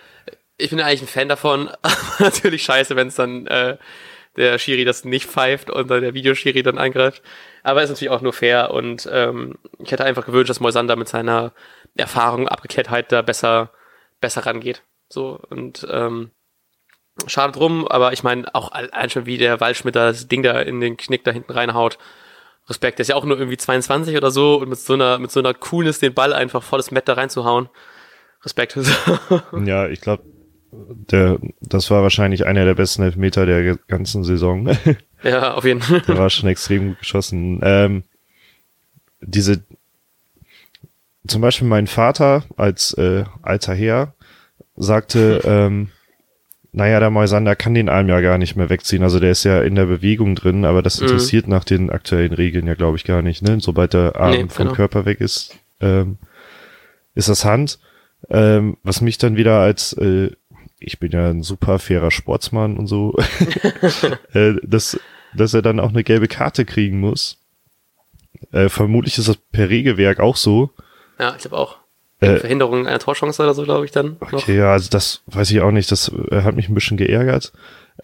ich 0.57 0.71
bin 0.71 0.81
eigentlich 0.81 1.03
ein 1.03 1.09
Fan 1.09 1.29
davon, 1.29 1.69
aber 1.83 1.95
natürlich 2.21 2.63
scheiße, 2.65 2.97
wenn 2.97 3.09
es 3.09 3.15
dann 3.15 3.47
äh, 3.47 3.77
der 4.39 4.59
Schiri 4.59 4.85
das 4.85 5.05
nicht 5.05 5.27
pfeift 5.27 5.71
und 5.71 5.91
dann 5.91 6.03
der 6.03 6.15
Videoschiri 6.15 6.63
dann 6.63 6.79
eingreift. 6.79 7.23
Aber 7.63 7.83
ist 7.83 7.91
natürlich 7.91 8.11
auch 8.11 8.23
nur 8.23 8.33
fair 8.33 8.71
und 8.71 9.09
ähm, 9.13 9.57
ich 9.79 9.93
hätte 9.93 10.05
einfach 10.05 10.25
gewünscht, 10.25 10.51
dass 10.51 10.61
Moisander 10.61 10.97
mit 10.97 11.09
seiner 11.09 11.53
Erfahrung, 11.97 12.49
Abgeklärtheit 12.49 13.13
da 13.13 13.23
besser, 13.23 13.73
besser 14.21 14.47
rangeht. 14.47 14.83
So 15.09 15.41
und 15.51 15.87
ähm, 15.91 16.31
schade 17.27 17.53
drum, 17.53 17.87
aber 17.89 18.13
ich 18.13 18.23
meine 18.23 18.55
auch 18.55 18.73
allein 18.73 19.11
schon 19.11 19.27
wie 19.27 19.39
der 19.39 19.61
Waldschmidt 19.61 19.97
das 19.97 20.29
Ding 20.29 20.43
da 20.43 20.61
in 20.61 20.81
den 20.81 20.97
Knick 20.97 21.25
da 21.25 21.33
hinten 21.33 21.53
reinhaut. 21.53 21.99
Respekt, 22.69 22.99
der 22.99 23.03
ist 23.03 23.09
ja 23.09 23.17
auch 23.17 23.25
nur 23.25 23.39
irgendwie 23.39 23.57
22 23.57 24.17
oder 24.17 24.31
so 24.31 24.57
und 24.57 24.69
mit 24.69 24.79
so 24.79 24.93
einer 24.93 25.19
mit 25.19 25.31
so 25.31 25.41
einer 25.41 25.55
Coolness 25.55 26.01
den 26.01 26.15
Ball 26.15 26.33
einfach 26.33 26.63
volles 26.63 26.91
Met 26.91 27.09
da 27.09 27.15
reinzuhauen. 27.15 27.69
Respekt. 28.45 28.79
ja, 29.65 29.89
ich 29.89 30.01
glaube, 30.01 30.23
der, 30.71 31.39
das 31.61 31.91
war 31.91 32.03
wahrscheinlich 32.03 32.47
einer 32.47 32.65
der 32.65 32.75
besten 32.75 33.03
Elfmeter 33.03 33.47
der 33.47 33.77
ganzen 33.89 34.25
Saison. 34.25 34.69
ja, 35.23 35.55
auf 35.55 35.65
jeden 35.65 35.81
Fall. 35.81 36.03
Der 36.03 36.19
war 36.19 36.31
schon 36.31 36.49
extrem 36.49 36.89
gut 36.89 36.99
geschossen. 37.01 37.61
Ähm, 37.63 38.03
diese, 39.21 39.63
zum 41.27 41.41
Beispiel 41.41 41.69
mein 41.69 41.87
Vater 41.87 42.45
als 42.57 42.93
äh, 42.95 43.25
alter 43.43 43.75
Herr 43.75 44.15
sagte, 44.77 45.43
ähm, 45.45 45.89
naja, 46.73 47.01
der 47.01 47.11
Moisander 47.11 47.57
kann 47.57 47.75
den 47.75 47.89
Arm 47.89 48.09
ja 48.09 48.21
gar 48.21 48.39
nicht 48.39 48.55
mehr 48.55 48.69
wegziehen. 48.69 49.03
Also 49.03 49.19
der 49.21 49.31
ist 49.31 49.45
ja 49.45 49.63
in 49.63 49.75
der 49.75 49.87
Bewegung 49.87 50.35
drin, 50.35 50.65
aber 50.65 50.83
das 50.83 51.01
mhm. 51.01 51.07
interessiert 51.07 51.47
mhm. 51.47 51.53
nach 51.53 51.65
den 51.65 51.91
aktuellen 51.91 52.33
Regeln 52.35 52.67
ja, 52.67 52.75
glaube 52.75 52.97
ich, 52.97 53.05
gar 53.05 53.23
nicht. 53.23 53.43
Ne? 53.43 53.59
Sobald 53.61 53.95
der 53.95 54.17
Arm 54.17 54.33
nee, 54.33 54.49
vom 54.49 54.67
genau. 54.67 54.77
Körper 54.77 55.07
weg 55.07 55.21
ist, 55.21 55.57
ähm, 55.81 56.19
ist 57.15 57.29
das 57.29 57.45
Hand. 57.45 57.79
Ähm, 58.31 58.77
was 58.83 59.01
mich 59.01 59.17
dann 59.17 59.37
wieder 59.37 59.61
als, 59.61 59.93
äh, 59.95 60.31
ich 60.81 60.99
bin 60.99 61.13
ja 61.13 61.31
ein 61.31 61.43
super 61.43 61.79
fairer 61.79 62.11
Sportsmann 62.11 62.77
und 62.77 62.87
so, 62.87 63.17
äh, 64.33 64.55
dass, 64.63 64.99
dass 65.35 65.55
er 65.55 65.63
dann 65.63 65.81
auch 65.81 65.91
eine 65.91 66.05
gelbe 66.05 66.29
Karte 66.29 66.65
kriegen 66.65 67.01
muss. 67.01 67.39
Äh, 68.53 68.69
vermutlich 68.69 69.19
ist 69.19 69.29
das 69.29 69.37
per 69.37 69.69
Regelwerk 69.69 70.21
auch 70.21 70.37
so. 70.37 70.71
Ja, 71.19 71.35
ich 71.35 71.43
glaube 71.43 71.59
auch. 71.59 71.79
Äh, 72.21 72.37
Verhinderung 72.37 72.87
einer 72.87 72.99
Torchance 72.99 73.43
oder 73.43 73.55
so, 73.55 73.63
glaube 73.63 73.85
ich 73.85 73.93
dann. 73.93 74.17
Okay, 74.21 74.35
noch. 74.35 74.49
ja, 74.49 74.73
also 74.73 74.91
das 74.91 75.23
weiß 75.27 75.51
ich 75.51 75.61
auch 75.61 75.71
nicht. 75.71 75.91
Das 75.93 76.11
äh, 76.31 76.43
hat 76.43 76.57
mich 76.57 76.69
ein 76.69 76.75
bisschen 76.75 76.97
geärgert. 76.97 77.53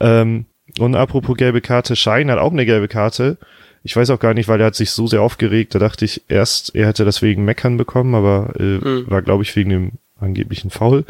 Ähm, 0.01 0.47
und 0.79 0.95
apropos 0.95 1.37
gelbe 1.37 1.61
Karte, 1.61 1.97
Schein 1.97 2.31
hat 2.31 2.39
auch 2.39 2.53
eine 2.53 2.67
gelbe 2.67 2.89
Karte. 2.89 3.39
Ich 3.83 3.95
weiß 3.95 4.11
auch 4.11 4.21
gar 4.21 4.35
nicht, 4.35 4.49
weil 4.49 4.61
er 4.61 4.67
hat 4.67 4.77
sich 4.77 4.93
so 4.93 5.07
sehr 5.07 5.21
aufgeregt. 5.21 5.75
Da 5.75 5.79
dachte 5.79 6.05
ich 6.05 6.23
erst, 6.29 6.75
er 6.75 6.87
hätte 6.87 7.05
das 7.05 7.23
wegen 7.23 7.45
Meckern 7.45 7.77
bekommen, 7.77 8.15
aber 8.15 8.55
äh, 8.59 8.79
mhm. 8.79 9.11
war, 9.11 9.21
glaube 9.23 9.43
ich, 9.43 9.55
wegen 9.57 9.71
dem 9.71 9.93
angeblichen 10.19 10.71
Foul. 10.71 11.01
Mhm. 11.01 11.05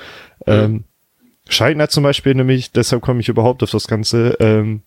Ähm, 0.47 0.85
Schein 0.85 0.85
hat 1.49 1.91
zum 1.91 2.03
Beispiel 2.03 2.35
nämlich, 2.35 2.73
deshalb 2.73 3.03
komme 3.03 3.21
ich 3.21 3.29
überhaupt 3.29 3.63
auf 3.63 3.71
das 3.71 3.87
Ganze, 3.87 4.37
ähm, 4.41 4.83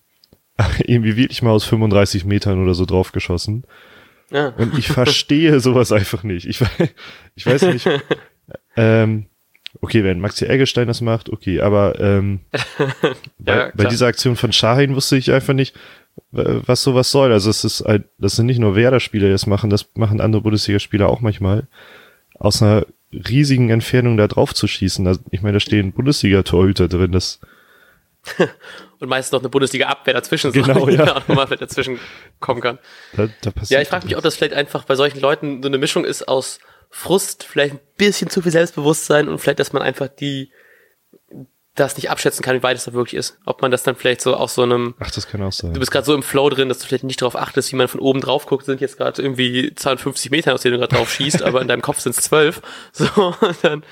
irgendwie 0.84 1.16
wirklich 1.16 1.42
mal 1.42 1.50
aus 1.50 1.64
35 1.64 2.24
Metern 2.24 2.62
oder 2.62 2.74
so 2.74 2.84
draufgeschossen. 2.84 3.64
Ja. 4.30 4.48
Und 4.48 4.76
ich 4.78 4.88
verstehe 4.88 5.60
sowas 5.60 5.92
einfach 5.92 6.22
nicht. 6.22 6.46
Ich, 6.46 6.60
ich 7.34 7.46
weiß 7.46 7.62
nicht. 7.62 7.88
ähm, 8.76 9.26
okay, 9.80 10.04
wenn 10.04 10.20
Maxi 10.20 10.46
Eggestein 10.46 10.88
das 10.88 11.00
macht, 11.00 11.30
okay, 11.30 11.60
aber 11.60 11.98
ähm, 12.00 12.40
bei, 13.38 13.56
ja, 13.56 13.72
bei 13.74 13.84
dieser 13.84 14.06
Aktion 14.06 14.36
von 14.36 14.52
Shahin 14.52 14.94
wusste 14.94 15.16
ich 15.16 15.32
einfach 15.32 15.54
nicht, 15.54 15.74
was 16.30 16.82
sowas 16.82 17.10
soll. 17.10 17.32
Also 17.32 17.48
es 17.48 17.64
ist 17.64 17.82
ein, 17.82 18.04
das 18.18 18.36
sind 18.36 18.46
nicht 18.46 18.58
nur 18.58 18.76
Werder-Spieler, 18.76 19.26
die 19.26 19.32
das 19.32 19.46
machen, 19.46 19.70
das 19.70 19.88
machen 19.94 20.20
andere 20.20 20.42
Bundesligaspieler 20.42 21.08
auch 21.08 21.20
manchmal. 21.20 21.68
Aus 22.34 22.62
einer 22.62 22.86
riesigen 23.12 23.70
Entfernung 23.70 24.16
da 24.16 24.28
drauf 24.28 24.54
zu 24.54 24.66
schießen. 24.66 25.06
Also, 25.06 25.20
ich 25.30 25.42
meine, 25.42 25.54
da 25.54 25.60
stehen 25.60 25.92
Bundesliga-Torhüter 25.92 26.88
drin, 26.88 27.12
das 27.12 27.40
und 28.98 29.08
meistens 29.08 29.32
noch 29.32 29.40
eine 29.40 29.48
Bundesliga-Abwehr 29.48 30.14
dazwischen, 30.14 30.52
genau, 30.52 30.80
so, 30.80 30.88
ja. 30.90 31.16
auch 31.16 31.28
nochmal 31.28 31.46
dazwischen 31.46 31.98
kommen 32.40 32.60
kann. 32.60 32.78
Da, 33.14 33.28
da 33.42 33.52
ja, 33.68 33.80
ich 33.80 33.88
frage 33.88 34.06
mich, 34.06 34.16
ob 34.16 34.22
das 34.22 34.36
vielleicht 34.36 34.54
einfach 34.54 34.84
bei 34.84 34.96
solchen 34.96 35.20
Leuten 35.20 35.62
so 35.62 35.68
eine 35.68 35.78
Mischung 35.78 36.04
ist 36.04 36.26
aus 36.26 36.58
Frust, 36.90 37.44
vielleicht 37.44 37.74
ein 37.74 37.80
bisschen 37.96 38.30
zu 38.30 38.42
viel 38.42 38.52
Selbstbewusstsein 38.52 39.28
und 39.28 39.38
vielleicht, 39.38 39.60
dass 39.60 39.72
man 39.72 39.82
einfach 39.82 40.08
die 40.08 40.50
das 41.78 41.96
nicht 41.96 42.10
abschätzen 42.10 42.42
kann, 42.42 42.56
wie 42.56 42.62
weit 42.62 42.76
es 42.76 42.84
da 42.84 42.92
wirklich 42.92 43.18
ist. 43.18 43.38
Ob 43.44 43.62
man 43.62 43.70
das 43.70 43.82
dann 43.82 43.96
vielleicht 43.96 44.20
so 44.20 44.34
aus 44.34 44.54
so 44.54 44.62
einem. 44.62 44.94
Ach, 44.98 45.10
das 45.10 45.26
kann 45.28 45.42
auch 45.42 45.52
sein. 45.52 45.72
Du 45.72 45.80
bist 45.80 45.90
gerade 45.90 46.06
so 46.06 46.14
im 46.14 46.22
Flow 46.22 46.48
drin, 46.50 46.68
dass 46.68 46.78
du 46.78 46.86
vielleicht 46.86 47.04
nicht 47.04 47.22
darauf 47.22 47.36
achtest, 47.36 47.72
wie 47.72 47.76
man 47.76 47.88
von 47.88 48.00
oben 48.00 48.20
drauf 48.20 48.46
guckt, 48.46 48.64
sind 48.64 48.80
jetzt 48.80 48.96
gerade 48.96 49.20
irgendwie 49.20 49.74
52 49.74 50.30
Meter, 50.30 50.54
aus 50.54 50.62
denen 50.62 50.74
du 50.74 50.78
gerade 50.78 50.96
drauf 50.96 51.10
schießt, 51.10 51.42
aber 51.42 51.62
in 51.62 51.68
deinem 51.68 51.82
Kopf 51.82 52.00
sind 52.00 52.16
es 52.16 52.24
12. 52.24 52.60
So, 52.92 53.34
dann 53.62 53.82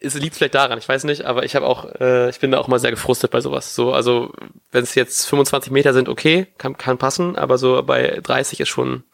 es 0.00 0.14
liegt 0.14 0.34
vielleicht 0.34 0.54
daran, 0.54 0.78
ich 0.78 0.88
weiß 0.88 1.04
nicht, 1.04 1.24
aber 1.26 1.44
ich 1.44 1.54
habe 1.54 1.66
auch, 1.66 1.84
äh, 2.00 2.30
ich 2.30 2.40
bin 2.40 2.50
da 2.50 2.58
auch 2.58 2.68
mal 2.68 2.78
sehr 2.78 2.90
gefrustet 2.90 3.30
bei 3.30 3.40
sowas. 3.40 3.74
So, 3.74 3.92
also 3.92 4.32
wenn 4.72 4.82
es 4.82 4.94
jetzt 4.94 5.26
25 5.26 5.70
Meter 5.70 5.92
sind, 5.92 6.08
okay, 6.08 6.46
kann, 6.58 6.76
kann 6.76 6.98
passen, 6.98 7.36
aber 7.36 7.58
so 7.58 7.82
bei 7.82 8.18
30 8.22 8.60
ist 8.60 8.68
schon, 8.68 9.04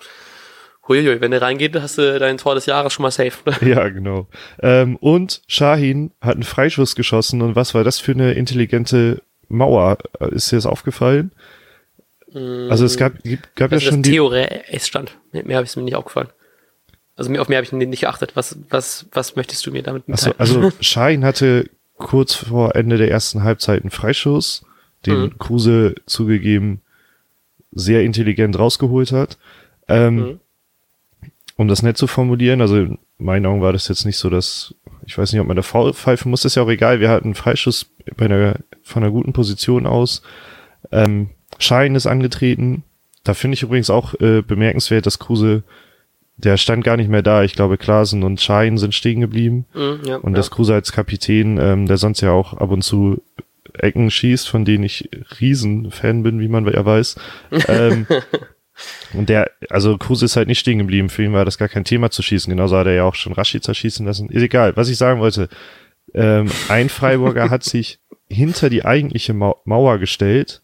huiuiui, 0.89 1.21
wenn 1.21 1.31
der 1.31 1.43
reingeht, 1.43 1.75
hast 1.81 1.99
du 1.99 2.19
dein 2.19 2.39
Tor 2.39 2.55
des 2.55 2.67
Jahres 2.67 2.93
schon 2.93 3.03
mal 3.03 3.11
safe. 3.11 3.39
Ja, 3.67 3.89
genau. 3.89 4.29
Ähm, 4.61 4.97
und 4.97 5.43
Shahin 5.47 6.13
hat 6.21 6.35
einen 6.35 6.43
Freischuss 6.43 6.95
geschossen 6.95 7.43
und 7.43 7.57
was 7.57 7.75
war 7.75 7.85
das 7.85 7.99
für 7.99 8.13
eine 8.13 8.33
intelligente 8.33 9.23
Mauer? 9.49 9.99
Ist 10.31 10.53
dir 10.53 10.57
das 10.57 10.67
aufgefallen? 10.67 11.33
Mm, 12.33 12.71
also 12.71 12.85
es 12.85 12.97
gab, 12.97 13.15
gab 13.55 13.73
ja 13.73 13.81
schon 13.81 14.03
das 14.03 14.11
die... 14.11 14.11
Theorie 14.13 14.47
stand. 14.79 15.17
Mehr 15.33 15.57
habe 15.57 15.67
ich 15.67 15.77
mir 15.77 15.83
nicht 15.83 15.97
aufgefallen. 15.97 16.29
Also 17.17 17.33
auf 17.37 17.49
mehr 17.49 17.59
habe 17.59 17.65
ich 17.65 17.73
nicht 17.73 18.01
geachtet. 18.01 18.33
Was, 18.35 18.59
was, 18.69 19.07
was 19.13 19.37
möchtest 19.37 19.65
du 19.67 19.71
mir 19.71 19.83
damit 19.83 20.07
mitteilen? 20.07 20.35
Also, 20.39 20.61
also 20.61 20.77
Schein 20.81 21.25
hatte 21.25 21.71
kurz 21.97 22.35
vor 22.35 22.77
Ende 22.77 22.99
der 22.99 23.11
ersten 23.11 23.43
Halbzeit 23.43 23.83
einen 23.83 23.91
Freischuss, 23.91 24.65
den 25.07 25.21
mhm. 25.21 25.39
Kruse 25.39 25.95
zugegeben 26.05 26.83
sehr 27.73 28.03
intelligent 28.03 28.59
rausgeholt 28.59 29.13
hat. 29.13 29.39
Ähm, 29.89 30.17
mhm. 30.17 30.41
Um 31.57 31.69
das 31.69 31.83
nett 31.83 31.97
zu 31.97 32.07
formulieren, 32.07 32.61
also 32.61 32.77
in 32.77 32.99
meinen 33.19 33.47
Augen 33.47 33.63
war 33.63 33.73
das 33.73 33.89
jetzt 33.89 34.05
nicht 34.05 34.19
so, 34.19 34.29
dass, 34.29 34.75
ich 35.07 35.17
weiß 35.17 35.33
nicht, 35.33 35.41
ob 35.41 35.47
man 35.47 35.57
da 35.57 35.63
faul 35.63 35.95
pfeifen 35.95 36.31
muss, 36.31 36.45
ist 36.45 36.55
ja 36.55 36.63
auch 36.63 36.69
egal. 36.69 37.01
Wir 37.01 37.09
hatten 37.09 37.29
einen 37.29 37.35
Freischuss 37.35 37.87
bei 38.17 38.27
einer, 38.27 38.57
von 38.83 39.03
einer 39.03 39.13
guten 39.13 39.33
Position 39.33 39.87
aus. 39.87 40.23
Ähm, 40.93 41.31
Schein 41.59 41.95
ist 41.95 42.07
angetreten. 42.07 42.83
Da 43.25 43.35
finde 43.35 43.55
ich 43.55 43.63
übrigens 43.63 43.91
auch 43.91 44.15
äh, 44.21 44.43
bemerkenswert, 44.43 45.07
dass 45.07 45.19
Kruse 45.19 45.65
der 46.37 46.57
stand 46.59 46.85
gar 46.85 46.97
nicht 46.97 47.09
mehr 47.09 47.23
da. 47.23 47.43
Ich 47.43 47.55
glaube, 47.55 47.79
Klasen 47.79 48.23
und 48.23 48.41
Schein 48.41 48.79
sind 48.79 48.95
stehen 48.95 49.21
geblieben. 49.21 49.65
Mm, 49.73 50.07
ja, 50.07 50.17
und 50.17 50.33
ja. 50.33 50.37
das 50.37 50.51
Kruse 50.51 50.75
als 50.75 50.93
Kapitän, 50.93 51.59
ähm, 51.59 51.87
der 51.87 51.97
sonst 51.97 52.21
ja 52.21 52.31
auch 52.31 52.55
ab 52.55 52.71
und 52.71 52.83
zu 52.83 53.23
Ecken 53.75 54.11
schießt, 54.11 54.49
von 54.49 54.65
denen 54.65 54.85
ich 54.85 55.09
Riesenfan 55.41 56.23
bin, 56.23 56.41
wie 56.41 56.49
man 56.49 56.67
ja 56.67 56.85
weiß. 56.85 57.17
ähm, 57.69 58.07
und 59.13 59.29
der, 59.29 59.51
also 59.71 59.99
Kruse 59.99 60.25
ist 60.25 60.37
halt 60.37 60.49
nicht 60.49 60.59
stehen 60.59 60.79
geblieben. 60.79 61.09
Für 61.09 61.25
ihn 61.25 61.33
war 61.33 61.45
das 61.45 61.59
gar 61.59 61.69
kein 61.69 61.85
Thema 61.85 62.11
zu 62.11 62.23
schießen. 62.23 62.51
Genauso 62.51 62.77
hat 62.77 62.87
er 62.87 62.95
ja 62.95 63.05
auch 63.05 63.15
schon 63.15 63.33
Raschi 63.33 63.61
zerschießen 63.61 64.05
lassen. 64.07 64.29
Ist 64.31 64.43
egal. 64.43 64.77
Was 64.77 64.89
ich 64.89 64.97
sagen 64.97 65.21
wollte, 65.21 65.49
ähm, 66.15 66.51
ein 66.69 66.89
Freiburger 66.89 67.51
hat 67.51 67.63
sich 67.65 68.01
hinter 68.29 68.71
die 68.71 68.85
eigentliche 68.85 69.35
Mauer 69.35 69.99
gestellt 69.99 70.63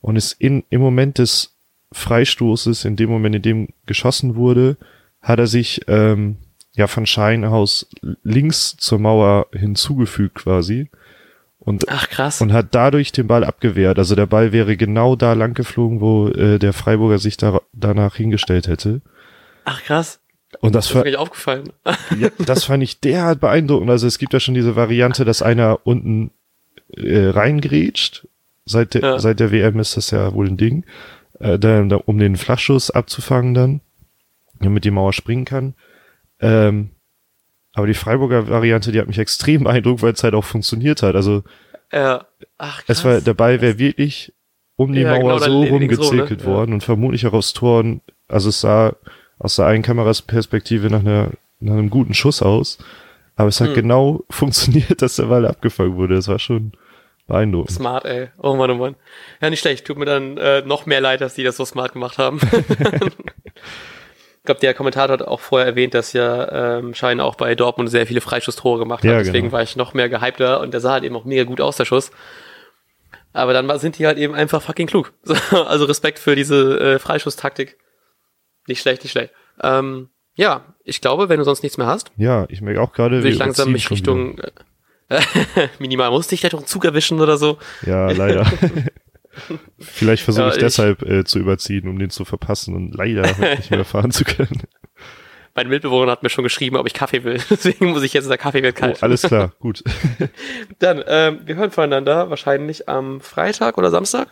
und 0.00 0.16
ist 0.16 0.32
in, 0.32 0.64
im 0.70 0.80
Moment 0.80 1.18
des 1.18 1.56
Freistoßes, 1.92 2.84
in 2.84 2.96
dem 2.96 3.10
Moment, 3.10 3.36
in 3.36 3.42
dem 3.42 3.68
geschossen 3.86 4.36
wurde, 4.36 4.76
hat 5.20 5.38
er 5.38 5.46
sich 5.46 5.82
ähm, 5.88 6.38
ja 6.74 6.86
von 6.86 7.06
Schein 7.06 7.44
aus 7.44 7.88
links 8.22 8.76
zur 8.76 8.98
Mauer 8.98 9.46
hinzugefügt 9.52 10.36
quasi. 10.36 10.90
Und, 11.64 11.88
Ach 11.88 12.08
krass. 12.08 12.40
Und 12.40 12.52
hat 12.52 12.68
dadurch 12.72 13.12
den 13.12 13.28
Ball 13.28 13.44
abgewehrt. 13.44 13.96
Also 13.98 14.16
der 14.16 14.26
Ball 14.26 14.50
wäre 14.52 14.76
genau 14.76 15.14
da 15.14 15.32
lang 15.34 15.54
geflogen, 15.54 16.00
wo 16.00 16.28
äh, 16.28 16.58
der 16.58 16.72
Freiburger 16.72 17.18
sich 17.18 17.36
da, 17.36 17.60
danach 17.72 18.16
hingestellt 18.16 18.66
hätte. 18.66 19.00
Ach 19.64 19.80
krass. 19.84 20.18
Und 20.60 20.74
das, 20.74 20.88
das 20.88 20.96
ist 20.96 21.04
mir 21.04 21.20
aufgefallen. 21.20 21.72
ja, 22.18 22.28
das 22.44 22.64
fand 22.64 22.82
ich 22.82 23.00
derart 23.00 23.40
beeindruckend. 23.40 23.90
Also 23.90 24.08
es 24.08 24.18
gibt 24.18 24.32
ja 24.32 24.40
schon 24.40 24.54
diese 24.54 24.74
Variante, 24.74 25.24
dass 25.24 25.40
einer 25.40 25.78
unten 25.84 26.32
äh, 26.96 27.28
reingrätscht. 27.28 28.26
Seit 28.64 28.94
der, 28.94 29.02
Ja. 29.02 29.18
seit 29.18 29.38
der 29.40 29.52
WM 29.52 29.78
ist 29.78 29.96
das 29.96 30.10
ja 30.10 30.34
wohl 30.34 30.48
ein 30.48 30.56
Ding. 30.56 30.84
Äh, 31.38 31.58
dann, 31.60 31.88
da, 31.88 31.96
um 31.96 32.18
den 32.18 32.36
Flachschuss 32.36 32.90
abzufangen 32.90 33.54
dann, 33.54 33.80
damit 34.60 34.84
die 34.84 34.90
Mauer 34.90 35.12
springen 35.12 35.44
kann. 35.44 35.74
Ähm, 36.40 36.90
aber 37.74 37.86
die 37.86 37.94
Freiburger 37.94 38.48
Variante, 38.48 38.92
die 38.92 38.98
hat 39.00 39.06
mich 39.08 39.18
extrem 39.18 39.64
beeindruckt, 39.64 40.02
weil 40.02 40.12
es 40.12 40.22
halt 40.24 40.34
auch 40.34 40.44
funktioniert 40.44 41.02
hat. 41.02 41.14
Also 41.16 41.42
Äh, 41.90 42.18
ach, 42.58 42.84
krass. 42.84 42.84
es 42.98 43.04
war, 43.04 43.20
der 43.20 43.34
Ball 43.34 43.60
wäre 43.60 43.78
wirklich 43.78 44.32
um 44.76 44.92
die 44.92 45.00
Ja, 45.02 45.10
Mauer 45.18 45.34
genau, 45.34 45.38
so 45.38 45.62
links 45.62 45.68
so, 45.96 46.02
rumgezirkelt 46.02 46.40
ne? 46.40 46.46
Ja. 46.46 46.52
worden 46.52 46.72
und 46.72 46.82
vermutlich 46.82 47.26
auch 47.26 47.32
aufs 47.34 47.52
Tor. 47.52 47.80
Und- 47.80 48.00
Also 48.28 48.48
es 48.48 48.60
sah 48.62 48.94
aus 49.38 49.56
der 49.56 49.66
einen 49.66 49.82
Kamerasperspektive 49.82 50.88
nach, 50.88 51.00
einer, 51.00 51.30
nach 51.60 51.74
einem 51.74 51.90
guten 51.90 52.14
Schuss 52.14 52.40
aus. 52.42 52.78
Aber 53.36 53.48
es 53.48 53.60
hat 53.60 53.68
Hm. 53.68 53.74
genau 53.74 54.24
funktioniert, 54.30 55.02
dass 55.02 55.16
der 55.16 55.24
Ball 55.24 55.46
abgefangen 55.46 55.96
wurde. 55.96 56.14
Das 56.14 56.28
war 56.28 56.38
schon 56.38 56.72
beeindruckend. 57.26 57.72
Smart, 57.72 58.04
ey. 58.04 58.28
Oh 58.38 58.56
Mann, 58.56 58.70
oh 58.70 58.74
Mann. 58.76 58.94
Ja, 59.40 59.48
nicht 59.50 59.60
schlecht. 59.60 59.86
Tut 59.86 59.96
mir 59.98 60.04
dann 60.06 60.36
äh, 60.38 60.62
noch 60.62 60.86
mehr 60.86 61.00
leid, 61.00 61.20
dass 61.20 61.34
die 61.34 61.44
das 61.44 61.56
so 61.56 61.64
smart 61.64 61.92
gemacht 61.92 62.18
haben. 62.18 62.40
ich 64.42 64.46
glaube, 64.46 64.60
der 64.60 64.74
Kommentator 64.74 65.12
hat 65.12 65.22
auch 65.22 65.38
vorher 65.38 65.68
erwähnt, 65.68 65.94
dass 65.94 66.12
ja 66.12 66.78
ähm, 66.78 66.94
Schein 66.94 67.20
auch 67.20 67.36
bei 67.36 67.54
Dortmund 67.54 67.88
sehr 67.88 68.08
viele 68.08 68.20
Freischusstore 68.20 68.80
gemacht 68.80 69.04
hat. 69.04 69.10
Ja, 69.10 69.18
Deswegen 69.18 69.44
genau. 69.46 69.52
war 69.52 69.62
ich 69.62 69.76
noch 69.76 69.94
mehr 69.94 70.08
gehypter 70.08 70.58
und 70.58 70.72
der 70.74 70.80
sah 70.80 70.94
halt 70.94 71.04
eben 71.04 71.14
auch 71.14 71.24
mega 71.24 71.44
gut 71.44 71.60
aus, 71.60 71.76
der 71.76 71.84
Schuss. 71.84 72.10
Aber 73.32 73.52
dann 73.52 73.78
sind 73.78 74.00
die 74.00 74.06
halt 74.06 74.18
eben 74.18 74.34
einfach 74.34 74.60
fucking 74.60 74.88
klug. 74.88 75.12
So, 75.22 75.62
also 75.62 75.84
Respekt 75.84 76.18
für 76.18 76.34
diese 76.34 76.80
äh, 76.80 76.98
Freischusstaktik. 76.98 77.78
Nicht 78.66 78.80
schlecht, 78.80 79.04
nicht 79.04 79.12
schlecht. 79.12 79.32
Ähm, 79.62 80.08
ja, 80.34 80.74
ich 80.82 81.00
glaube, 81.00 81.28
wenn 81.28 81.38
du 81.38 81.44
sonst 81.44 81.62
nichts 81.62 81.78
mehr 81.78 81.86
hast, 81.86 82.10
Ja, 82.16 82.46
ich 82.48 82.62
merke 82.62 82.80
auch 82.80 82.92
gerade, 82.92 83.22
will 83.22 83.30
ich 83.30 83.38
langsam 83.38 83.70
mich. 83.70 83.92
Richtung 83.92 84.40
äh, 84.40 84.50
minimal 85.78 86.10
musste 86.10 86.34
ich 86.34 86.40
vielleicht 86.40 86.56
auch 86.56 86.58
einen 86.58 86.66
Zug 86.66 86.84
erwischen 86.84 87.20
oder 87.20 87.36
so. 87.36 87.58
Ja, 87.86 88.10
leider. 88.10 88.44
Vielleicht 89.78 90.22
versuche 90.22 90.44
Ja, 90.44 90.50
ich 90.50 90.56
ich- 90.56 90.62
deshalb 90.62 91.02
äh, 91.02 91.24
zu 91.24 91.38
überziehen, 91.38 91.88
um 91.88 91.98
den 91.98 92.10
zu 92.10 92.24
verpassen 92.24 92.74
und 92.74 92.94
leider 92.94 93.22
nicht 93.56 93.70
mehr 93.70 93.84
fahren 93.84 94.10
zu 94.10 94.24
können. 94.24 94.62
Mein 95.54 95.68
Mitbewohner 95.68 96.10
hat 96.12 96.22
mir 96.22 96.30
schon 96.30 96.44
geschrieben, 96.44 96.76
ob 96.76 96.86
ich 96.86 96.94
Kaffee 96.94 97.24
will. 97.24 97.38
Deswegen 97.50 97.90
muss 97.90 98.02
ich 98.02 98.14
jetzt, 98.14 98.30
der 98.30 98.38
Kaffee 98.38 98.62
wird 98.62 98.76
Oh, 98.78 98.80
kalt. 98.80 99.02
alles 99.02 99.22
klar, 99.22 99.52
gut. 99.58 99.82
Dann, 100.78 101.02
ähm, 101.06 101.40
wir 101.44 101.56
hören 101.56 101.70
voneinander 101.70 102.30
wahrscheinlich 102.30 102.88
am 102.88 103.20
Freitag 103.20 103.76
oder 103.76 103.90
Samstag. 103.90 104.28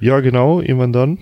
Ja, 0.00 0.18
genau, 0.20 0.60
irgendwann 0.60 0.92
dann. 0.92 1.18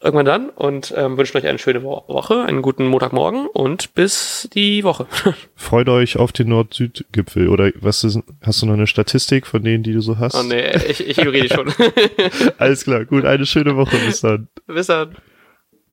Irgendwann 0.00 0.26
dann. 0.26 0.48
Und 0.50 0.92
ähm, 0.96 1.16
wünschen 1.16 1.38
euch 1.38 1.46
eine 1.46 1.58
schöne 1.58 1.82
Wo 1.82 2.04
Woche, 2.06 2.42
einen 2.42 2.60
guten 2.62 2.86
Montagmorgen 2.86 3.46
und 3.46 3.94
bis 3.94 4.48
die 4.52 4.84
Woche. 4.84 5.06
Freut 5.54 5.88
euch 5.88 6.18
auf 6.18 6.32
den 6.32 6.48
Nord-Süd-Gipfel. 6.48 7.48
Oder 7.48 7.72
was 7.80 8.04
ist, 8.04 8.20
hast 8.42 8.60
du 8.60 8.66
noch 8.66 8.74
eine 8.74 8.86
Statistik 8.86 9.46
von 9.46 9.62
denen, 9.62 9.82
die 9.82 9.92
du 9.92 10.00
so 10.00 10.18
hast? 10.18 10.34
oh 10.34 10.42
nee, 10.42 10.76
ich, 10.88 11.00
ich 11.00 11.18
ignoriere 11.18 11.48
die 11.48 11.54
schon. 11.54 11.72
Alles 12.58 12.84
klar, 12.84 13.04
gut, 13.06 13.24
eine 13.24 13.46
schöne 13.46 13.76
Woche, 13.76 13.96
bis 14.04 14.20
dann. 14.20 14.48
bis 14.66 14.86
dann. 14.88 15.16